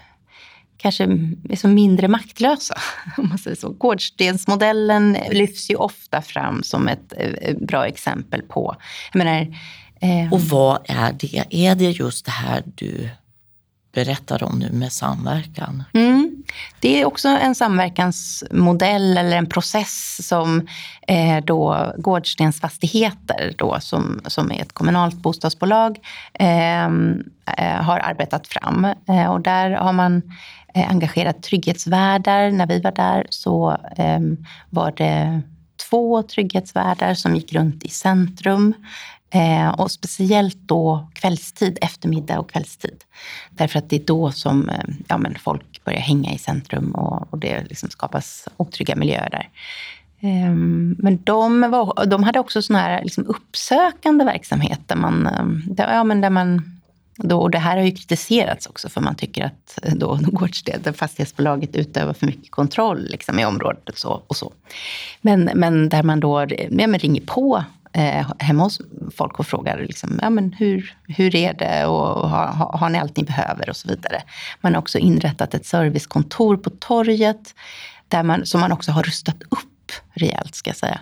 kanske 0.77 1.03
är 1.49 1.55
så 1.55 1.67
mindre 1.67 2.07
maktlösa. 2.07 2.75
Om 3.17 3.29
man 3.29 3.37
säger 3.37 3.57
så. 3.57 3.69
Gårdstensmodellen 3.69 5.17
lyfts 5.31 5.71
ju 5.71 5.75
ofta 5.75 6.21
fram 6.21 6.63
som 6.63 6.87
ett 6.87 7.13
eh, 7.17 7.57
bra 7.57 7.87
exempel 7.87 8.41
på... 8.41 8.75
Jag 9.13 9.17
menar, 9.17 9.55
eh, 9.99 10.33
och 10.33 10.41
vad 10.41 10.79
är 10.85 11.13
det? 11.19 11.45
Är 11.49 11.75
det 11.75 11.91
just 11.91 12.25
det 12.25 12.31
här 12.31 12.63
du 12.65 13.09
berättar 13.91 14.43
om 14.43 14.59
nu 14.59 14.71
med 14.71 14.91
samverkan? 14.91 15.83
Mm. 15.93 16.43
Det 16.79 17.01
är 17.01 17.05
också 17.05 17.27
en 17.27 17.55
samverkansmodell 17.55 19.17
eller 19.17 19.37
en 19.37 19.49
process 19.49 20.27
som 20.27 20.67
eh, 21.07 21.43
då 21.43 21.93
Gårdstensfastigheter, 21.97 23.53
då, 23.57 23.77
som, 23.79 24.21
som 24.25 24.51
är 24.51 24.61
ett 24.61 24.73
kommunalt 24.73 25.15
bostadsbolag, 25.15 25.99
eh, 26.33 26.85
eh 26.85 27.81
har 27.81 27.99
arbetat 27.99 28.47
fram. 28.47 28.85
Eh, 28.85 29.31
och 29.31 29.41
där 29.41 29.71
har 29.71 29.93
man 29.93 30.21
eh, 30.75 30.89
engagerat 30.89 31.43
trygghetsvärdar. 31.43 32.51
När 32.51 32.67
vi 32.67 32.79
var 32.79 32.91
där 32.91 33.27
så 33.29 33.77
ehm, 33.97 34.45
var 34.69 34.91
det 34.91 35.41
två 35.89 36.23
trygghetsvärdar 36.23 37.13
som 37.13 37.35
gick 37.35 37.53
runt 37.53 37.83
i 37.83 37.89
centrum 37.89 38.73
Eh, 39.31 39.69
och 39.69 39.91
speciellt 39.91 40.57
då 40.57 41.07
kvällstid, 41.13 41.77
eftermiddag 41.81 42.39
och 42.39 42.51
kvällstid. 42.51 43.03
Därför 43.49 43.79
att 43.79 43.89
det 43.89 43.95
är 43.95 44.05
då 44.05 44.31
som 44.31 44.69
eh, 44.69 44.83
ja, 45.07 45.17
men 45.17 45.35
folk 45.39 45.83
börjar 45.83 45.99
hänga 45.99 46.33
i 46.33 46.37
centrum 46.37 46.91
och, 46.91 47.33
och 47.33 47.39
det 47.39 47.63
liksom 47.69 47.89
skapas 47.89 48.47
otrygga 48.57 48.95
miljöer 48.95 49.29
där. 49.29 49.49
Eh, 50.19 50.53
men 50.97 51.23
de, 51.23 51.71
var, 51.71 52.05
de 52.05 52.23
hade 52.23 52.39
också 52.39 52.61
sån 52.61 52.75
här 52.75 53.03
liksom 53.03 53.25
uppsökande 53.25 54.25
verksamhet 54.25 54.79
där 54.85 54.95
man, 54.95 55.27
eh, 55.27 55.73
där, 55.73 55.93
ja, 55.93 56.03
men 56.03 56.21
där 56.21 56.29
man 56.29 56.79
då, 57.15 57.41
och 57.41 57.51
det 57.51 57.57
här 57.57 57.77
har 57.77 57.83
ju 57.83 57.91
kritiserats 57.91 58.67
också 58.67 58.89
för 58.89 59.01
man 59.01 59.15
tycker 59.15 59.45
att 59.45 59.79
eh, 59.83 59.93
då, 59.93 60.15
då 60.21 60.47
det, 60.83 60.93
fastighetsbolaget 60.93 61.75
utövar 61.75 62.13
för 62.13 62.25
mycket 62.25 62.51
kontroll 62.51 63.07
liksom, 63.09 63.39
i 63.39 63.45
området 63.45 63.89
och 63.89 63.97
så. 63.97 64.21
Och 64.27 64.35
så. 64.35 64.53
Men, 65.21 65.49
men 65.55 65.89
där 65.89 66.03
man 66.03 66.19
då 66.19 66.45
ja, 66.69 66.87
men 66.87 66.99
ringer 66.99 67.21
på 67.21 67.63
eh, 67.93 68.31
hemma 68.39 68.63
hos 68.63 68.81
folk 69.15 69.39
och 69.39 69.47
frågar 69.47 69.79
liksom, 69.79 70.19
ja, 70.21 70.29
men 70.29 70.53
hur, 70.53 70.97
hur 71.07 71.35
är 71.35 71.53
det 71.53 71.85
och 71.85 72.29
har, 72.29 72.77
har 72.77 72.89
ni 72.89 72.99
allt 72.99 73.17
ni 73.17 73.23
behöver 73.23 73.69
och 73.69 73.75
så 73.75 73.87
vidare. 73.87 74.21
Man 74.61 74.73
har 74.73 74.81
också 74.81 74.97
inrättat 74.97 75.53
ett 75.53 75.65
servicekontor 75.65 76.57
på 76.57 76.69
torget 76.69 77.55
där 78.07 78.23
man, 78.23 78.45
som 78.45 78.61
man 78.61 78.71
också 78.71 78.91
har 78.91 79.03
rustat 79.03 79.41
upp 79.49 79.69
rejält 80.13 80.55
ska 80.55 80.69
jag 80.69 80.77
säga. 80.77 80.99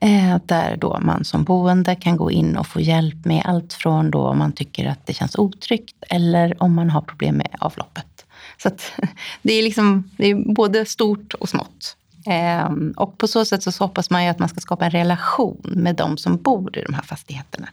Eh, 0.00 0.36
där 0.46 0.76
då 0.76 0.98
man 1.00 1.24
som 1.24 1.44
boende 1.44 1.96
kan 1.96 2.16
gå 2.16 2.30
in 2.30 2.56
och 2.56 2.66
få 2.66 2.80
hjälp 2.80 3.24
med 3.24 3.42
allt 3.44 3.72
från 3.72 4.10
då 4.10 4.26
om 4.26 4.38
man 4.38 4.52
tycker 4.52 4.86
att 4.88 5.06
det 5.06 5.12
känns 5.12 5.36
otryggt 5.36 5.96
eller 6.08 6.62
om 6.62 6.74
man 6.74 6.90
har 6.90 7.00
problem 7.00 7.36
med 7.36 7.56
avloppet. 7.60 8.26
Så 8.62 8.70
det 9.42 9.52
är 9.52 9.62
liksom 9.62 10.10
det 10.16 10.26
är 10.26 10.54
både 10.54 10.86
stort 10.86 11.34
och 11.34 11.48
smått. 11.48 11.96
Ehm, 12.30 12.94
och 12.96 13.18
på 13.18 13.28
så 13.28 13.44
sätt 13.44 13.62
så 13.62 13.84
hoppas 13.84 14.10
man 14.10 14.24
ju 14.24 14.30
att 14.30 14.38
man 14.38 14.48
ska 14.48 14.60
skapa 14.60 14.84
en 14.84 14.90
relation 14.90 15.60
med 15.62 15.96
de 15.96 16.16
som 16.16 16.36
bor 16.36 16.78
i 16.78 16.82
de 16.82 16.94
här 16.94 17.02
fastigheterna. 17.02 17.68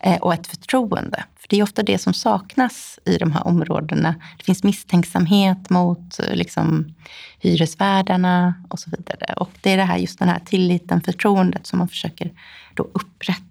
Eh, 0.00 0.16
och 0.16 0.34
ett 0.34 0.46
förtroende. 0.46 1.24
För 1.36 1.48
det 1.48 1.58
är 1.58 1.62
ofta 1.62 1.82
det 1.82 1.98
som 1.98 2.14
saknas 2.14 2.98
i 3.04 3.16
de 3.16 3.32
här 3.32 3.46
områdena. 3.46 4.14
Det 4.38 4.44
finns 4.44 4.62
misstänksamhet 4.62 5.70
mot 5.70 6.20
eh, 6.20 6.34
liksom, 6.34 6.94
hyresvärdarna 7.38 8.54
och 8.68 8.78
så 8.78 8.90
vidare. 8.90 9.34
Och 9.36 9.50
det 9.60 9.72
är 9.72 9.76
det 9.76 9.84
här, 9.84 9.98
just 9.98 10.18
den 10.18 10.28
här 10.28 10.40
tilliten, 10.44 11.00
förtroendet 11.00 11.66
som 11.66 11.78
man 11.78 11.88
försöker 11.88 12.32
då 12.74 12.82
upprätta. 12.82 13.49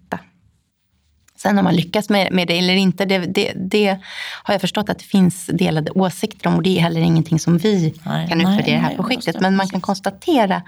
Sen 1.41 1.57
om 1.57 1.63
man 1.63 1.75
lyckas 1.75 2.09
med, 2.09 2.31
med 2.31 2.47
det 2.47 2.59
eller 2.59 2.75
inte, 2.75 3.05
det, 3.05 3.17
det, 3.17 3.53
det, 3.55 3.99
har 4.43 4.53
jag 4.53 4.61
förstått 4.61 4.89
att 4.89 4.99
det 4.99 5.05
fins 5.05 5.45
delade 5.45 5.91
åsikter 5.91 6.47
om 6.47 6.55
och 6.55 6.63
det 6.63 6.77
är 6.77 6.81
heller 6.81 7.01
ingenting 7.01 7.39
som 7.39 7.57
vi 7.57 7.93
nej, 8.03 8.27
kan 8.27 8.41
utvärdera 8.41 8.67
i 8.67 8.71
det 8.71 8.77
här 8.77 8.95
projektet. 8.95 9.41
Men 9.41 9.55
man 9.55 9.67
kan 9.67 9.81
konstatera 9.81 10.61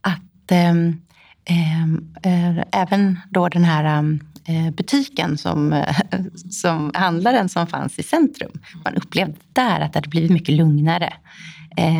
att 0.00 0.50
eh, 0.50 0.70
eh, 2.24 2.64
även 2.72 3.20
då 3.30 3.48
den 3.48 3.64
här 3.64 4.18
eh, 4.44 4.70
butiken 4.70 5.38
som, 5.38 5.84
som 6.50 6.90
handlaren 6.94 7.48
som 7.48 7.66
fanns 7.66 7.98
i 7.98 8.02
centrum, 8.02 8.52
man 8.84 8.94
upplevde 8.94 9.36
där 9.52 9.80
att 9.80 9.92
det 9.92 9.96
hade 9.96 10.08
blivit 10.08 10.30
mycket 10.30 10.54
lugnare 10.54 11.12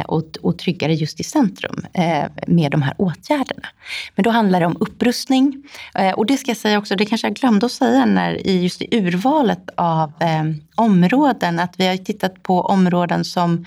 och, 0.06 0.22
och 0.42 0.58
tryggare 0.58 0.94
just 0.94 1.20
i 1.20 1.24
centrum 1.24 1.86
eh, 1.92 2.24
med 2.46 2.70
de 2.70 2.82
här 2.82 2.94
åtgärderna. 2.98 3.68
Men 4.14 4.22
då 4.22 4.30
handlar 4.30 4.60
det 4.60 4.66
om 4.66 4.76
upprustning. 4.80 5.62
Eh, 5.94 6.12
och 6.12 6.26
det 6.26 6.36
ska 6.36 6.50
jag 6.50 6.58
säga 6.58 6.78
också, 6.78 6.96
det 6.96 7.06
kanske 7.06 7.26
jag 7.26 7.36
glömde 7.36 7.66
att 7.66 7.72
säga 7.72 8.04
när, 8.04 8.46
i 8.46 8.62
just 8.62 8.82
i 8.82 8.88
urvalet 8.96 9.70
av 9.74 10.12
eh, 10.20 10.44
områden, 10.74 11.58
att 11.58 11.74
vi 11.80 11.86
har 11.86 11.96
tittat 11.96 12.42
på 12.42 12.60
områden 12.60 13.24
som 13.24 13.66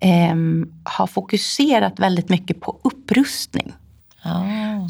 eh, 0.00 0.36
har 0.84 1.06
fokuserat 1.06 1.98
väldigt 1.98 2.28
mycket 2.28 2.60
på 2.60 2.80
upprustning. 2.84 3.72
Ja. 4.22 4.44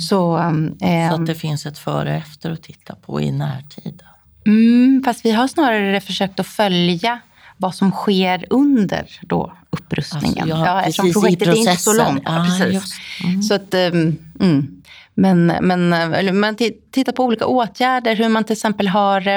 Så, 0.09 0.38
eh, 0.80 1.09
Så 1.11 1.14
att 1.14 1.26
det 1.26 1.34
finns 1.34 1.66
ett 1.66 1.78
före 1.78 2.11
och 2.11 2.16
efter 2.16 2.50
att 2.50 2.62
titta 2.62 2.94
på 2.94 3.20
i 3.20 3.32
närtid. 3.32 4.02
mm, 4.46 5.02
fast 5.05 5.24
vi 5.24 5.30
har 5.30 5.48
snarare 5.48 6.00
försökt 6.00 6.40
att 6.40 6.46
följa 6.46 7.20
vad 7.57 7.74
som 7.74 7.90
sker 7.90 8.44
under 8.50 9.07
då 9.22 9.52
upprustningen. 9.70 10.52
Alltså, 10.52 10.66
ja, 10.66 10.80
eftersom 10.80 11.05
precis, 11.07 11.16
i 11.16 11.36
projektet 11.36 11.48
är 11.48 11.57
inte 11.70 11.76
så 11.76 11.92
långt. 11.92 12.22
Ja, 12.24 12.36
Ja, 12.36 12.44
precis. 12.44 12.94
Mm. 13.24 13.42
Så 13.42 13.55
att, 13.55 13.74
ehm, 13.74 14.16
mm. 14.40 14.82
Men, 15.14 15.46
men 15.46 15.92
eller 15.92 16.32
man 16.32 16.57
ti- 16.57 16.76
tittar 16.90 17.12
på 17.12 17.24
olika 17.24 17.46
åtgärder, 17.46 18.16
hur 18.16 18.28
man 18.28 18.44
till 18.44 18.52
exempel 18.52 18.88
har 18.88 19.28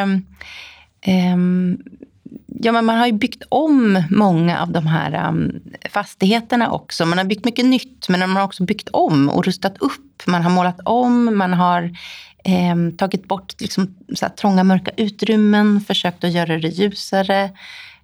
ehm, 1.02 1.78
Ja, 2.60 2.72
men 2.72 2.86
man 2.86 2.98
har 2.98 3.06
ju 3.06 3.14
byggt 3.14 3.44
om 3.50 4.04
många 4.10 4.62
av 4.62 4.72
de 4.72 4.88
här 4.88 5.12
ehm, 5.12 5.52
fastigheterna 5.92 6.72
också. 6.72 7.06
Man 7.06 7.18
har 7.18 7.26
byggt 7.26 7.46
mycket 7.46 7.66
nytt, 7.66 8.10
men 8.10 8.20
man 8.20 8.36
har 8.36 8.44
också 8.44 8.64
byggt 8.64 8.90
om 8.90 9.30
och 9.30 9.46
rustat 9.46 9.78
upp. 9.78 10.28
Man 10.28 10.42
har 10.44 10.50
målat 10.50 10.80
om, 10.86 11.38
man 11.38 11.54
har 11.54 11.92
ehm, 12.44 12.98
tagit 12.98 13.28
bort 13.28 13.62
liksom, 13.62 13.96
så 14.16 14.26
här, 14.26 14.34
trånga, 14.34 14.64
mörka 14.64 14.92
utrymmen, 14.98 15.82
försökt 15.82 16.24
att 16.24 16.32
göra 16.32 16.58
det 16.60 16.68
ljusare. 16.68 17.50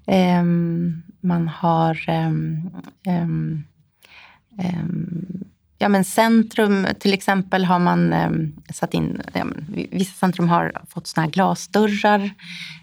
Ehm, 0.07 1.03
man 1.21 1.47
har 1.47 2.05
ehm, 2.07 2.69
ehm, 3.07 3.65
Ja, 5.83 5.89
men 5.89 6.03
centrum 6.03 6.87
till 6.99 7.13
exempel 7.13 7.65
har 7.65 7.79
man 7.79 8.13
eh, 8.13 8.29
satt 8.73 8.93
in, 8.93 9.21
ja, 9.33 9.43
men 9.43 9.65
vissa 9.91 10.13
centrum 10.13 10.49
har 10.49 10.81
fått 10.89 11.07
såna 11.07 11.25
här 11.25 11.31
glasdörrar 11.31 12.29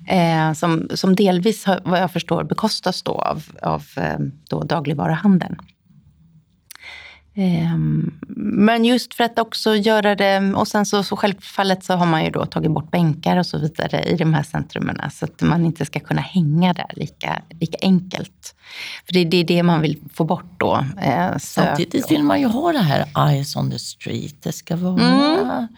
eh, 0.08 0.52
som, 0.52 0.88
som 0.94 1.16
delvis, 1.16 1.66
vad 1.84 2.00
jag 2.00 2.12
förstår, 2.12 2.44
bekostas 2.44 3.02
då 3.02 3.12
av, 3.12 3.44
av 3.62 3.84
eh, 3.96 4.18
då 4.48 4.62
dagligvaruhandeln. 4.62 5.56
Eh, 7.40 7.76
men 8.36 8.84
just 8.84 9.14
för 9.14 9.24
att 9.24 9.38
också 9.38 9.76
göra 9.76 10.14
det, 10.14 10.52
och 10.56 10.68
sen 10.68 10.86
så, 10.86 11.02
så 11.02 11.16
självfallet 11.16 11.84
så 11.84 11.94
har 11.94 12.06
man 12.06 12.24
ju 12.24 12.30
då 12.30 12.46
tagit 12.46 12.70
bort 12.70 12.90
bänkar 12.90 13.36
och 13.36 13.46
så 13.46 13.58
vidare 13.58 14.02
i 14.02 14.16
de 14.16 14.34
här 14.34 14.42
centrumen 14.42 15.10
så 15.10 15.24
att 15.24 15.42
man 15.42 15.66
inte 15.66 15.86
ska 15.86 16.00
kunna 16.00 16.20
hänga 16.20 16.72
där 16.72 16.90
lika, 16.96 17.42
lika 17.60 17.78
enkelt. 17.82 18.54
För 19.06 19.12
det, 19.12 19.24
det 19.24 19.36
är 19.36 19.44
det 19.44 19.62
man 19.62 19.80
vill 19.80 19.98
få 20.12 20.24
bort 20.24 20.60
då. 20.60 20.84
Eh, 21.02 21.36
Samtidigt 21.38 22.10
vill 22.10 22.22
man 22.22 22.40
ju 22.40 22.46
ha 22.46 22.72
det 22.72 22.78
här 22.78 23.28
eyes 23.28 23.56
on 23.56 23.70
the 23.70 23.78
street. 23.78 24.42
Det 24.42 24.52
ska 24.52 24.76
vara... 24.76 25.02
Mm. 25.02 25.68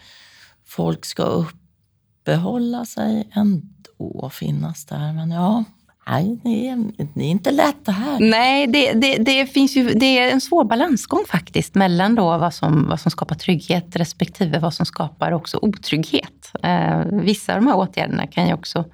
Folk 0.66 1.04
ska 1.04 1.22
uppehålla 1.22 2.84
sig 2.84 3.28
ändå 3.34 3.66
och 3.98 4.32
finnas 4.32 4.84
där. 4.84 5.12
Men 5.12 5.30
ja, 5.30 5.64
nej, 6.06 6.40
det 6.44 6.68
är, 6.68 6.92
det 7.14 7.24
är 7.24 7.28
inte 7.28 7.50
lätt 7.50 7.84
det 7.84 7.92
här. 7.92 8.20
Nej, 8.20 8.66
det, 8.66 8.92
det, 8.92 9.16
det, 9.16 9.46
finns 9.46 9.76
ju, 9.76 9.94
det 9.94 10.18
är 10.18 10.32
en 10.32 10.40
svår 10.40 10.64
balansgång 10.64 11.24
faktiskt 11.28 11.74
mellan 11.74 12.14
då 12.14 12.38
vad, 12.38 12.54
som, 12.54 12.88
vad 12.88 13.00
som 13.00 13.10
skapar 13.10 13.34
trygghet 13.34 13.96
respektive 13.96 14.58
vad 14.58 14.74
som 14.74 14.86
skapar 14.86 15.32
också 15.32 15.58
otrygghet. 15.62 16.52
Eh, 16.62 17.04
vissa 17.04 17.54
av 17.54 17.60
de 17.60 17.66
här 17.66 17.76
åtgärderna 17.76 18.26
kan 18.26 18.46
ju 18.46 18.54
också 18.54 18.84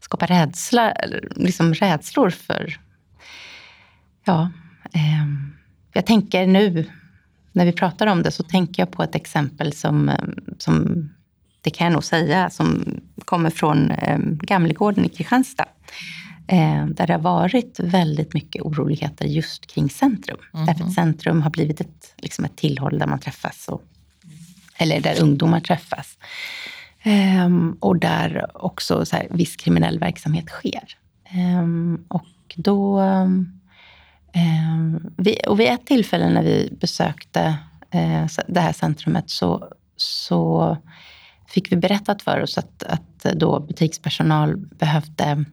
skapa 0.00 0.26
rädsla, 0.26 0.94
liksom 1.36 1.74
rädslor 1.74 2.30
för... 2.30 2.76
Ja, 4.24 4.50
eh, 4.94 5.26
jag 5.92 6.06
tänker 6.06 6.46
nu 6.46 6.86
när 7.52 7.64
vi 7.64 7.72
pratar 7.72 8.06
om 8.06 8.22
det 8.22 8.30
så 8.30 8.42
tänker 8.42 8.82
jag 8.82 8.90
på 8.92 9.02
ett 9.02 9.14
exempel 9.14 9.72
som, 9.72 10.08
eh, 10.08 10.16
som 10.58 11.08
det 11.60 11.70
kan 11.70 11.84
jag 11.84 11.92
nog 11.92 12.04
säga, 12.04 12.50
som 12.50 12.84
kommer 13.24 13.50
från 13.50 13.90
eh, 13.90 14.18
Gamlegården 14.20 15.04
i 15.04 15.08
Kristianstad. 15.08 15.66
Eh, 16.52 16.86
där 16.86 17.06
det 17.06 17.12
har 17.12 17.20
varit 17.20 17.80
väldigt 17.80 18.34
mycket 18.34 18.62
oroligheter 18.62 19.24
just 19.24 19.66
kring 19.66 19.90
centrum. 19.90 20.38
Därför 20.52 20.84
att 20.84 20.92
centrum 20.92 21.42
har 21.42 21.50
blivit 21.50 21.80
ett, 21.80 22.14
liksom 22.16 22.44
ett 22.44 22.56
tillhåll 22.56 22.98
där 22.98 23.06
man 23.06 23.18
träffas. 23.18 23.68
Och, 23.68 23.82
eller 24.76 25.00
där 25.00 25.22
ungdomar 25.22 25.60
träffas. 25.60 26.18
Ehm, 27.02 27.76
och 27.80 27.98
där 27.98 28.46
också 28.54 29.04
så 29.04 29.16
här, 29.16 29.26
viss 29.30 29.56
kriminell 29.56 29.98
verksamhet 29.98 30.48
sker. 30.48 30.96
Ehm, 31.24 32.04
och 32.08 32.54
då... 32.56 32.98
ehm, 32.98 33.58
vi, 35.16 35.36
och 35.48 35.60
vid 35.60 35.68
ett 35.68 35.86
tillfälle 35.86 36.28
när 36.28 36.42
vi 36.42 36.76
besökte 36.80 37.56
eh, 37.90 38.26
det 38.48 38.60
här 38.60 38.72
centrumet 38.72 39.30
så, 39.30 39.68
så 39.96 40.76
fick 41.48 41.72
vi 41.72 41.76
berättat 41.76 42.22
för 42.22 42.40
oss 42.40 42.58
att, 42.58 42.82
att 42.82 43.26
då 43.34 43.60
butikspersonal 43.60 44.56
behövde 44.56 45.44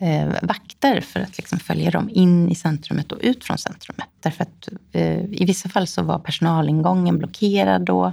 eh, 0.00 0.26
vakter 0.42 1.00
för 1.00 1.20
att 1.20 1.38
liksom 1.38 1.58
följa 1.58 1.90
dem 1.90 2.10
in 2.12 2.48
i 2.48 2.54
centrumet 2.54 3.12
och 3.12 3.18
ut 3.22 3.44
från 3.44 3.58
centrumet. 3.58 4.06
Därför 4.22 4.42
att 4.42 4.68
eh, 4.92 5.18
i 5.24 5.44
vissa 5.46 5.68
fall 5.68 5.86
så 5.86 6.02
var 6.02 6.18
personalingången 6.18 7.18
blockerad 7.18 7.82
då 7.84 8.12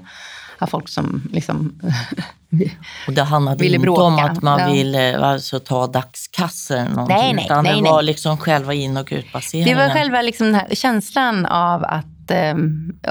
av 0.59 0.67
folk 0.67 0.89
som 0.89 1.29
liksom... 1.33 1.79
Och 3.07 3.13
det 3.13 3.23
handlade 3.23 3.63
Ville 3.63 3.75
inte 3.75 3.83
bråka. 3.85 4.01
om 4.03 4.15
att 4.19 4.41
man 4.41 4.59
Ja. 4.59 4.71
ville 4.73 5.17
alltså, 5.19 5.59
ta 5.59 5.87
dagskassor 5.87 6.75
eller 6.77 6.89
någonting, 6.89 7.17
Nej, 7.17 7.33
nej, 7.33 7.45
utan 7.45 7.63
nej, 7.63 7.75
det 7.75 7.81
var 7.89 8.01
liksom 8.01 8.37
själva 8.37 8.73
in 8.73 8.97
och 8.97 9.05
det 9.09 9.15
utpasseringen. 9.15 9.77
var 9.77 9.89
själva 9.89 10.21
liksom 10.21 10.59
känslan 10.73 11.45
av, 11.45 11.83
att, 11.83 12.31
eh, 12.31 12.55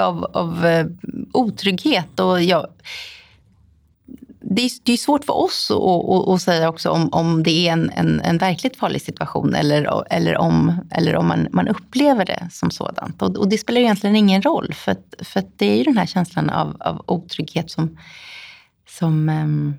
av, 0.02 0.24
av 0.24 0.66
eh, 0.66 0.86
otrygghet. 1.32 2.20
Och 2.20 2.42
jag, 2.42 2.66
det, 4.50 4.62
är, 4.62 4.70
det 4.82 4.92
är 4.92 4.96
svårt 4.96 5.24
för 5.24 5.36
oss 5.36 5.70
att, 6.28 6.42
säga 6.42 6.68
också 6.68 6.90
om, 6.90 7.08
om 7.12 7.42
det 7.42 7.68
är 7.68 7.72
en, 7.72 7.90
en, 7.90 8.20
en 8.20 8.38
verkligt 8.38 8.76
farlig 8.76 9.02
situation 9.02 9.54
eller, 9.54 10.04
eller 10.12 10.36
om, 10.36 10.88
eller 10.90 11.16
om 11.16 11.28
man, 11.28 11.48
man 11.52 11.68
upplever 11.68 12.24
det 12.24 12.48
som 12.50 12.70
sådant. 12.70 13.22
Och, 13.22 13.36
och 13.36 13.48
det 13.48 13.58
spelar 13.58 13.80
egentligen 13.80 14.16
ingen 14.16 14.42
roll, 14.42 14.74
för, 14.74 14.92
att, 14.92 15.14
för 15.22 15.40
att 15.40 15.58
det 15.58 15.72
är 15.72 15.76
ju 15.76 15.84
den 15.84 15.98
här 15.98 16.06
känslan 16.06 16.50
av, 16.50 16.76
av 16.80 17.04
otrygghet 17.06 17.70
som, 17.70 17.98
som 18.88 19.28
ehm, 19.28 19.74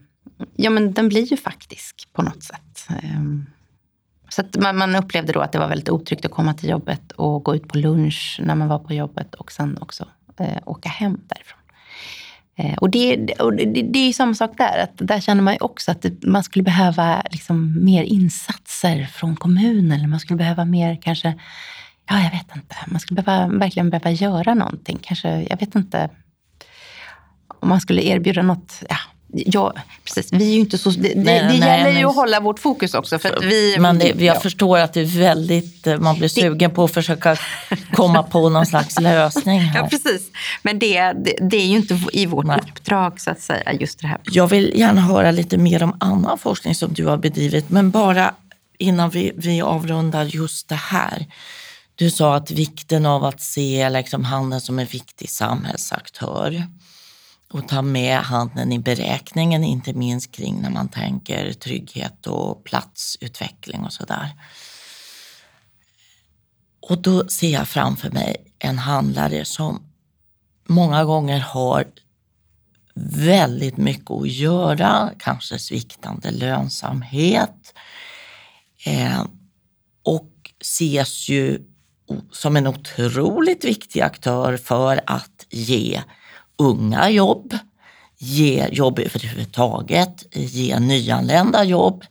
ja, 0.55 0.69
men 0.69 0.93
den 0.93 1.09
blir 1.09 1.25
ju 1.25 1.37
faktisk 1.37 2.07
på 2.13 2.21
något 2.21 2.43
sätt. 2.43 2.87
Ehm, 3.03 3.45
så 4.29 4.41
att 4.41 4.57
man, 4.57 4.77
man 4.77 4.95
upplevde 4.95 5.33
då 5.33 5.39
att 5.39 5.51
det 5.51 5.59
var 5.59 5.67
väldigt 5.67 5.89
otryggt 5.89 6.25
att 6.25 6.31
komma 6.31 6.53
till 6.53 6.69
jobbet 6.69 7.11
och 7.11 7.43
gå 7.43 7.55
ut 7.55 7.67
på 7.67 7.77
lunch 7.77 8.39
när 8.43 8.55
man 8.55 8.67
var 8.67 8.79
på 8.79 8.93
jobbet 8.93 9.35
och 9.35 9.51
sen 9.51 9.77
också 9.81 10.05
eh, 10.37 10.57
åka 10.65 10.89
hem 10.89 11.21
därifrån. 11.27 11.58
Eh, 12.59 12.73
och 12.73 12.89
det, 12.89 13.33
och 13.39 13.55
det, 13.55 13.65
det 13.65 13.99
är 13.99 14.07
ju 14.07 14.13
samma 14.13 14.33
sak 14.33 14.51
där. 14.57 14.83
Att 14.83 15.07
där 15.07 15.19
känner 15.19 15.41
man 15.41 15.53
ju 15.53 15.59
också 15.59 15.91
att 15.91 16.05
man 16.21 16.43
skulle 16.43 16.63
behöva 16.63 17.23
liksom 17.31 17.85
mer 17.85 18.03
insatser 18.03 19.05
från 19.05 19.35
kommunen. 19.35 19.91
Eller 19.91 20.07
man 20.07 20.19
skulle 20.19 20.37
behöva 20.37 20.65
mer 20.65 20.99
kanske, 21.01 21.33
ja 22.09 22.23
jag 22.23 22.31
vet 22.31 22.55
inte. 22.55 22.75
Man 22.87 22.99
skulle 22.99 23.21
behöva, 23.21 23.57
verkligen 23.57 23.89
behöva 23.89 24.11
göra 24.11 24.53
någonting. 24.53 24.99
Kanske, 25.01 25.47
jag 25.49 25.59
vet 25.59 25.75
inte 25.75 26.09
om 27.59 27.69
man 27.69 27.81
skulle 27.81 28.01
erbjuda 28.01 28.41
något. 28.41 28.83
Ja, 28.89 28.97
ja 29.31 29.73
precis. 30.03 30.33
Vi 30.33 30.49
är 30.49 30.53
ju 30.53 30.59
inte 30.59 30.77
så, 30.77 30.89
det, 30.89 30.97
det, 31.01 31.15
Nej, 31.15 31.39
det 31.41 31.47
nej, 31.47 31.59
gäller 31.59 31.89
ju 31.89 31.95
men- 31.95 32.05
att 32.05 32.15
hålla 32.15 32.39
vårt 32.39 32.59
fokus 32.59 32.93
också. 32.93 33.19
För 33.19 33.39
vi, 33.41 33.75
Men 33.79 33.99
det, 33.99 34.07
jag 34.07 34.35
ja. 34.35 34.39
förstår 34.39 34.77
att 34.79 34.93
det 34.93 35.01
är 35.01 35.19
väldigt, 35.19 35.87
eh, 35.87 35.99
man 35.99 36.17
blir 36.17 36.27
sugen 36.27 36.71
på 36.71 36.83
att 36.83 36.93
försöka 36.93 37.37
komma 37.93 38.23
på 38.23 38.49
någon 38.49 38.65
slags 38.65 38.99
lösning 39.01 39.59
här. 39.59 39.79
Ja, 39.81 39.87
precis. 39.87 40.31
Men 40.63 40.79
det, 40.79 41.01
det, 41.01 41.35
det 41.49 41.57
är 41.57 41.65
ju 41.67 41.75
inte 41.77 41.99
i 42.13 42.25
vårt 42.25 42.45
Nej. 42.45 42.59
uppdrag, 42.63 43.21
så 43.21 43.31
att 43.31 43.41
säga, 43.41 43.73
just 43.73 43.99
det 43.99 44.07
här. 44.07 44.17
Jag 44.23 44.47
vill 44.47 44.73
gärna 44.75 45.01
höra 45.01 45.31
lite 45.31 45.57
mer 45.57 45.83
om 45.83 45.97
annan 45.99 46.37
forskning 46.37 46.75
som 46.75 46.93
du 46.93 47.05
har 47.05 47.17
bedrivit, 47.17 47.69
men 47.69 47.91
bara 47.91 48.33
innan 48.77 49.09
vi, 49.09 49.31
vi 49.35 49.61
avrundar 49.61 50.23
just 50.25 50.69
det 50.69 50.75
här. 50.75 51.25
Du 51.95 52.09
sa 52.09 52.35
att 52.35 52.51
vikten 52.51 53.05
av 53.05 53.23
att 53.25 53.41
se 53.41 53.89
liksom 53.89 54.23
handeln 54.25 54.61
som 54.61 54.79
en 54.79 54.85
viktig 54.85 55.29
samhällsaktör 55.29 56.63
och 57.53 57.67
ta 57.67 57.81
med 57.81 58.19
handeln 58.19 58.71
i 58.71 58.79
beräkningen, 58.79 59.63
inte 59.63 59.93
minst 59.93 60.31
kring 60.31 60.61
när 60.61 60.69
man 60.69 60.89
tänker 60.89 61.53
trygghet 61.53 62.27
och 62.27 62.63
platsutveckling 62.63 63.81
och 63.81 63.93
sådär. 63.93 64.29
Och 66.81 67.01
då 67.01 67.27
ser 67.27 67.49
jag 67.49 67.67
framför 67.67 68.09
mig 68.09 68.35
en 68.59 68.77
handlare 68.77 69.45
som 69.45 69.81
många 70.67 71.05
gånger 71.05 71.39
har 71.39 71.85
väldigt 72.95 73.77
mycket 73.77 74.11
att 74.11 74.31
göra, 74.31 75.11
kanske 75.19 75.59
sviktande 75.59 76.31
lönsamhet. 76.31 77.73
Eh, 78.85 79.25
och 80.03 80.31
ses 80.61 81.29
ju 81.29 81.61
som 82.31 82.55
en 82.55 82.67
otroligt 82.67 83.63
viktig 83.63 84.01
aktör 84.01 84.57
för 84.57 85.01
att 85.05 85.45
ge 85.49 86.01
unga 86.59 87.09
jobb, 87.09 87.57
ge 88.17 88.67
jobb 88.71 88.99
överhuvudtaget, 88.99 90.23
ge 90.31 90.79
nyanlända 90.79 91.63
jobb, 91.63 92.03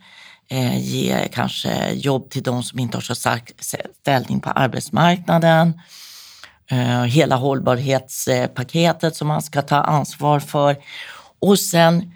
eh, 0.48 0.78
ge 0.78 1.28
kanske 1.32 1.92
jobb 1.92 2.30
till 2.30 2.42
de 2.42 2.62
som 2.62 2.78
inte 2.78 2.96
har 2.96 3.02
så 3.02 3.14
stark 3.14 3.52
ställning 4.00 4.40
på 4.40 4.50
arbetsmarknaden. 4.50 5.80
Eh, 6.70 7.02
hela 7.02 7.36
hållbarhetspaketet 7.36 9.16
som 9.16 9.28
man 9.28 9.42
ska 9.42 9.62
ta 9.62 9.76
ansvar 9.76 10.40
för. 10.40 10.76
Och 11.38 11.58
sen, 11.58 12.12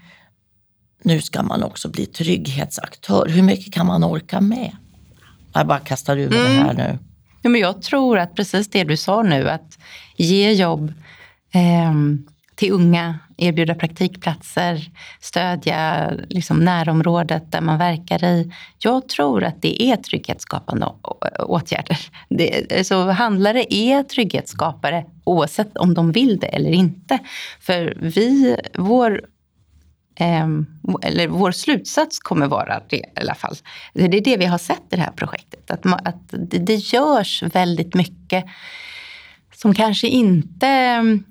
nu 1.03 1.21
ska 1.21 1.43
man 1.43 1.63
också 1.63 1.89
bli 1.89 2.07
trygghetsaktör. 2.07 3.29
Hur 3.29 3.43
mycket 3.43 3.75
kan 3.75 3.87
man 3.87 4.05
orka 4.05 4.41
med? 4.41 4.77
Jag 5.53 5.67
bara 5.67 5.79
kastar 5.79 6.17
ur 6.17 6.31
mig 6.31 6.39
det 6.39 6.63
här 6.63 6.75
nu. 6.75 6.99
Ja, 7.43 7.51
men 7.51 7.61
jag 7.61 7.83
tror 7.83 8.19
att 8.19 8.35
precis 8.35 8.69
det 8.69 8.85
du 8.85 8.97
sa 8.97 9.23
nu, 9.23 9.51
att 9.51 9.79
ge 10.17 10.53
jobb 10.53 10.93
eh, 11.55 11.93
till 12.55 12.73
unga, 12.73 13.19
erbjuda 13.37 13.75
praktikplatser, 13.75 14.91
stödja 15.21 16.11
liksom 16.29 16.65
närområdet 16.65 17.53
där 17.53 17.61
man 17.61 17.79
verkar 17.79 18.25
i. 18.25 18.53
Jag 18.79 19.09
tror 19.09 19.45
att 19.45 19.63
det 19.63 19.83
är 19.83 19.97
trygghetsskapande 19.97 20.87
åtgärder. 21.39 21.99
Det, 22.29 22.87
så 22.87 23.11
handlare 23.11 23.75
är 23.75 24.03
trygghetsskapare 24.03 25.05
oavsett 25.25 25.77
om 25.77 25.95
de 25.95 26.13
vill 26.13 26.39
det 26.39 26.47
eller 26.47 26.71
inte. 26.71 27.19
För 27.61 27.97
vi, 28.01 28.57
vår 28.75 29.23
eh, 30.15 30.49
eller 31.03 31.29
vår 31.29 31.53
slutsats 31.53 32.19
kommer 32.19 32.47
vara 32.47 32.81
det 32.89 32.97
i 32.97 33.05
alla 33.17 33.35
fall. 33.35 33.55
Det 33.95 34.05
är 34.05 34.21
det 34.21 34.37
vi 34.37 34.47
har 34.47 34.59
sett 34.59 34.83
i 34.91 34.97
det 34.97 35.03
här 35.03 35.13
projektet. 35.13 35.71
Att, 35.71 35.87
att 36.07 36.29
det, 36.31 36.59
det 36.59 36.75
görs 36.75 37.43
väldigt 37.43 37.95
mycket 37.95 38.45
som 39.63 39.75
kanske 39.75 40.09
inte 40.09 40.67
mm, 40.67 41.25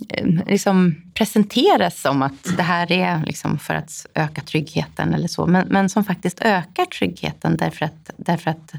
liksom, 0.47 0.95
presenteras 1.13 2.01
som 2.01 2.21
att 2.21 2.57
det 2.57 2.63
här 2.63 2.91
är 2.91 3.25
liksom 3.25 3.59
för 3.59 3.73
att 3.73 4.05
öka 4.15 4.41
tryggheten 4.41 5.13
eller 5.13 5.27
så, 5.27 5.47
men, 5.47 5.67
men 5.67 5.89
som 5.89 6.03
faktiskt 6.03 6.41
ökar 6.41 6.85
tryggheten 6.85 7.57
därför 7.57 7.85
att, 7.85 8.09
därför 8.17 8.51
att 8.51 8.73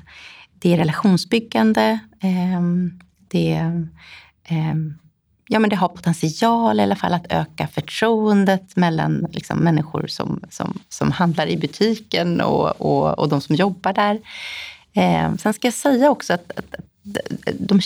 det 0.59 0.73
är 0.73 0.77
relationsbyggande, 0.77 1.99
eh, 2.23 2.63
det, 3.29 3.53
eh, 4.45 4.75
ja, 5.49 5.59
men 5.59 5.71
det 5.71 5.77
har 5.77 5.89
potential 5.89 6.81
i 6.81 6.83
alla 6.83 6.97
fall 6.97 7.13
att 7.13 7.33
öka 7.33 7.69
förtroendet 7.69 8.77
mellan 8.77 9.27
liksom, 9.33 9.59
människor 9.59 10.07
som, 10.07 10.41
som, 10.51 10.79
som 10.89 11.11
handlar 11.11 11.47
i 11.47 11.57
butiken 11.57 12.41
och, 12.41 12.81
och, 12.81 13.19
och 13.19 13.29
de 13.29 13.41
som 13.41 13.57
jobbar 13.57 13.93
där. 13.93 14.21
Eh, 14.93 15.35
sen 15.37 15.55
ska 15.55 15.67
jag 15.67 15.75
säga 15.75 16.11
också 16.11 16.33
att, 16.33 16.53
att, 16.57 16.75
de, 17.59 17.81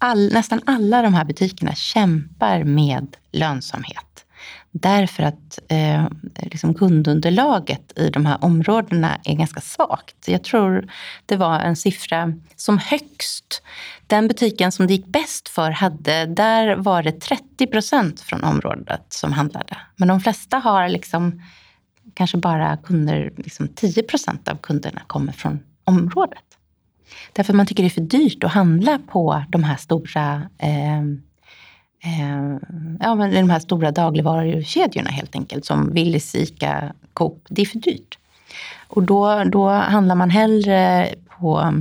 all, 0.00 0.32
nästan 0.32 0.60
alla 0.66 1.02
de 1.02 1.14
här 1.14 1.24
butikerna 1.24 1.74
kämpar 1.74 2.64
med 2.64 3.16
lönsamhet. 3.32 4.24
Därför 4.72 5.22
att 5.22 5.58
eh, 5.68 6.06
liksom 6.36 6.74
kundunderlaget 6.74 7.98
i 7.98 8.10
de 8.10 8.26
här 8.26 8.44
områdena 8.44 9.18
är 9.24 9.34
ganska 9.34 9.60
svagt. 9.60 10.28
Jag 10.28 10.44
tror 10.44 10.88
det 11.26 11.36
var 11.36 11.60
en 11.60 11.76
siffra 11.76 12.32
som 12.56 12.78
högst. 12.78 13.62
Den 14.06 14.28
butiken 14.28 14.72
som 14.72 14.86
det 14.86 14.92
gick 14.92 15.06
bäst 15.06 15.48
för 15.48 15.70
hade, 15.70 16.26
där 16.26 16.76
var 16.76 17.02
det 17.02 17.20
30 17.20 17.66
procent 17.66 18.20
från 18.20 18.44
området 18.44 19.06
som 19.08 19.32
handlade. 19.32 19.76
Men 19.96 20.08
de 20.08 20.20
flesta 20.20 20.58
har 20.58 20.88
liksom 20.88 21.42
kanske 22.14 22.36
bara 22.36 22.76
kunder, 22.76 23.32
liksom 23.36 23.68
10 23.68 24.02
procent 24.02 24.48
av 24.48 24.56
kunderna 24.56 25.02
kommer 25.06 25.32
från 25.32 25.60
området. 25.84 26.49
Därför 27.32 27.52
att 27.52 27.56
man 27.56 27.66
tycker 27.66 27.82
det 27.82 27.86
är 27.86 27.90
för 27.90 28.00
dyrt 28.00 28.44
att 28.44 28.52
handla 28.52 28.98
på 29.06 29.44
de 29.48 29.64
här 29.64 29.76
stora 29.76 30.42
eh, 30.58 31.00
eh, 32.04 32.56
ja, 33.00 33.14
men 33.14 33.34
de 33.34 33.50
här 33.50 33.60
stora 33.60 33.90
dagligvarukedjorna 33.90 35.10
helt 35.10 35.34
enkelt, 35.34 35.64
som 35.64 35.92
Willys, 35.92 36.34
Ica, 36.34 36.92
Coop. 37.12 37.46
Det 37.48 37.62
är 37.62 37.66
för 37.66 37.78
dyrt. 37.78 38.18
Och 38.88 39.02
då, 39.02 39.44
då 39.44 39.68
handlar 39.68 40.14
man 40.14 40.30
hellre 40.30 41.08
på 41.38 41.74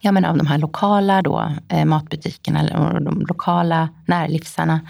ja, 0.00 0.12
men 0.12 0.24
av 0.24 0.36
de 0.36 0.46
här 0.46 0.58
lokala 0.58 1.22
då, 1.22 1.52
eh, 1.68 1.84
matbutikerna 1.84 2.60
eller 2.60 3.00
de 3.00 3.20
lokala 3.20 3.88
närlivsarna. 4.06 4.80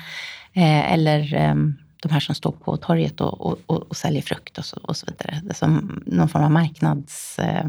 Eh, 0.52 0.92
eller 0.92 1.34
eh, 1.34 1.54
de 2.02 2.08
här 2.10 2.20
som 2.20 2.34
står 2.34 2.52
på 2.52 2.76
torget 2.76 3.20
och, 3.20 3.40
och, 3.40 3.58
och, 3.66 3.82
och 3.82 3.96
säljer 3.96 4.22
frukt 4.22 4.58
och 4.58 4.64
så, 4.64 4.76
och 4.82 4.96
så 4.96 5.06
vidare. 5.06 5.54
Som 5.54 6.02
någon 6.06 6.28
form 6.28 6.44
av 6.44 6.50
marknads 6.50 7.38
eh, 7.38 7.64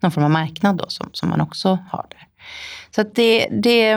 någon 0.00 0.12
form 0.12 0.24
av 0.24 0.30
marknad 0.30 0.76
då, 0.76 0.84
som, 0.88 1.10
som 1.12 1.28
man 1.28 1.40
också 1.40 1.78
har 1.90 2.06
där. 2.10 2.26
Så 2.94 3.02
det, 3.02 3.48
det, 3.50 3.96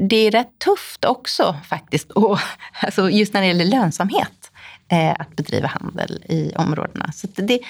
det 0.00 0.16
är 0.16 0.30
rätt 0.30 0.58
tufft 0.58 1.04
också 1.04 1.56
faktiskt, 1.68 2.10
och, 2.10 2.38
alltså 2.82 3.10
just 3.10 3.34
när 3.34 3.40
det 3.40 3.46
gäller 3.46 3.64
lönsamhet, 3.64 4.50
eh, 4.88 5.14
att 5.18 5.36
bedriva 5.36 5.68
handel 5.68 6.24
i 6.28 6.52
områdena. 6.56 7.12
Så 7.12 7.26
det, 7.34 7.60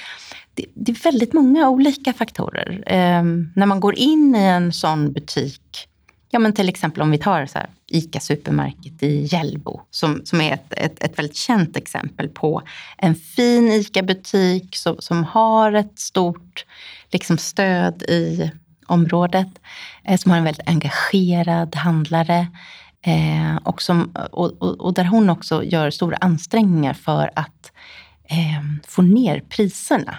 det, 0.54 0.66
det 0.74 0.92
är 0.92 1.02
väldigt 1.02 1.32
många 1.32 1.68
olika 1.68 2.12
faktorer. 2.12 2.82
Eh, 2.86 3.22
när 3.54 3.66
man 3.66 3.80
går 3.80 3.94
in 3.94 4.36
i 4.36 4.42
en 4.42 4.72
sån 4.72 5.12
butik, 5.12 5.88
ja 6.30 6.38
men 6.38 6.52
till 6.52 6.68
exempel 6.68 7.02
om 7.02 7.10
vi 7.10 7.18
tar 7.18 7.46
så 7.46 7.58
här, 7.58 7.70
ICA 7.86 8.20
Supermarket 8.20 9.02
i 9.02 9.28
Hjällbo, 9.32 9.80
som, 9.90 10.20
som 10.24 10.40
är 10.40 10.54
ett, 10.54 10.72
ett, 10.72 11.04
ett 11.04 11.18
väldigt 11.18 11.36
känt 11.36 11.76
exempel 11.76 12.28
på 12.28 12.62
en 12.96 13.14
fin 13.14 13.72
ICA-butik 13.72 14.76
som, 14.76 14.96
som 14.98 15.24
har 15.24 15.72
ett 15.72 15.98
stort 15.98 16.64
liksom 17.10 17.38
stöd 17.38 18.02
i 18.02 18.50
området, 18.86 19.48
eh, 20.04 20.18
som 20.18 20.30
har 20.30 20.38
en 20.38 20.44
väldigt 20.44 20.68
engagerad 20.68 21.76
handlare. 21.76 22.46
Eh, 23.02 23.56
och, 23.56 23.82
som, 23.82 24.12
och, 24.30 24.62
och, 24.62 24.80
och, 24.80 24.94
där 24.94 25.04
hon 25.04 25.30
också 25.30 25.64
gör 25.64 25.90
stora 25.90 26.16
ansträngningar 26.16 26.94
för 26.94 27.30
att 27.36 27.72
eh, 28.24 28.62
få 28.86 29.02
ner 29.02 29.40
priserna. 29.40 30.18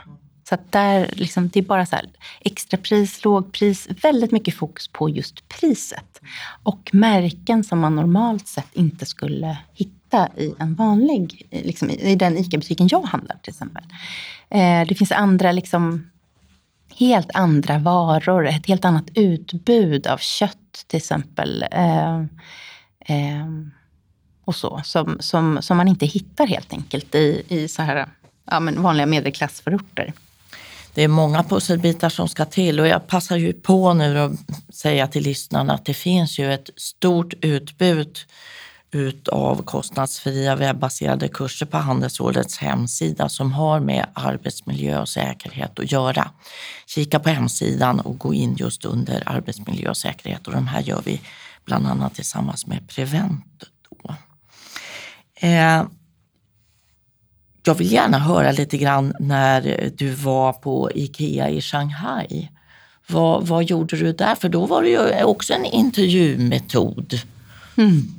Så 0.50 0.56
att 0.56 0.72
där, 0.72 1.10
liksom, 1.14 1.50
det 1.50 1.60
är 1.60 1.64
bara 1.64 1.86
så 1.86 1.96
här, 1.96 2.06
extrapris, 2.40 3.24
lågpris, 3.24 3.88
väldigt 4.04 4.32
mycket 4.32 4.56
fokus 4.56 4.88
på 4.88 5.10
just 5.10 5.48
priset. 5.48 6.22
Och 6.64 6.90
märken 6.94 7.64
som 7.64 7.80
man 7.80 7.96
normalt 7.96 8.48
sett 8.48 8.70
inte 8.74 9.06
skulle 9.06 9.58
hitta 9.74 10.30
i 10.38 10.54
en 10.60 10.76
vanlig, 10.76 11.48
liksom, 11.52 11.90
i 11.90 12.16
den 12.16 12.38
ICA-butiken 12.38 12.88
jag 12.92 13.02
handlar 13.02 13.38
till 13.44 13.52
exempel. 13.52 13.84
Eh, 14.50 14.88
det 14.88 14.96
finns 14.96 15.12
andra 15.12 15.52
liksom, 15.52 16.10
helt 16.96 17.30
andra 17.34 17.78
varor, 17.78 18.48
ett 18.48 18.66
helt 18.66 18.86
annat 18.86 19.06
utbud 19.14 20.08
av 20.08 20.18
kött 20.18 20.86
till 20.88 20.98
exempel. 20.98 21.66
Eh, 21.72 22.20
eh, 23.00 23.48
och 24.46 24.56
så, 24.56 24.82
som, 24.84 25.18
som, 25.20 25.62
som 25.62 25.78
man 25.78 25.88
inte 25.88 26.06
hittar 26.06 26.48
helt 26.48 26.74
enkelt 26.74 27.16
i, 27.16 27.44
i 27.48 27.68
så 27.68 27.82
här, 27.82 28.08
ja, 28.52 28.60
men 28.60 28.82
vanliga 28.82 29.06
medelklassförorter. 29.06 30.14
Det 30.94 31.04
är 31.04 31.08
många 31.08 31.44
pusselbitar 31.44 32.10
som 32.10 32.28
ska 32.28 32.46
till 32.46 32.80
och 32.80 32.88
jag 32.88 33.08
passar 33.08 33.38
ju 33.38 33.54
på 33.54 33.94
nu 33.94 34.20
att 34.20 34.32
säga 34.76 35.08
till 35.08 35.24
lyssnarna 35.24 35.74
att 35.74 35.86
det 35.86 35.94
finns 35.94 36.40
ju 36.40 36.54
ett 36.54 36.70
stort 36.76 37.34
utbud 37.42 38.18
utav 38.92 39.64
kostnadsfria 39.64 40.56
webbaserade 40.56 41.28
kurser 41.28 41.66
på 41.66 41.78
Handelsrådets 41.78 42.58
hemsida 42.58 43.30
som 43.30 43.52
har 43.52 43.80
med 43.80 44.06
arbetsmiljö 44.14 45.02
och 45.02 45.10
säkerhet 45.10 45.80
att 45.80 45.92
göra. 45.92 46.32
Kika 46.88 47.20
på 47.20 47.30
hemsidan 47.30 48.00
och 48.00 48.18
gå 48.20 48.34
in 48.34 48.56
just 48.56 48.86
under 48.86 49.24
arbetsmiljö 49.26 49.90
och 49.90 49.98
säkerhet 49.98 50.48
och 50.48 50.54
de 50.54 50.68
här 50.68 50.82
gör 50.82 51.02
vi 51.06 51.22
bland 51.66 51.88
annat 51.88 52.16
tillsammans 52.16 52.68
med 52.68 52.90
Prevent. 52.90 53.64
Då. 53.90 54.16
Eh, 55.48 55.84
jag 57.64 57.76
vill 57.76 57.92
gärna 57.92 58.20
höra 58.20 58.52
lite 58.52 58.78
grann 58.78 59.14
när 59.20 59.92
du 59.98 60.10
var 60.10 60.54
på 60.54 60.92
Ikea 60.96 61.50
i 61.50 61.62
Shanghai. 61.62 62.50
Vad, 63.08 63.48
vad 63.48 63.64
gjorde 63.64 63.98
du 63.98 64.14
där? 64.14 64.36
För 64.36 64.50
då 64.50 64.66
var 64.66 64.84
det 64.84 64.90
ju 64.90 65.24
också 65.24 65.54
en 65.54 65.66
intervjumetod. 65.66 67.22
Mm. 67.78 68.19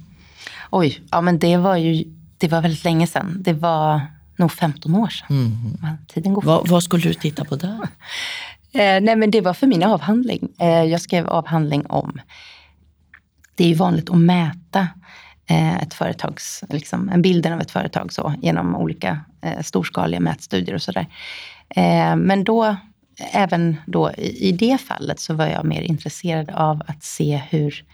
Oj, 0.71 1.01
ja 1.11 1.21
men 1.21 1.39
det 1.39 1.57
var 1.57 1.77
ju 1.77 2.05
det 2.41 2.49
var 2.49 2.63
väldigt 2.63 2.85
länge 2.85 3.07
sedan. 3.07 3.37
Det 3.41 3.53
var 3.53 4.01
nog 4.37 4.53
15 4.53 4.95
år 4.95 5.09
sedan. 5.09 5.27
Mm. 5.31 5.97
Tiden 6.07 6.35
går 6.35 6.43
Va, 6.43 6.63
vad 6.67 6.83
skulle 6.83 7.03
du 7.03 7.15
titta 7.15 7.45
på 7.45 7.57
där? 7.57 7.79
eh, 8.73 9.01
nej 9.01 9.17
men 9.17 9.31
det 9.31 9.41
var 9.41 9.55
för 9.55 9.67
min 9.67 9.83
avhandling. 9.83 10.49
Eh, 10.59 10.85
jag 10.85 11.01
skrev 11.01 11.29
avhandling 11.29 11.87
om, 11.87 12.21
det 13.55 13.65
är 13.65 13.69
ju 13.69 13.75
vanligt 13.75 14.11
att 14.11 14.19
mäta 14.19 14.89
eh, 15.47 15.83
ett 15.83 15.95
företags, 15.95 16.65
liksom, 16.69 17.09
en 17.09 17.23
bilden 17.23 17.53
av 17.53 17.61
ett 17.61 17.71
företag 17.71 18.13
så, 18.13 18.35
genom 18.43 18.77
olika 18.77 19.21
eh, 19.43 19.63
storskaliga 19.63 20.21
mätstudier 20.21 20.75
och 20.75 20.83
sådär. 20.83 21.07
Eh, 21.69 22.17
men 22.17 22.45
då, 22.45 22.77
även 23.33 23.77
då 23.87 24.11
i, 24.11 24.49
i 24.49 24.53
det 24.53 24.79
fallet 24.79 25.21
så 25.21 25.35
var 25.35 25.47
jag 25.47 25.65
mer 25.65 25.83
intresserad 25.83 26.51
av 26.51 26.83
att 26.87 27.05
se 27.05 27.43
hur 27.51 27.85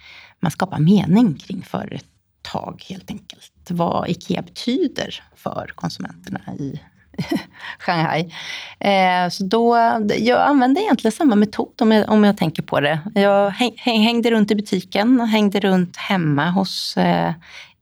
man 0.41 0.51
skapar 0.51 0.79
mening 0.79 1.35
kring 1.35 1.62
företag 1.62 2.16
tag 2.53 2.84
helt 2.88 3.11
enkelt. 3.11 3.53
Vad 3.68 4.09
IKEA 4.09 4.42
betyder 4.42 5.22
för 5.34 5.72
konsumenterna 5.74 6.40
i 6.59 6.80
Shanghai. 7.78 8.32
Eh, 8.78 9.28
så 9.30 9.44
då, 9.44 9.76
jag 10.18 10.40
använde 10.40 10.80
egentligen 10.80 11.12
samma 11.12 11.34
metod 11.34 11.82
om 11.82 11.92
jag, 11.92 12.11
om 12.11 12.24
jag 12.24 12.36
tänker 12.36 12.62
på 12.62 12.80
det. 12.80 13.01
Jag 13.14 13.51
häng, 13.51 13.72
hängde 13.78 14.30
runt 14.30 14.51
i 14.51 14.55
butiken, 14.55 15.20
hängde 15.20 15.61
runt 15.61 15.97
hemma 15.97 16.51
hos 16.51 16.97
eh, 16.97 17.32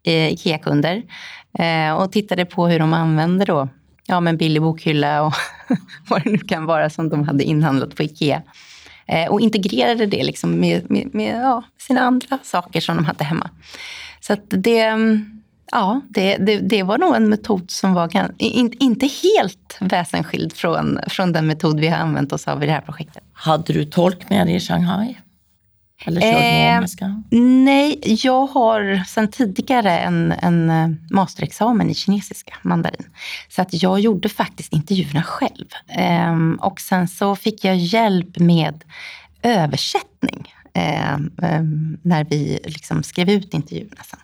eh, 0.03 0.33
IKEA-kunder 0.33 1.03
eh, 1.59 1.93
och 1.93 2.13
tittade 2.13 2.45
på 2.45 2.67
hur 2.67 2.79
de 2.79 2.93
använder 2.93 3.47
då, 3.47 3.69
ja, 4.07 4.21
men 4.21 4.37
billig 4.37 4.63
bokhylla 4.63 5.23
och 5.23 5.35
vad 6.09 6.25
det 6.25 6.31
nu 6.31 6.39
kan 6.39 6.67
vara 6.67 6.91
som 6.91 7.09
de 7.09 7.29
hade 7.29 7.45
inhandlat 7.45 7.97
på 7.97 8.03
IKEA. 8.03 8.43
Eh, 9.07 9.33
och 9.33 9.41
integrerade 9.41 10.07
det 10.07 10.25
liksom 10.25 10.61
med, 10.61 10.91
med, 10.91 11.15
med 11.15 11.43
ja, 11.43 11.63
sina 11.79 12.01
andra 12.01 12.39
saker 12.43 12.81
som 12.81 12.97
de 12.97 13.05
hade 13.05 13.25
hemma. 13.25 13.51
Så 14.27 14.37
det, 14.49 14.97
ja, 15.73 16.01
det, 16.09 16.37
det, 16.37 16.59
det, 16.59 16.83
var 16.83 16.99
nog 16.99 17.17
en 17.17 17.29
metod 17.29 17.71
som 17.71 17.95
var 17.95 18.11
inte 18.39 19.07
helt 19.07 19.79
väsensskild 19.81 20.53
från, 20.53 20.99
från 21.09 21.33
den 21.33 21.47
metod 21.47 21.81
vi 21.81 21.89
har 21.89 21.99
använt 21.99 22.33
oss 22.33 22.49
av 22.49 22.63
i 22.63 22.67
det 22.67 22.73
här 22.73 22.81
projektet. 22.81 23.23
Hade 23.33 23.73
du 23.73 23.85
tolk 23.85 24.31
med 24.31 24.47
dig 24.47 24.57
i 24.57 24.61
Shanghai? 24.61 25.17
Eller 26.05 26.21
kör 26.21 26.29
du 26.29 26.37
Eh, 26.37 26.77
engelska? 26.77 27.23
Nej, 27.65 28.01
jag 28.03 28.47
har 28.47 29.05
sedan 29.05 29.29
tidigare 29.29 29.99
en, 29.99 30.33
en 30.33 30.71
eh, 30.71 30.89
masterexamen 31.11 31.91
i 31.91 31.95
kinesiska, 31.95 32.55
mandarin. 32.63 33.07
Så 33.49 33.63
att 33.63 33.83
jag 33.83 34.01
gjorde 34.01 34.29
faktiskt 34.29 34.73
intervjuerna 34.73 35.23
själv. 35.23 35.67
Ehm, 35.89 36.59
och 36.63 36.81
sen 36.81 37.09
så 37.09 37.37
fick 37.37 37.65
jag 37.65 37.77
hjälp 37.77 38.39
med 38.39 38.85
översättning 39.43 40.54
ehm, 40.75 41.31
ehm, 41.43 41.99
när 42.03 42.25
vi 42.25 42.61
liksom 42.65 43.03
skrev 43.03 43.31
ut 43.31 43.55
intervjuerna 43.55 44.03
sen. 44.05 44.21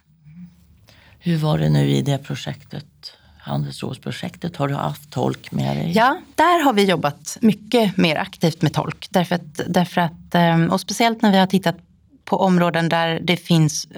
Hur 1.18 1.36
var 1.36 1.58
det 1.58 1.68
nu 1.68 1.90
i 1.90 2.02
det 2.02 2.18
projektet, 2.18 2.86
handelsrådsprojektet? 3.38 4.56
Har 4.56 4.68
du 4.68 4.74
haft 4.74 5.10
tolk 5.10 5.52
med 5.52 5.76
dig? 5.76 5.92
Ja, 5.94 6.20
där 6.34 6.64
har 6.64 6.72
vi 6.72 6.84
jobbat 6.84 7.38
mycket 7.40 7.96
mer 7.96 8.16
aktivt 8.16 8.62
med 8.62 8.72
tolk. 8.72 9.06
Därför 9.10 9.34
att, 9.34 9.60
därför 9.68 10.00
att, 10.00 10.34
ehm, 10.34 10.70
och 10.70 10.80
speciellt 10.80 11.22
när 11.22 11.32
vi 11.32 11.38
har 11.38 11.46
tittat 11.46 11.76
på 12.24 12.36
områden 12.36 12.88
där 12.88 13.20
det 13.22 13.36
finns 13.36 13.88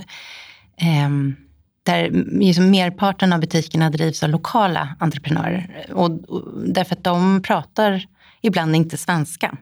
ehm, 0.77 1.37
där 1.83 2.11
liksom 2.39 2.71
merparten 2.71 3.33
av 3.33 3.41
butikerna 3.41 3.91
drivs 3.91 4.23
av 4.23 4.31
lokala 4.31 4.97
entreprenörer. 4.99 5.87
Och, 5.93 6.11
och 6.11 6.67
därför 6.67 6.97
att 6.97 7.05
de 7.05 7.43
pratar 7.43 8.07
ibland 8.41 8.77
inte 8.77 8.97
svenska. 8.97 9.57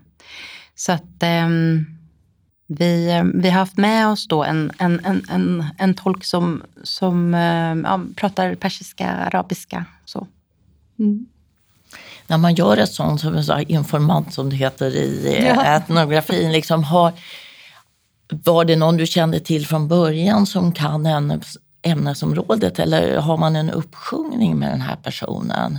Så 0.74 0.92
att 0.92 1.22
vi, 2.72 3.22
vi 3.34 3.50
har 3.50 3.58
haft 3.58 3.76
med 3.76 4.08
oss 4.08 4.28
då 4.28 4.44
en, 4.44 4.72
en, 4.78 5.00
en, 5.04 5.26
en, 5.30 5.64
en 5.78 5.94
tolk 5.94 6.24
som, 6.24 6.62
som 6.82 7.34
ehm, 7.34 7.84
ja, 7.88 8.00
pratar 8.16 8.54
persiska, 8.54 9.10
arabiska. 9.10 9.84
Så. 10.04 10.26
Mm. 10.98 11.26
När 12.26 12.38
man 12.38 12.54
gör 12.54 12.76
ett 12.76 12.92
sånt 12.92 13.20
som 13.20 13.34
här 13.34 13.70
informant 13.70 14.34
som 14.34 14.50
det 14.50 14.56
heter 14.56 14.96
i 14.96 15.36
eh, 15.36 15.46
Ja. 15.46 15.64
etnografin, 15.64 16.52
liksom 16.52 16.84
har, 16.84 17.12
var 18.44 18.64
det 18.64 18.76
någon 18.76 18.96
du 18.96 19.06
kände 19.06 19.40
till 19.40 19.66
från 19.66 19.88
början 19.88 20.46
som 20.46 20.72
kan 20.72 21.06
ämnes, 21.06 21.56
ämnesområdet 21.82 22.78
eller 22.78 23.16
har 23.16 23.36
man 23.36 23.56
en 23.56 23.70
uppsjungning 23.70 24.58
med 24.58 24.72
den 24.72 24.80
här 24.80 24.96
personen 24.96 25.78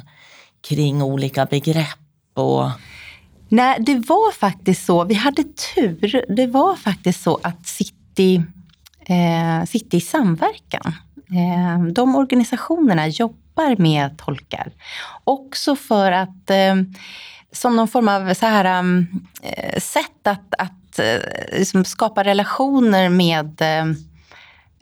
kring 0.61 1.01
olika 1.01 1.45
begrepp? 1.45 1.99
Och, 2.33 2.69
Nej, 3.53 3.77
det 3.79 3.95
var 3.95 4.31
faktiskt 4.31 4.85
så. 4.85 5.03
Vi 5.03 5.13
hade 5.13 5.43
tur. 5.43 6.25
Det 6.35 6.47
var 6.47 6.75
faktiskt 6.75 7.23
så 7.23 7.39
att 7.43 7.67
City, 7.67 8.43
eh, 9.05 9.65
City 9.67 9.97
i 9.97 10.01
samverkan, 10.01 10.93
eh, 11.15 11.83
de 11.93 12.15
organisationerna 12.15 13.07
jobbar 13.07 13.81
med 13.81 14.17
tolkar. 14.17 14.71
Också 15.23 15.75
för 15.75 16.11
att, 16.11 16.49
eh, 16.49 16.75
som 17.51 17.75
någon 17.75 17.87
form 17.87 18.07
av 18.07 18.33
så 18.33 18.45
här, 18.45 18.65
mm, 18.65 19.07
eh, 19.43 19.79
sätt 19.79 20.27
att, 20.27 20.53
att 20.57 20.99
eh, 20.99 21.57
liksom 21.57 21.85
skapa 21.85 22.23
relationer 22.23 23.09
med 23.09 23.61
eh, 23.61 23.85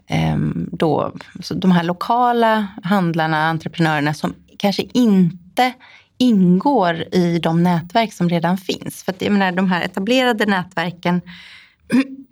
eh 0.07 0.37
då, 0.71 1.11
de 1.55 1.71
här 1.71 1.83
lokala 1.83 2.67
handlarna, 2.83 3.49
entreprenörerna 3.49 4.13
som 4.13 4.33
kanske 4.57 4.83
inte 4.93 5.73
ingår 6.19 7.15
i 7.15 7.39
de 7.39 7.63
nätverk 7.63 8.13
som 8.13 8.29
redan 8.29 8.57
finns. 8.57 9.03
För 9.03 9.11
att 9.11 9.21
jag 9.21 9.31
menar, 9.31 9.51
de 9.51 9.71
här 9.71 9.81
etablerade 9.81 10.45
nätverken, 10.45 11.21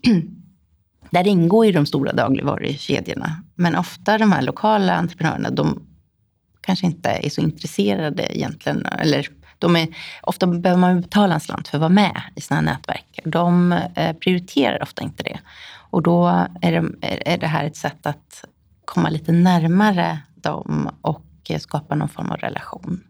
där 1.10 1.28
ingår 1.28 1.66
ju 1.66 1.72
de 1.72 1.86
stora 1.86 2.14
dagligvarukedjorna. 2.14 3.44
Men 3.56 3.76
ofta 3.76 4.18
de 4.18 4.32
här 4.32 4.42
lokala 4.42 4.94
entreprenörerna, 4.96 5.50
de 5.50 5.82
kanske 6.62 6.86
inte 6.86 7.10
är 7.10 7.30
så 7.30 7.42
intresserade 7.42 8.38
egentligen. 8.38 8.86
Eller 8.86 9.28
de 9.60 9.76
är, 9.76 9.88
ofta 10.24 10.48
behöver 10.48 10.80
man 10.82 11.02
betala 11.02 11.34
en 11.34 11.40
slant 11.40 11.68
för 11.68 11.78
att 11.78 11.82
vara 11.82 11.90
med 11.90 12.22
i 12.36 12.42
sådana 12.42 12.70
här 12.72 12.78
nätverk. 12.78 13.20
De 13.24 13.72
eh, 13.96 14.14
prioriterar 14.14 14.84
ofta 14.84 15.04
inte 15.04 15.24
det. 15.24 15.40
Och 15.90 16.04
då 16.04 16.28
är 16.62 16.72
det, 16.72 17.08
är- 17.26 17.38
det 17.38 17.48
här 17.48 17.66
ett 17.66 17.76
sätt 17.76 18.06
att 18.06 18.46
komma 18.86 19.10
lite 19.10 19.32
närmare 19.32 20.20
dem 20.36 20.90
och 21.02 21.26
eh, 21.50 21.60
skapa 21.60 21.96
någon 21.96 22.10
form 22.10 22.30
av 22.32 22.38
relation. 22.38 23.04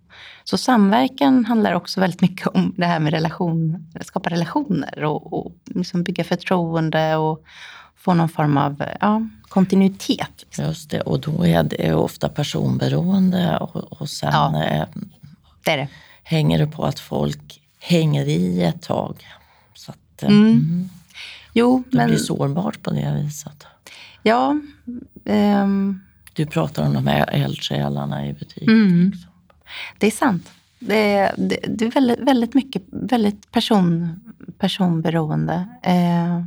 Så 0.49 0.57
samverkan 0.57 1.45
handlar 1.45 1.73
också 1.73 1.99
väldigt 1.99 2.21
mycket 2.21 2.47
om 2.47 2.73
det 2.77 2.85
här 2.85 2.99
med 2.99 3.13
relation, 3.13 3.87
skapa 4.01 4.29
relationer 4.29 5.03
och, 5.03 5.33
och 5.33 5.51
liksom 5.65 6.03
bygga 6.03 6.23
förtroende 6.23 7.15
och 7.15 7.43
få 7.95 8.13
någon 8.13 8.29
form 8.29 8.57
av 8.57 8.83
ja, 9.01 9.27
kontinuitet. 9.41 10.29
Liksom. 10.39 10.65
just 10.65 10.89
det, 10.89 11.01
och 11.01 11.19
då 11.19 11.45
är 11.45 11.63
det 11.63 11.93
ofta 11.93 12.29
personberoende 12.29 13.57
och, 13.57 13.75
och 14.01 14.09
sen 14.09 14.29
Ja. 14.33 14.63
eh, 14.63 14.85
Det 15.65 15.71
är 15.71 15.77
det. 15.77 15.87
hänger 16.23 16.59
det 16.59 16.67
på 16.67 16.85
att 16.85 16.99
folk 16.99 17.61
hänger 17.79 18.25
i 18.27 18.63
ett 18.63 18.81
tag. 18.81 19.15
Så 19.73 19.91
att, 19.91 20.23
eh, 20.23 20.29
Mm. 20.29 20.47
mm, 20.49 20.89
Jo, 21.53 21.83
det 21.91 21.97
men 21.97 22.07
blir 22.07 22.17
sårbart 22.17 22.81
på 22.83 22.89
det 22.91 23.21
viset. 23.23 23.65
ja. 24.23 24.59
ehm, 25.25 25.99
Du 26.33 26.45
pratar 26.45 26.85
om 26.87 26.93
de 26.93 27.07
här 27.07 27.29
eldsjälarna 27.31 28.27
i 28.27 28.33
butiken. 28.33 28.69
Mm. 28.73 29.09
liksom. 29.11 29.31
Det 29.97 30.07
är 30.07 30.11
sant. 30.11 30.49
Det 30.79 31.13
är, 31.13 31.35
det, 31.37 31.59
det 31.67 31.85
är 31.85 31.91
väldigt, 31.91 32.19
väldigt 32.19 32.53
mycket 32.53 32.83
väldigt 32.91 33.51
person, 33.51 34.19
personberoende. 34.57 35.67
Eh, 35.83 36.41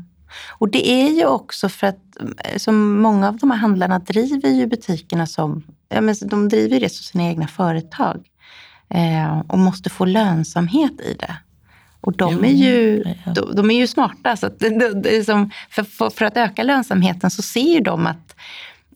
och 0.59 0.71
det 0.71 0.91
är 0.91 1.09
ju 1.09 1.27
också 1.27 1.69
för 1.69 1.87
att 1.87 2.17
eh, 2.45 2.57
som 2.57 3.01
många 3.03 3.29
av 3.29 3.37
de 3.37 3.51
här 3.51 3.59
handlarna 3.59 3.99
driver 3.99 4.49
ju 4.49 4.67
butikerna 4.67 5.27
som, 5.27 5.63
ja, 5.89 6.01
men 6.01 6.15
de 6.23 6.49
driver 6.49 6.81
det 6.81 6.89
som 6.89 7.05
sina 7.05 7.25
egna 7.25 7.47
företag. 7.47 8.27
Eh, 8.89 9.41
och 9.49 9.59
måste 9.59 9.91
få 9.91 10.05
lönsamhet 10.05 11.01
i 11.01 11.15
det. 11.15 11.37
Och 12.01 12.17
de, 12.17 12.33
Jo, 12.33 12.45
är, 12.45 12.49
ju, 12.49 13.05
ja. 13.25 13.33
de, 13.33 13.55
de 13.57 13.71
är 13.71 13.75
ju 13.75 13.87
smarta. 13.87 14.37
Så 14.37 14.47
att 14.47 14.59
det 14.59 14.67
är 14.67 15.25
som, 15.25 15.51
för, 15.71 15.83
för, 15.83 16.11
för 16.11 16.25
att 16.25 16.37
öka 16.37 16.63
lönsamheten 16.63 17.31
så 17.31 17.43
ser 17.43 17.75
ju 17.75 17.81
de 17.81 18.07
att 18.07 18.37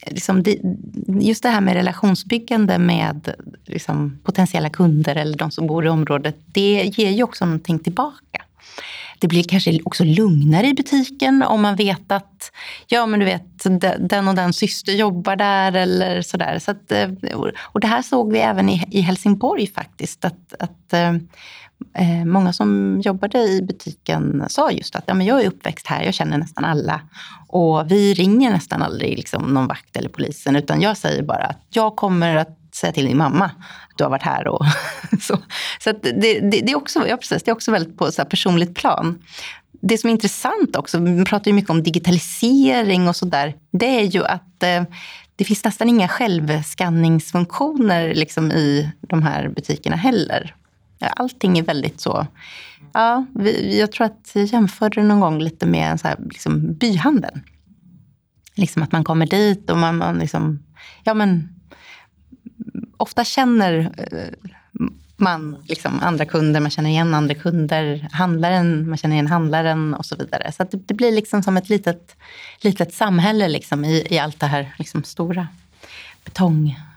liksom 0.07 0.45
just 1.21 1.43
det 1.43 1.49
här 1.49 1.61
med 1.61 1.75
relationsbyggande 1.75 2.79
med 2.79 3.35
liksom 3.65 4.19
potentiella 4.23 4.71
kunder 4.71 5.17
eller 5.17 5.39
de 5.39 5.51
som 5.51 5.67
bor 5.67 5.87
i 5.87 5.89
området, 5.89 6.37
det 6.47 6.93
ger 6.97 7.11
ju 7.11 7.23
också 7.23 7.45
någonting 7.45 7.79
tillbaka. 7.79 8.43
Det 9.19 9.29
blir 9.29 9.43
kanske 9.43 9.81
också 9.85 10.05
lugnare 10.05 10.67
i 10.67 10.75
butiken 10.75 11.43
om 11.43 11.63
man 11.63 11.77
vet 11.77 12.13
att 12.13 12.53
ja, 12.87 13.07
men 13.07 13.21
du 13.21 13.27
vet, 13.27 13.65
den 13.99 14.29
och 14.29 14.35
den 14.35 14.53
syster 14.53 14.93
jobbar 14.93 15.37
där 15.37 15.73
eller 15.73 16.23
sådär. 16.23 16.59
Så 16.59 16.71
att, 16.71 16.93
eh, 16.93 17.11
och 17.59 17.81
det 17.81 17.87
här 17.87 18.03
såg 18.03 18.33
vi 18.33 18.39
även 18.39 18.69
i, 18.69 18.85
i 18.91 19.01
Helsingborg 19.01 19.67
faktiskt. 19.67 20.25
Att, 20.25 20.55
att 20.59 20.93
eh, 20.93 21.13
eh, 21.95 22.25
många 22.25 22.53
som 22.53 23.01
jobbade 23.05 23.39
i 23.39 23.63
butiken 23.63 24.45
sa 24.49 24.71
just 24.71 24.97
att 24.97 25.05
ja, 25.07 25.15
men 25.15 25.27
jag 25.27 25.43
är 25.43 25.47
uppväxt 25.47 25.87
här, 25.87 26.03
jag 26.03 26.15
känner 26.15 26.39
nästan 26.39 26.65
alla. 26.65 27.01
Och 27.49 27.91
vi 27.91 28.15
ringer 28.15 28.51
nästan 28.51 28.83
aldrig 28.83 29.17
liksom, 29.17 29.43
någon 29.43 29.67
vakt 29.67 29.97
eller 29.97 30.09
polisen, 30.09 30.57
utan 30.57 30.81
jag 30.81 30.97
säger 30.97 31.23
bara 31.23 31.45
att 31.45 31.61
jag 31.69 31.97
kommer 31.97 32.37
att 32.37 32.59
säga 32.75 32.93
till 32.93 33.07
din 33.07 33.17
mamma 33.17 33.45
att 33.45 33.53
du 33.97 34.05
har 34.05 34.11
varit 34.11 34.23
här. 34.23 34.49
Och 34.49 34.65
så 35.21 35.39
så 35.81 35.91
att 35.91 36.03
det, 36.03 36.13
det, 36.13 36.41
det, 36.41 36.71
är 36.71 36.77
också, 36.77 37.09
ja, 37.09 37.17
precis, 37.17 37.43
det 37.43 37.51
är 37.51 37.55
också 37.55 37.73
väldigt 37.73 37.99
på 37.99 38.07
ett 38.07 38.15
så 38.15 38.23
här 38.23 38.29
personligt 38.29 38.75
plan. 38.75 39.23
Det 39.81 39.99
som 39.99 40.11
är 40.11 40.13
intressant 40.13 40.77
också, 40.77 40.99
vi 40.99 41.25
pratar 41.25 41.51
ju 41.51 41.53
mycket 41.53 41.71
om 41.71 41.83
digitalisering 41.83 43.09
och 43.09 43.17
sådär, 43.17 43.55
det 43.73 44.01
är 44.01 44.05
ju 44.05 44.25
att 44.25 44.63
eh, 44.63 44.83
det 45.37 45.45
finns 45.45 45.65
nästan 45.65 45.89
inga 45.89 46.09
självskanningsfunktioner 46.09 48.15
liksom, 48.15 48.53
i 48.53 48.91
de 49.01 49.23
här 49.23 49.49
butikerna 49.49 49.97
heller. 49.97 50.55
Allting 51.01 51.59
är 51.59 51.63
väldigt 51.63 52.01
så... 52.01 52.27
Ja, 52.93 53.27
vi, 53.35 53.79
jag 53.81 53.93
tror 53.93 54.07
att 54.07 54.31
jag 54.35 54.45
jämförde 54.45 55.01
det 55.01 55.07
någon 55.07 55.21
gång 55.21 55.39
lite 55.39 55.67
med 55.67 56.01
så 56.01 56.09
här, 56.09 56.17
liksom, 56.31 56.75
byhandeln. 56.75 57.43
Liksom 58.55 58.83
att 58.83 58.93
man 58.93 59.05
kommer 59.05 59.27
dit 59.27 59.71
och 59.71 59.77
man, 59.77 59.97
man 59.97 60.19
liksom... 60.19 60.63
Ja, 61.05 61.15
men 61.15 61.49
ofta 62.97 63.25
känner 63.25 63.93
eh, 63.97 64.51
man 65.17 65.57
liksom 65.69 66.01
andra 66.03 66.25
kunder, 66.25 66.61
man 66.61 66.71
känner 66.71 66.91
igen 66.91 67.15
andra 67.15 67.35
kunder, 67.35 68.09
handlaren, 68.13 68.89
man 68.89 68.99
känner 68.99 69.15
igen 69.15 69.27
handlaren 69.27 69.95
och 69.95 70.07
så 70.07 70.17
vidare. 70.17 70.53
Så 70.53 70.63
att 70.63 70.71
det, 70.71 70.77
det 70.77 70.95
blir 70.95 71.13
liksom 71.13 71.43
som 71.43 71.57
ett 71.57 71.69
litet, 71.69 72.17
litet 72.61 72.95
samhälle 72.95 73.49
liksom 73.49 73.85
i, 73.85 74.07
i 74.11 74.19
allt 74.19 74.41
det 74.41 74.47
här 74.47 74.75
liksom 74.79 75.05
stora 75.05 75.49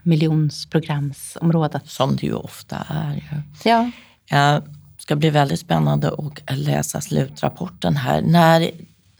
betongmiljonsprogramsområdet. 0.08 1.90
Som 1.90 2.16
det 2.16 2.26
ju 2.26 2.34
ofta 2.34 2.78
är. 2.90 3.24
Ja. 3.64 3.92
Det 4.30 4.62
ska 4.98 5.16
bli 5.16 5.30
väldigt 5.30 5.60
spännande 5.60 6.12
att 6.12 6.58
läsa 6.58 7.02
slutrapporten 7.02 7.96
här. 7.96 8.22
När, 8.22 8.72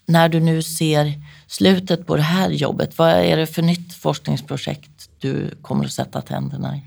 när 0.06 0.30
du 0.30 0.40
nu 0.40 0.62
ser 0.62 1.14
slutet 1.48 2.08
på 2.08 2.16
det 2.16 2.22
här 2.22 2.50
jobbet, 2.50 2.98
vad 2.98 3.10
är 3.10 3.38
det 3.38 3.48
för 3.48 3.62
nytt 3.62 3.94
forskningsprojekt 3.94 5.10
du 5.20 5.56
kommer 5.62 5.86
att 5.86 5.92
sätta 5.92 6.22
tänderna 6.22 6.76
i? 6.78 6.82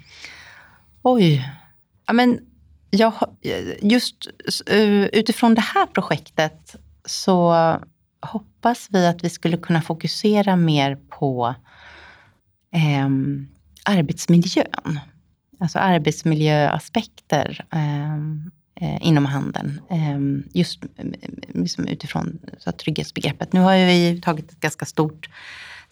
Oj. 1.03 1.51
Ja, 2.07 2.13
men 2.13 2.41
jag, 2.91 3.13
just 3.83 4.17
eh, 4.67 5.05
utifrån 5.05 5.55
det 5.55 5.61
här 5.61 5.87
projektet 5.87 6.77
så 7.05 7.55
hoppas 8.21 8.89
vi 8.91 9.07
att 9.07 9.25
vi 9.25 9.31
skulle 9.31 9.57
kunna 9.57 9.83
fokusera 9.83 10.57
mer 10.57 10.99
på 11.09 11.55
ehm, 12.73 13.49
arbetsmiljön. 13.91 15.01
Alltså 15.61 15.79
arbetsmiljöaspekter 15.79 17.67
ehm, 17.71 18.51
eh, 18.81 19.07
inom 19.07 19.27
handeln. 19.27 19.81
Ehm, 19.91 20.45
eh, 20.47 20.59
just 20.61 20.83
liksom 21.49 21.87
utifrån 21.87 22.39
så 22.59 22.73
trygghetsbegreppet. 22.73 23.53
Nu 23.53 23.61
har 23.61 23.77
vi 23.77 24.21
tagit 24.21 24.53
ett 24.53 24.61
ganska 24.61 24.87
stort 24.87 25.29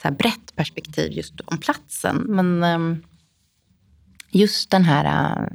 så 0.03 0.09
här 0.09 0.15
brett 0.15 0.57
perspektiv 0.57 1.13
just 1.13 1.41
om 1.41 1.59
platsen. 1.59 2.17
Men 2.17 2.63
eh, 2.63 3.05
just 4.31 4.71
den 4.71 4.85
här 4.85 5.05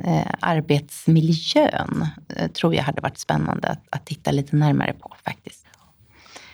eh, 0.04 0.34
arbetsmiljön 0.40 2.08
eh, 2.30 2.52
tror 2.52 2.76
jag 2.76 2.84
hade 2.84 3.02
varit 3.02 3.18
spännande 3.18 3.68
att, 3.68 3.84
att 3.90 4.06
titta 4.06 4.32
lite 4.32 4.56
närmare 4.56 4.94
på 4.94 5.16
faktiskt. 5.26 5.63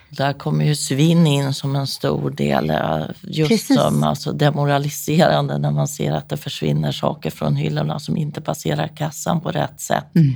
Där 0.10 0.34
kommer 0.34 0.66
ju 0.66 0.76
svinn 0.76 1.28
in 1.28 1.54
som 1.54 1.76
en 1.76 1.88
stor 1.88 2.30
del. 2.30 2.74
Just 3.22 3.50
Precis. 3.50 3.76
som 3.78 4.04
alltså 4.04 4.32
demoraliserande 4.32 5.58
när 5.58 5.72
man 5.72 5.88
ser 5.88 6.12
att 6.12 6.30
det 6.30 6.38
försvinner 6.38 6.92
saker 6.92 7.30
från 7.30 7.56
hyllorna 7.56 8.00
som 8.00 8.18
inte 8.18 8.42
passerar 8.42 8.88
kassan 8.88 9.42
på 9.42 9.52
rätt 9.52 9.82
sätt. 9.82 10.16
Mm. 10.16 10.34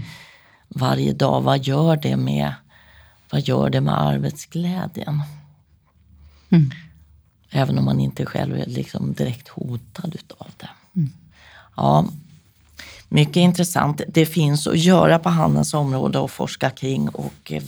Varje 0.68 1.14
dag, 1.14 1.42
vad 1.42 1.64
gör 1.64 1.96
det 1.96 2.16
med, 2.16 2.54
vad 3.30 3.42
gör 3.42 3.70
det 3.70 3.82
med 3.82 4.02
arbetsglädjen? 4.02 5.22
Mm. 6.50 6.72
Även 7.50 7.78
om 7.78 7.86
man 7.86 8.00
inte 8.00 8.26
själv 8.26 8.56
är 8.58 8.66
liksom 8.66 9.14
direkt 9.14 9.48
hotad 9.48 10.16
utav 10.16 10.48
det. 10.58 10.70
Mm. 10.96 11.12
Ja, 11.76 12.06
mycket 13.10 13.38
intressant. 13.38 14.02
Det 14.08 14.26
finns 14.26 14.68
att 14.68 14.80
göra 14.80 15.20
på 15.20 15.30
handelns 15.30 15.74
område 15.74 16.20
och 16.20 16.32
forska 16.32 16.70
kring. 16.70 17.10
Och, 17.10 17.52
eh, 17.52 17.64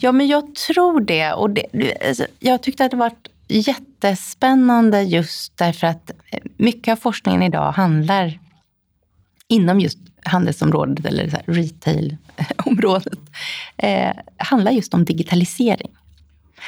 ja, 0.00 0.12
men 0.12 0.26
jag 0.26 0.54
tror 0.54 1.00
det. 1.00 1.32
Och 1.32 1.50
det, 1.50 1.66
alltså, 2.08 2.26
jag 2.38 2.62
tyckte 2.62 2.84
att 2.84 2.90
det 2.90 2.96
var 2.96 3.12
jättespännande 3.48 5.02
just 5.02 5.56
därför 5.56 5.86
att 5.86 6.10
eh, 6.30 6.38
mycket 6.56 6.92
av 6.92 6.96
forskningen 6.96 7.42
idag 7.42 7.72
handlar 7.72 8.38
inom 9.48 9.80
just 9.80 9.98
handelsområdet 10.22 11.06
eller 11.06 11.30
så 11.30 11.36
retailområdet, 11.46 13.18
eh, 13.76 14.12
handlar 14.36 14.72
just 14.72 14.94
om 14.94 15.04
digitalisering. 15.04 15.90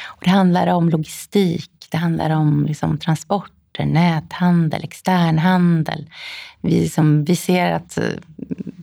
Och 0.05 0.23
det 0.25 0.31
handlar 0.31 0.67
om 0.67 0.89
logistik, 0.89 1.71
det 1.91 1.97
handlar 1.97 2.31
om 2.31 2.67
liksom 2.67 2.99
transport, 2.99 3.53
näthandel, 3.79 4.85
externhandel. 4.85 6.11
Vi, 6.61 6.89
som, 6.89 7.25
vi 7.25 7.37
ser 7.37 7.73
att 7.73 7.99
eh, 7.99 8.05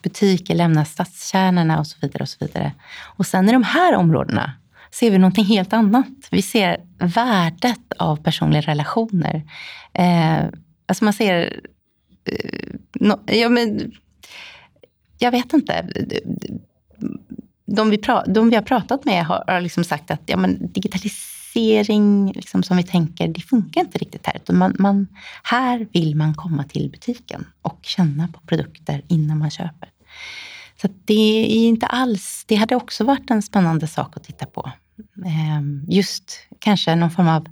butiker 0.06 0.56
lämnar 0.56 0.84
stadskärnorna 0.84 1.80
och 1.80 1.88
så 1.88 1.98
vidare. 2.02 2.24
Och 2.24 2.30
så 2.30 2.46
vidare. 2.46 2.72
Och 3.18 3.26
sen 3.26 3.50
i 3.50 3.52
de 3.52 3.64
här 3.64 3.96
områdena 3.96 4.52
ser 4.92 5.12
vi 5.12 5.18
någonting 5.18 5.46
helt 5.46 5.74
annat. 5.74 6.08
Vi 6.32 6.42
ser 6.42 6.78
värdet 7.00 7.94
av 8.00 8.16
personliga 8.24 8.62
relationer. 8.62 9.44
Eh, 9.94 10.46
alltså 10.86 11.04
man 11.04 11.14
ser... 11.14 11.60
Eh, 12.26 12.70
no, 13.00 13.20
ja, 13.26 13.50
men, 13.50 13.92
jag 15.18 15.32
vet 15.32 15.54
inte. 15.54 15.86
De 17.66 17.90
vi, 17.90 17.98
pra, 17.98 18.24
de 18.26 18.50
vi 18.50 18.56
har 18.56 18.64
pratat 18.64 19.06
med 19.06 19.26
har, 19.26 19.44
har 19.48 19.62
liksom 19.62 19.84
sagt 19.84 20.12
att 20.12 20.22
ja, 20.26 20.38
men 20.38 20.72
digitalisering 20.72 21.36
digitalisering 21.56 22.32
liksom 22.32 22.64
som 22.64 22.78
vi 22.78 22.84
tänker, 22.84 23.28
det 23.28 23.42
funkar 23.42 23.82
inte 23.82 23.98
riktigt 23.98 24.26
här. 24.26 24.54
Man, 24.54 24.76
man, 24.80 25.08
här 25.44 25.88
vill 25.92 26.16
man 26.16 26.34
komma 26.34 26.64
till 26.64 26.90
butiken 26.92 27.46
och 27.62 27.80
känna 27.82 28.28
på 28.28 28.40
produkter 28.40 29.02
innan 29.08 29.38
man 29.38 29.50
köper. 29.50 29.90
Så 30.82 30.88
det 31.06 31.46
är 31.46 31.68
inte 31.68 31.86
alls, 31.86 32.46
det 32.48 32.56
hade 32.56 32.76
också 32.76 33.04
varit 33.04 33.32
en 33.32 33.42
spännande 33.42 33.88
sak 33.88 34.18
att 34.18 34.24
titta 34.24 34.46
på. 34.46 34.72
Ehm, 35.26 35.86
just 35.88 36.40
kanske 36.60 36.96
någon 36.96 37.12
form 37.12 37.28
av 37.28 37.48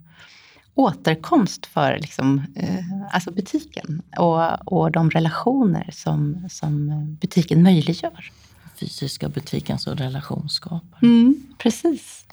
återkomst 0.75 1.65
för 1.65 1.97
liksom, 2.01 2.43
eh, 2.55 2.85
alltså 3.11 3.31
butiken 3.31 4.01
och, 4.17 4.73
och 4.73 4.91
de 4.91 5.09
relationer 5.09 5.89
som, 5.93 6.49
som 6.49 6.89
butiken 7.21 7.63
möjliggör. 7.63 8.31
Fysiska 8.79 9.29
butiken 9.29 9.79
som 9.79 9.95
relationsskapare. 9.95 10.99
Mm, 11.01 11.43
precis. 11.57 12.25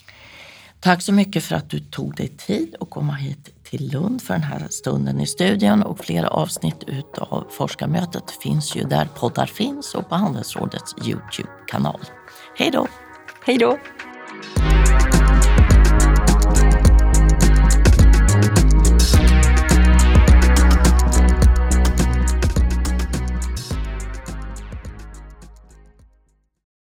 Tack 0.80 1.02
så 1.02 1.12
mycket 1.12 1.44
för 1.44 1.54
att 1.54 1.70
du 1.70 1.80
tog 1.80 2.16
dig 2.16 2.28
tid 2.28 2.74
att 2.80 2.90
komma 2.90 3.14
hit 3.14 3.48
till 3.70 3.90
Lund 3.92 4.22
för 4.22 4.34
den 4.34 4.42
här 4.42 4.66
stunden 4.70 5.20
i 5.20 5.26
studion 5.26 5.82
och 5.82 5.98
flera 5.98 6.28
avsnitt 6.28 6.84
utav 6.86 7.46
forskarmötet 7.50 8.30
finns 8.42 8.76
ju 8.76 8.82
där 8.82 9.04
poddar 9.04 9.46
finns 9.46 9.94
och 9.94 10.08
på 10.08 10.14
Handelsrådets 10.14 10.94
Youtube-kanal. 11.06 12.00
Hej 12.56 12.70
då! 12.70 12.86
Hej 13.44 13.58
då! 13.58 13.78